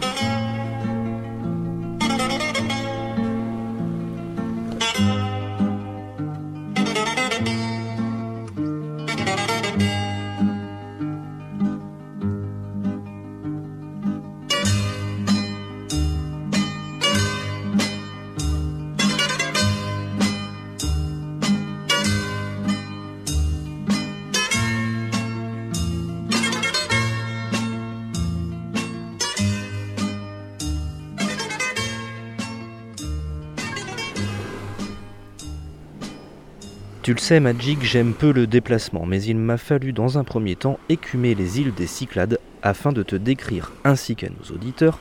Tu 37.03 37.13
le 37.13 37.19
sais, 37.19 37.41
Magic, 37.41 37.83
j'aime 37.83 38.13
peu 38.13 38.31
le 38.31 38.47
déplacement, 38.47 39.05
mais 39.05 39.21
il 39.21 39.35
m'a 39.35 39.57
fallu 39.57 39.91
dans 39.91 40.17
un 40.17 40.23
premier 40.23 40.55
temps 40.55 40.79
écumer 40.87 41.35
les 41.35 41.59
îles 41.59 41.73
des 41.73 41.85
Cyclades 41.85 42.39
afin 42.61 42.93
de 42.93 43.03
te 43.03 43.17
décrire, 43.17 43.73
ainsi 43.83 44.15
qu'à 44.15 44.29
nos 44.29 44.55
auditeurs, 44.55 44.99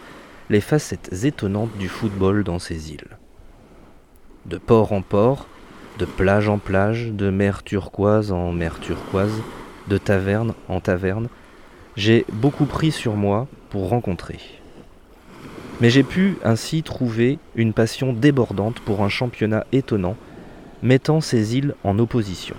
les 0.50 0.60
facettes 0.60 1.12
étonnantes 1.22 1.70
du 1.78 1.86
football 1.86 2.42
dans 2.42 2.58
ces 2.58 2.90
îles. 2.90 3.06
De 4.46 4.58
port 4.58 4.90
en 4.90 5.00
port, 5.00 5.46
de 6.00 6.04
plage 6.04 6.48
en 6.48 6.58
plage, 6.58 7.12
de 7.12 7.30
mer 7.30 7.62
turquoise 7.62 8.32
en 8.32 8.50
mer 8.50 8.80
turquoise, 8.80 9.40
de 9.86 9.96
taverne 9.96 10.54
en 10.68 10.80
taverne, 10.80 11.28
j'ai 11.94 12.26
beaucoup 12.32 12.66
pris 12.66 12.90
sur 12.90 13.14
moi 13.14 13.46
pour 13.70 13.88
rencontrer. 13.88 14.40
Mais 15.80 15.88
j'ai 15.88 16.02
pu 16.02 16.36
ainsi 16.42 16.82
trouver 16.82 17.38
une 17.54 17.72
passion 17.72 18.12
débordante 18.12 18.80
pour 18.80 19.04
un 19.04 19.08
championnat 19.08 19.64
étonnant 19.70 20.16
mettant 20.82 21.20
ces 21.20 21.56
îles 21.56 21.74
en 21.84 21.98
opposition. 21.98 22.56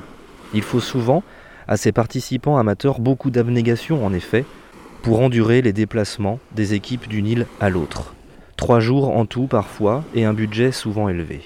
Il 0.54 0.62
faut 0.62 0.80
souvent 0.80 1.24
à 1.68 1.78
ces 1.78 1.92
participants 1.92 2.58
amateurs 2.58 3.00
beaucoup 3.00 3.32
d'abnégation 3.32 4.06
en 4.06 4.14
effet 4.14 4.46
pour 5.02 5.22
endurer 5.22 5.62
les 5.62 5.74
déplacements 5.74 6.40
des 6.54 6.74
équipes 6.74 7.08
d'une 7.08 7.28
île 7.28 7.48
à 7.60 7.70
l'autre. 7.70 8.14
Trois 8.56 8.80
jours 8.80 9.16
en 9.16 9.26
tout 9.26 9.48
parfois 9.48 10.04
et 10.16 10.26
un 10.26 10.34
budget 10.34 10.72
souvent 10.72 11.10
élevé. 11.10 11.42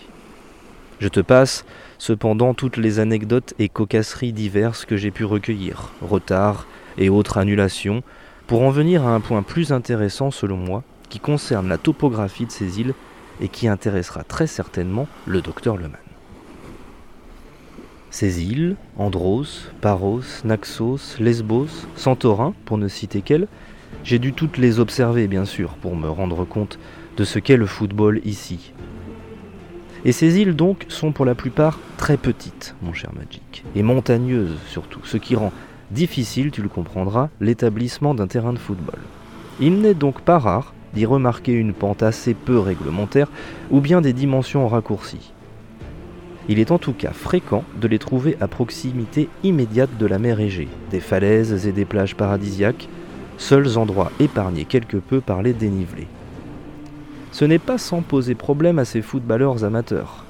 Je 1.00 1.08
te 1.08 1.20
passe 1.20 1.66
cependant 1.98 2.54
toutes 2.54 2.78
les 2.78 3.00
anecdotes 3.00 3.54
et 3.60 3.70
cocasseries 3.70 4.34
diverses 4.34 4.86
que 4.86 4.98
j'ai 4.98 5.12
pu 5.12 5.26
recueillir, 5.26 5.92
retards 6.02 6.68
et 6.98 7.10
autres 7.10 7.38
annulations, 7.38 8.04
pour 8.48 8.62
en 8.62 8.70
venir 8.70 9.06
à 9.06 9.14
un 9.14 9.20
point 9.20 9.44
plus 9.44 9.72
intéressant 9.72 10.32
selon 10.32 10.58
moi, 10.58 10.84
qui 11.10 11.20
concerne 11.20 11.68
la 11.68 11.78
topographie 11.78 12.46
de 12.46 12.52
ces 12.52 12.80
îles 12.80 12.94
et 13.42 13.48
qui 13.48 13.68
intéressera 13.68 14.24
très 14.24 14.48
certainement 14.48 15.08
le 15.26 15.42
docteur 15.42 15.78
Leman. 15.78 16.07
Ces 18.20 18.44
îles, 18.44 18.78
Andros, 18.98 19.70
Paros, 19.80 20.24
Naxos, 20.44 21.20
Lesbos, 21.20 21.86
Santorin, 21.96 22.56
pour 22.66 22.80
ne 22.80 22.88
citer 22.88 23.22
qu'elles, 23.22 23.48
j'ai 24.04 24.18
dû 24.18 24.34
toutes 24.34 24.58
les 24.58 24.80
observer 24.80 25.28
bien 25.28 25.46
sûr 25.46 25.76
pour 25.76 25.96
me 25.96 26.10
rendre 26.10 26.44
compte 26.44 26.80
de 27.16 27.24
ce 27.24 27.38
qu'est 27.38 27.58
le 27.58 27.68
football 27.68 28.20
ici. 28.26 28.74
Et 30.04 30.14
ces 30.14 30.40
îles 30.40 30.56
donc 30.56 30.88
sont 30.88 31.12
pour 31.12 31.26
la 31.26 31.36
plupart 31.36 31.78
très 31.98 32.18
petites, 32.18 32.74
mon 32.82 32.92
cher 32.92 33.12
Magic, 33.14 33.64
et 33.76 33.84
montagneuses 33.84 34.58
surtout, 34.68 35.02
ce 35.04 35.18
qui 35.18 35.36
rend 35.36 35.54
difficile, 35.92 36.50
tu 36.50 36.64
le 36.64 36.70
comprendras, 36.70 37.30
l'établissement 37.40 38.16
d'un 38.16 38.26
terrain 38.26 38.54
de 38.54 38.58
football. 38.58 38.98
Il 39.60 39.80
n'est 39.80 39.94
donc 39.94 40.22
pas 40.22 40.40
rare 40.40 40.74
d'y 40.96 41.06
remarquer 41.06 41.52
une 41.52 41.74
pente 41.74 42.02
assez 42.02 42.34
peu 42.34 42.58
réglementaire 42.58 43.28
ou 43.70 43.80
bien 43.80 44.02
des 44.02 44.14
dimensions 44.14 44.68
raccourcies. 44.68 45.34
Il 46.50 46.60
est 46.60 46.72
en 46.72 46.78
tout 46.78 46.94
cas 46.94 47.12
fréquent 47.12 47.64
de 47.80 47.88
les 47.88 48.00
trouver 48.00 48.38
à 48.40 48.48
proximité 48.48 49.28
immédiate 49.44 49.98
de 49.98 50.06
la 50.06 50.18
mer 50.18 50.40
Égée, 50.40 50.70
des 50.92 51.02
falaises 51.02 51.68
et 51.68 51.72
des 51.74 51.86
plages 51.86 52.16
paradisiaques, 52.16 52.88
seuls 53.38 53.78
endroits 53.78 54.12
épargnés 54.20 54.66
quelque 54.66 54.98
peu 54.98 55.20
par 55.20 55.42
les 55.42 55.54
dénivelés. 55.54 56.08
Ce 57.32 57.44
n'est 57.44 57.60
pas 57.60 57.78
sans 57.78 58.02
poser 58.02 58.34
problème 58.34 58.80
à 58.80 58.86
ces 58.86 59.02
footballeurs 59.02 59.64
amateurs. 59.64 60.24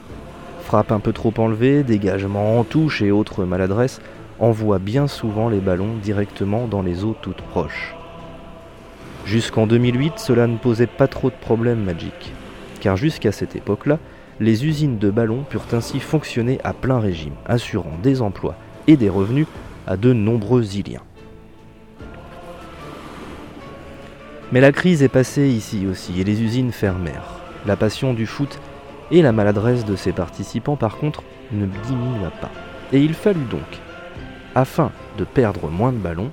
Frappe 0.64 0.92
un 0.92 1.00
peu 1.00 1.14
trop 1.14 1.34
enlevée, 1.38 1.84
dégagement 1.84 2.60
en 2.60 2.64
touche 2.64 3.02
et 3.02 3.12
autres 3.12 3.46
maladresses 3.46 4.02
envoient 4.40 4.80
bien 4.80 5.08
souvent 5.08 5.50
les 5.50 5.60
ballons 5.60 5.96
directement 6.02 6.68
dans 6.68 6.82
les 6.82 7.04
eaux 7.04 7.16
toutes 7.22 7.42
proches. 7.42 7.96
Jusqu'en 9.26 9.68
2008, 9.68 10.14
cela 10.18 10.48
ne 10.48 10.58
posait 10.58 10.88
pas 10.88 11.08
trop 11.08 11.30
de 11.30 11.36
problèmes 11.36 11.84
Magic, 11.84 12.34
car 12.82 12.98
jusqu'à 12.98 13.32
cette 13.32 13.56
époque-là, 13.56 14.00
les 14.40 14.66
usines 14.66 14.98
de 14.98 15.10
ballons 15.10 15.44
purent 15.50 15.66
ainsi 15.74 16.00
fonctionner 16.00 16.60
à 16.64 16.74
plein 16.74 17.00
régime, 17.00 17.34
assurant 17.46 17.98
des 18.04 18.22
emplois 18.22 18.56
et 18.88 18.98
des 18.98 19.10
revenus 19.10 19.48
à 19.88 19.98
de 19.98 20.14
nombreux 20.14 20.76
Iliens. 20.76 21.02
Mais 24.52 24.62
la 24.62 24.72
crise 24.72 25.04
est 25.04 25.10
passée 25.10 25.50
ici 25.50 25.86
aussi 25.88 26.22
et 26.22 26.24
les 26.24 26.42
usines 26.42 26.72
fermèrent. 26.72 27.40
La 27.66 27.76
passion 27.76 28.14
du 28.14 28.26
foot 28.26 28.60
et 29.12 29.22
la 29.22 29.32
maladresse 29.32 29.86
de 29.86 29.96
ses 29.96 30.14
participants 30.14 30.78
par 30.78 30.98
contre 30.98 31.24
ne 31.52 31.66
diminua 31.86 32.32
pas. 32.42 32.52
Et 32.94 33.00
il 33.02 33.14
fallut 33.14 33.46
donc, 33.50 33.82
afin 34.56 34.92
de 35.18 35.26
perdre 35.26 35.70
moins 35.70 35.92
de 35.92 35.98
ballons, 35.98 36.32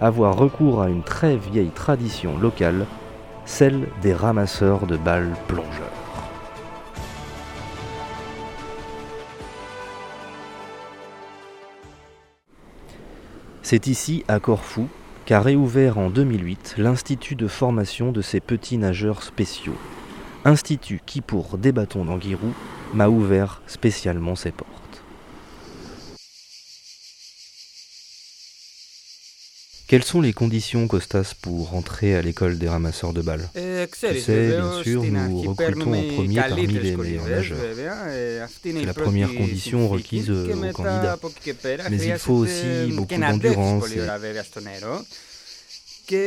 avoir 0.00 0.36
recours 0.36 0.82
à 0.82 0.90
une 0.90 1.02
très 1.02 1.36
vieille 1.36 1.70
tradition 1.70 2.36
locale, 2.38 2.84
celle 3.46 3.86
des 4.02 4.12
ramasseurs 4.12 4.86
de 4.86 4.96
balles 4.96 5.32
plongeurs. 5.48 5.95
C'est 13.68 13.88
ici, 13.88 14.22
à 14.28 14.38
Corfou, 14.38 14.86
qu'a 15.24 15.40
réouvert 15.40 15.98
en 15.98 16.08
2008 16.08 16.76
l'Institut 16.78 17.34
de 17.34 17.48
formation 17.48 18.12
de 18.12 18.22
ces 18.22 18.38
petits 18.38 18.78
nageurs 18.78 19.24
spéciaux. 19.24 19.74
Institut 20.44 21.00
qui, 21.04 21.20
pour 21.20 21.58
Débattons 21.58 22.04
d'Anguirou, 22.04 22.52
m'a 22.94 23.08
ouvert 23.08 23.62
spécialement 23.66 24.36
ses 24.36 24.52
portes. 24.52 24.75
Quelles 29.88 30.02
sont 30.02 30.20
les 30.20 30.32
conditions, 30.32 30.88
Costas, 30.88 31.32
pour 31.40 31.74
entrer 31.74 32.16
à 32.16 32.22
l'école 32.22 32.58
des 32.58 32.68
ramasseurs 32.68 33.12
de 33.12 33.22
balles? 33.22 33.48
Tu 33.54 33.60
sais, 34.20 34.48
bien 34.48 34.82
sûr, 34.82 35.04
nous 35.04 35.42
recrutons 35.42 35.94
en 35.94 36.02
premier 36.14 36.36
parmi 36.40 36.66
les 36.66 36.96
meilleurs 36.96 37.28
nageurs. 37.28 37.58
C'est 38.62 38.72
la 38.84 38.94
première 38.94 39.32
condition 39.32 39.88
requise 39.88 40.28
aux 40.30 40.72
candidats. 40.72 41.18
Mais 41.88 42.04
il 42.04 42.18
faut 42.18 42.34
aussi 42.34 42.92
beaucoup 42.92 43.14
d'endurance. 43.14 43.84
Et, 46.10 46.26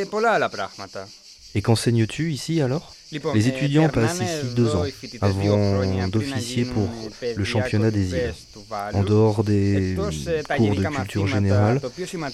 et 1.55 1.61
qu'enseignes-tu 1.61 2.31
ici 2.31 2.61
alors? 2.61 2.95
Les 3.33 3.47
étudiants 3.47 3.89
passent 3.89 4.19
ici 4.21 4.55
deux 4.55 4.75
ans 4.75 4.85
avant 5.21 5.81
d'officier 6.07 6.65
pour 6.65 6.89
le 7.35 7.43
championnat 7.43 7.91
des 7.91 8.11
îles. 8.11 8.33
En 8.93 9.03
dehors 9.03 9.43
des 9.43 9.95
cours 10.57 10.75
de 10.75 10.83
culture 10.83 11.27
générale, 11.27 11.81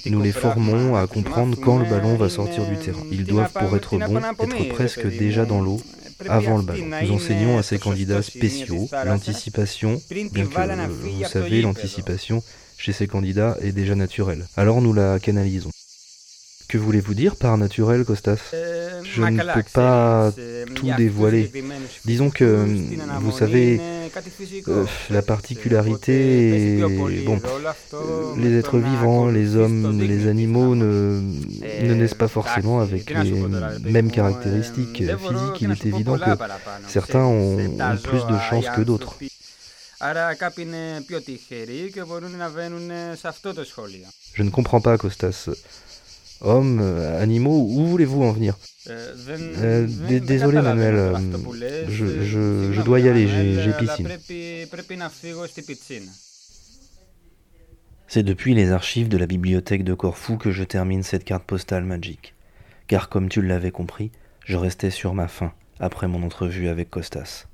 nous 0.06 0.22
les 0.22 0.32
formons 0.32 0.96
à 0.96 1.08
comprendre 1.08 1.58
quand 1.60 1.78
le 1.78 1.86
ballon 1.86 2.16
va 2.16 2.30
sortir 2.30 2.66
du 2.66 2.78
terrain. 2.78 3.04
Ils 3.12 3.26
doivent, 3.26 3.52
pour 3.54 3.76
être 3.76 3.98
bons, 3.98 4.18
être 4.18 4.70
presque 4.70 5.08
déjà 5.08 5.46
dans 5.46 5.62
l'eau 5.62 5.82
avant 6.28 6.58
le 6.58 6.64
ballon. 6.64 6.88
Nous 7.04 7.12
enseignons 7.12 7.58
à 7.58 7.64
ces 7.64 7.80
candidats 7.80 8.22
spéciaux 8.22 8.88
l'anticipation, 9.06 10.02
bien 10.10 10.48
que, 10.48 10.88
vous 10.90 11.26
savez, 11.26 11.62
l'anticipation 11.62 12.44
chez 12.78 12.94
ces 12.94 13.08
candidats 13.08 13.58
est 13.62 13.72
déjà 13.72 13.96
naturelle. 13.96 14.46
Alors 14.58 14.82
nous 14.82 14.94
la 14.94 15.20
canalisons. 15.20 15.72
Que 16.76 16.80
voulez-vous 16.82 17.14
dire 17.14 17.38
par 17.38 17.58
naturel, 17.58 18.04
Costas 18.04 18.52
Je 18.52 19.22
ne 19.22 19.54
peux 19.54 19.64
pas 19.74 20.34
tout 20.76 20.92
dévoiler. 20.98 21.50
Disons 22.04 22.30
que, 22.30 22.68
vous 23.22 23.32
savez, 23.32 23.80
euh, 24.68 24.84
la 25.10 25.22
particularité 25.22 26.80
est... 26.80 27.26
Bon, 27.26 27.40
les 28.38 28.58
êtres 28.58 28.78
vivants, 28.78 29.30
les 29.30 29.56
hommes, 29.56 30.02
les 30.02 30.28
animaux 30.28 30.76
ne, 30.76 31.22
ne 31.84 31.94
naissent 31.94 32.14
pas 32.14 32.28
forcément 32.28 32.82
avec 32.82 33.10
les 33.10 33.32
mêmes 33.90 34.12
caractéristiques 34.12 34.98
physiques. 34.98 35.62
Il 35.62 35.72
est 35.72 35.86
évident 35.86 36.18
que 36.18 36.32
certains 36.90 37.24
ont, 37.24 37.58
ont 37.58 37.98
plus 38.04 38.26
de 38.26 38.38
chances 38.50 38.68
que 38.76 38.82
d'autres. 38.82 39.16
Je 44.34 44.44
ne 44.44 44.50
comprends 44.50 44.82
pas, 44.82 44.98
Costas. 44.98 45.50
Hommes, 46.42 46.80
euh, 46.82 47.22
animaux, 47.22 47.68
où 47.70 47.86
voulez-vous 47.86 48.24
en 48.24 48.32
venir 48.32 48.58
euh, 48.88 49.88
Désolé, 50.20 50.62
Manuel, 50.62 50.96
euh, 50.96 51.18
je, 51.88 52.24
je, 52.24 52.72
je, 52.74 52.82
dois 52.82 53.00
y 53.00 53.08
aller, 53.08 53.28
j'ai 53.28 53.74
piscine. 53.74 54.10
C'est 58.08 58.24
depuis 58.24 58.54
les 58.54 58.72
archives 58.72 59.08
de 59.10 59.18
la 59.18 59.26
bibliothèque 59.26 59.84
de 59.84 59.94
Corfou 59.94 60.38
que 60.38 60.52
je 60.52 60.64
termine 60.64 61.04
cette 61.04 61.24
carte 61.24 61.46
postale 61.46 61.84
magique. 61.84 62.36
Car 62.88 63.10
comme 63.10 63.30
tu 63.30 63.42
l'avais 63.42 63.72
compris, 63.72 64.12
je 64.46 64.58
restais 64.58 64.92
sur 64.92 65.14
ma 65.14 65.28
faim 65.28 65.54
après 65.80 66.08
mon 66.08 66.24
entrevue 66.24 66.68
avec 66.68 66.90
Costas. 66.90 67.48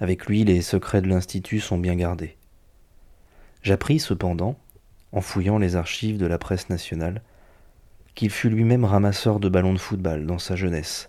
Avec 0.00 0.26
lui, 0.26 0.44
les 0.44 0.62
secrets 0.62 1.02
de 1.02 1.08
l'Institut 1.08 1.60
sont 1.60 1.76
bien 1.76 1.94
gardés. 1.94 2.36
J'appris 3.62 3.98
cependant, 3.98 4.58
en 5.12 5.20
fouillant 5.20 5.58
les 5.58 5.76
archives 5.76 6.16
de 6.16 6.26
la 6.26 6.38
presse 6.38 6.70
nationale, 6.70 7.22
qu'il 8.20 8.28
fut 8.28 8.50
lui-même 8.50 8.84
ramasseur 8.84 9.40
de 9.40 9.48
ballons 9.48 9.72
de 9.72 9.78
football 9.78 10.26
dans 10.26 10.38
sa 10.38 10.54
jeunesse, 10.54 11.08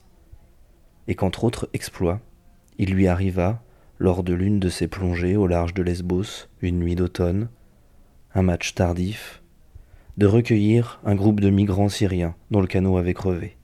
et 1.09 1.16
qu'entre 1.16 1.43
autres 1.43 1.70
exploits, 1.74 2.22
il 2.78 2.93
lui 2.93 3.09
arriva, 3.09 3.62
lors 3.99 4.24
de 4.24 4.34
l'une 4.34 4.62
de 4.62 4.70
ses 4.70 4.88
plongées 4.88 5.36
au 5.36 5.45
large 5.45 5.74
de 5.74 5.84
Lesbos, 5.84 6.47
une 6.62 6.80
nuit 6.80 6.95
d'automne, 6.95 7.49
un 8.34 8.43
match 8.43 8.76
tardif, 8.76 9.43
de 10.16 10.26
recueillir 10.26 11.01
un 11.03 11.16
groupe 11.16 11.41
de 11.41 11.49
migrants 11.49 11.89
syriens 11.89 12.34
dont 12.49 12.62
le 12.62 12.68
canot 12.68 12.95
avait 12.95 13.14
crevé. 13.14 13.57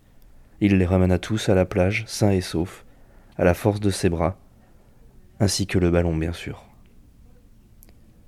Il 0.60 0.78
les 0.78 0.86
ramena 0.86 1.18
tous 1.18 1.48
à 1.48 1.56
la 1.56 1.64
plage, 1.64 2.04
sains 2.06 2.32
et 2.32 2.42
saufs, 2.42 2.84
à 3.38 3.46
la 3.46 3.54
force 3.54 3.80
de 3.80 3.92
ses 3.92 4.10
bras, 4.10 4.38
ainsi 5.40 5.68
que 5.68 5.80
le 5.80 5.90
ballon 5.90 6.18
bien 6.18 6.34
sûr. 6.34 6.66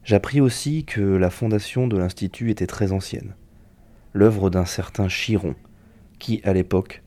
J'appris 0.06 0.40
aussi 0.40 0.86
que 0.86 1.02
la 1.02 1.30
fondation 1.30 1.90
de 1.90 1.98
l'Institut 1.98 2.52
était 2.52 2.68
très 2.68 2.94
ancienne, 2.94 3.36
l'œuvre 4.20 4.50
d'un 4.50 4.66
certain 4.66 5.08
Chiron, 5.08 5.56
qui, 6.20 6.42
à 6.44 6.52
l'époque, 6.52 7.04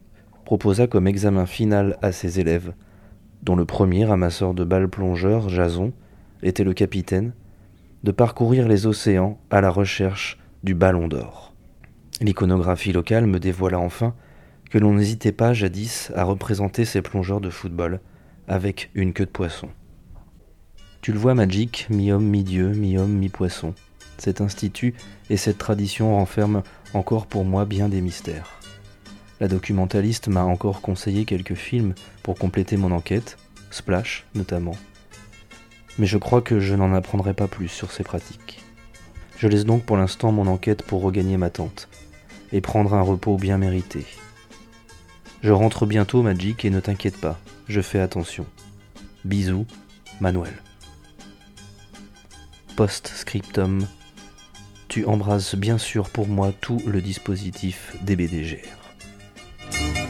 proposa 0.46 0.86
comme 0.86 1.06
examen 1.06 1.44
final 1.44 1.98
à 2.00 2.10
ses 2.10 2.40
élèves, 2.40 2.72
dont 3.42 3.54
le 3.54 3.66
premier 3.66 4.06
ramasseur 4.06 4.54
de 4.54 4.64
balles 4.64 4.88
plongeurs, 4.88 5.50
Jason, 5.50 5.92
était 6.42 6.64
le 6.64 6.72
capitaine, 6.72 7.34
de 8.02 8.12
parcourir 8.12 8.66
les 8.66 8.86
océans 8.86 9.38
à 9.50 9.60
la 9.60 9.68
recherche 9.68 10.38
du 10.64 10.74
ballon 10.74 11.06
d'or. 11.06 11.52
L'iconographie 12.22 12.92
locale 12.92 13.26
me 13.26 13.38
dévoila 13.38 13.78
enfin 13.78 14.14
que 14.70 14.78
l'on 14.78 14.94
n'hésitait 14.94 15.32
pas 15.32 15.52
jadis 15.52 16.10
à 16.16 16.24
représenter 16.24 16.86
ces 16.86 17.02
plongeurs 17.02 17.42
de 17.42 17.50
football 17.50 18.00
avec 18.48 18.90
une 18.94 19.12
queue 19.12 19.26
de 19.26 19.30
poisson. 19.30 19.68
Tu 21.02 21.12
le 21.12 21.18
vois, 21.18 21.34
Magic, 21.34 21.88
mi-homme, 21.90 22.24
mi-dieu, 22.24 22.68
mi-homme, 22.68 23.12
mi-poisson. 23.12 23.74
Cet 24.22 24.40
institut 24.40 24.94
et 25.30 25.36
cette 25.36 25.58
tradition 25.58 26.14
renferment 26.14 26.62
encore 26.94 27.26
pour 27.26 27.44
moi 27.44 27.64
bien 27.64 27.88
des 27.88 28.00
mystères. 28.00 28.60
La 29.40 29.48
documentaliste 29.48 30.28
m'a 30.28 30.44
encore 30.44 30.80
conseillé 30.80 31.24
quelques 31.24 31.56
films 31.56 31.96
pour 32.22 32.38
compléter 32.38 32.76
mon 32.76 32.92
enquête, 32.92 33.36
Splash 33.72 34.24
notamment. 34.36 34.76
Mais 35.98 36.06
je 36.06 36.18
crois 36.18 36.40
que 36.40 36.60
je 36.60 36.76
n'en 36.76 36.94
apprendrai 36.94 37.34
pas 37.34 37.48
plus 37.48 37.66
sur 37.66 37.90
ces 37.90 38.04
pratiques. 38.04 38.62
Je 39.38 39.48
laisse 39.48 39.64
donc 39.64 39.82
pour 39.82 39.96
l'instant 39.96 40.30
mon 40.30 40.46
enquête 40.46 40.84
pour 40.84 41.02
regagner 41.02 41.36
ma 41.36 41.50
tente 41.50 41.88
et 42.52 42.60
prendre 42.60 42.94
un 42.94 43.02
repos 43.02 43.36
bien 43.36 43.58
mérité. 43.58 44.06
Je 45.42 45.50
rentre 45.50 45.84
bientôt, 45.84 46.22
Magic, 46.22 46.64
et 46.64 46.70
ne 46.70 46.78
t'inquiète 46.78 47.20
pas, 47.20 47.40
je 47.66 47.80
fais 47.80 47.98
attention. 47.98 48.46
Bisous, 49.24 49.66
Manuel. 50.20 50.54
Post-scriptum, 52.76 53.84
tu 54.92 55.06
embrases 55.06 55.54
bien 55.54 55.78
sûr 55.78 56.10
pour 56.10 56.28
moi 56.28 56.52
tout 56.60 56.78
le 56.86 57.00
dispositif 57.00 57.96
des 58.02 58.14
BDGR. 58.14 60.01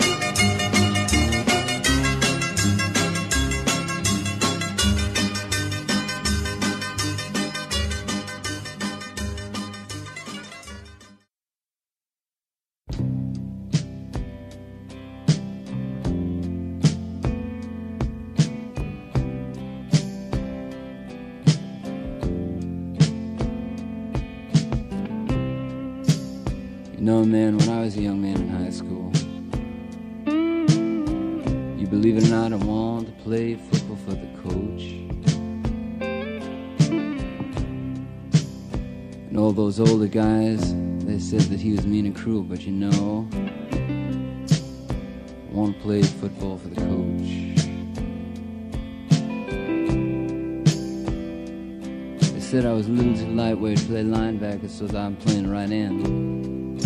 Said 52.53 52.67
I 52.67 52.75
was 52.75 52.87
a 52.87 52.91
little 52.91 53.15
too 53.15 53.33
lightweight 53.33 53.79
to 53.79 53.85
play 53.87 54.05
linebacker, 54.05 54.69
so 54.69 54.85
I'm 54.95 55.17
playing 55.17 55.51
right 55.51 55.71
end 55.71 56.79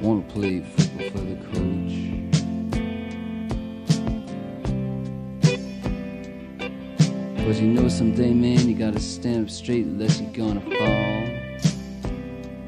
want 0.00 0.26
to 0.26 0.34
play 0.34 0.62
football 0.62 1.10
for 1.10 1.18
the 1.18 1.36
coach. 1.52 1.92
Cause 7.44 7.60
you 7.60 7.68
know 7.68 7.88
someday, 7.90 8.32
man, 8.32 8.66
you 8.66 8.74
gotta 8.74 8.98
stand 8.98 9.44
up 9.44 9.50
straight 9.50 9.84
unless 9.84 10.18
you're 10.18 10.32
gonna 10.32 10.62
fall. 10.62 11.26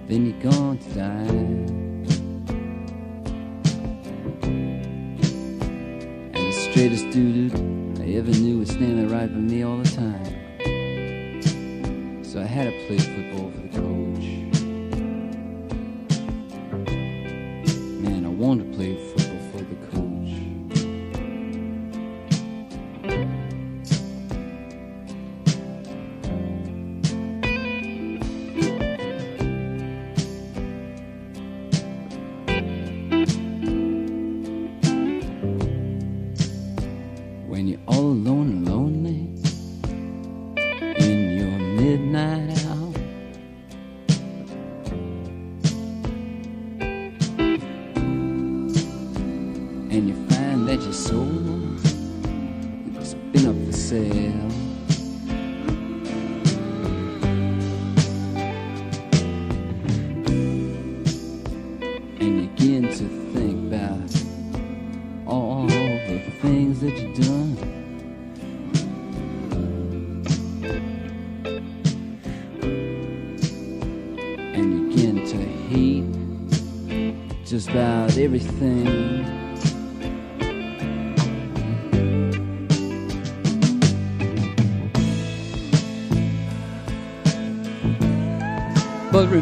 Then 0.06 0.26
you're 0.26 0.52
to 0.76 0.88
die. 0.94 1.32
And 6.34 6.46
the 6.46 6.52
straightest 6.52 7.08
dude 7.08 7.54
I 8.02 8.04
ever 8.18 8.32
knew 8.32 8.58
was 8.58 8.68
standing 8.68 9.08
right 9.08 9.32
by 9.32 9.40
me 9.40 9.62
all 9.62 9.78
the 9.78 9.88
time. 9.88 10.37
So 12.38 12.44
I 12.44 12.46
had 12.46 12.72
to 12.72 12.86
play 12.86 12.98
football 12.98 13.50
for 13.50 13.60
the 13.62 13.80
coach. 13.80 14.47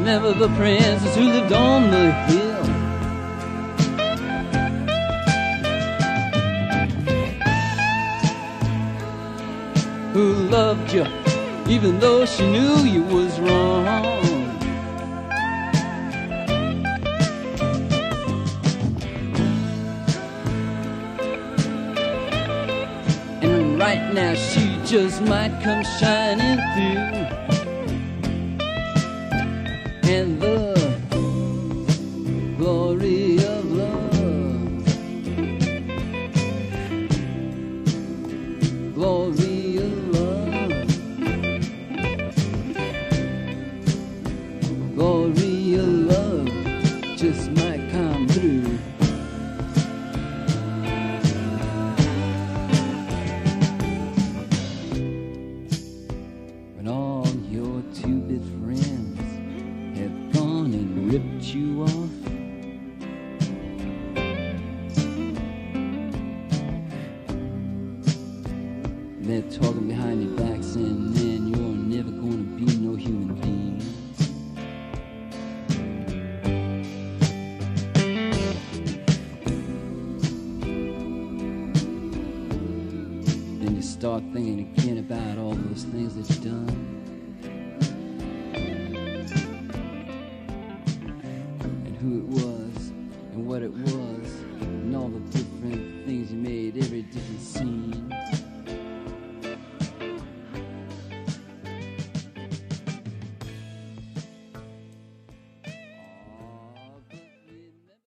remember 0.06 0.32
the 0.34 0.48
princess 0.54 1.16
who 1.16 1.24
lived 1.24 1.52
on 1.52 1.90
the 1.90 2.12
hill. 2.28 2.64
Who 10.12 10.32
loved 10.48 10.92
you 10.92 11.06
even 11.68 11.98
though 11.98 12.24
she 12.24 12.46
knew 12.48 12.76
you 12.84 13.02
was 13.02 13.36
wrong. 13.40 13.84
And 23.42 23.76
right 23.76 24.14
now 24.14 24.34
she 24.34 24.80
just 24.84 25.20
might 25.22 25.60
come 25.64 25.82
shining 25.98 26.60
through 26.74 27.45
in 30.08 30.38
the 30.38 30.65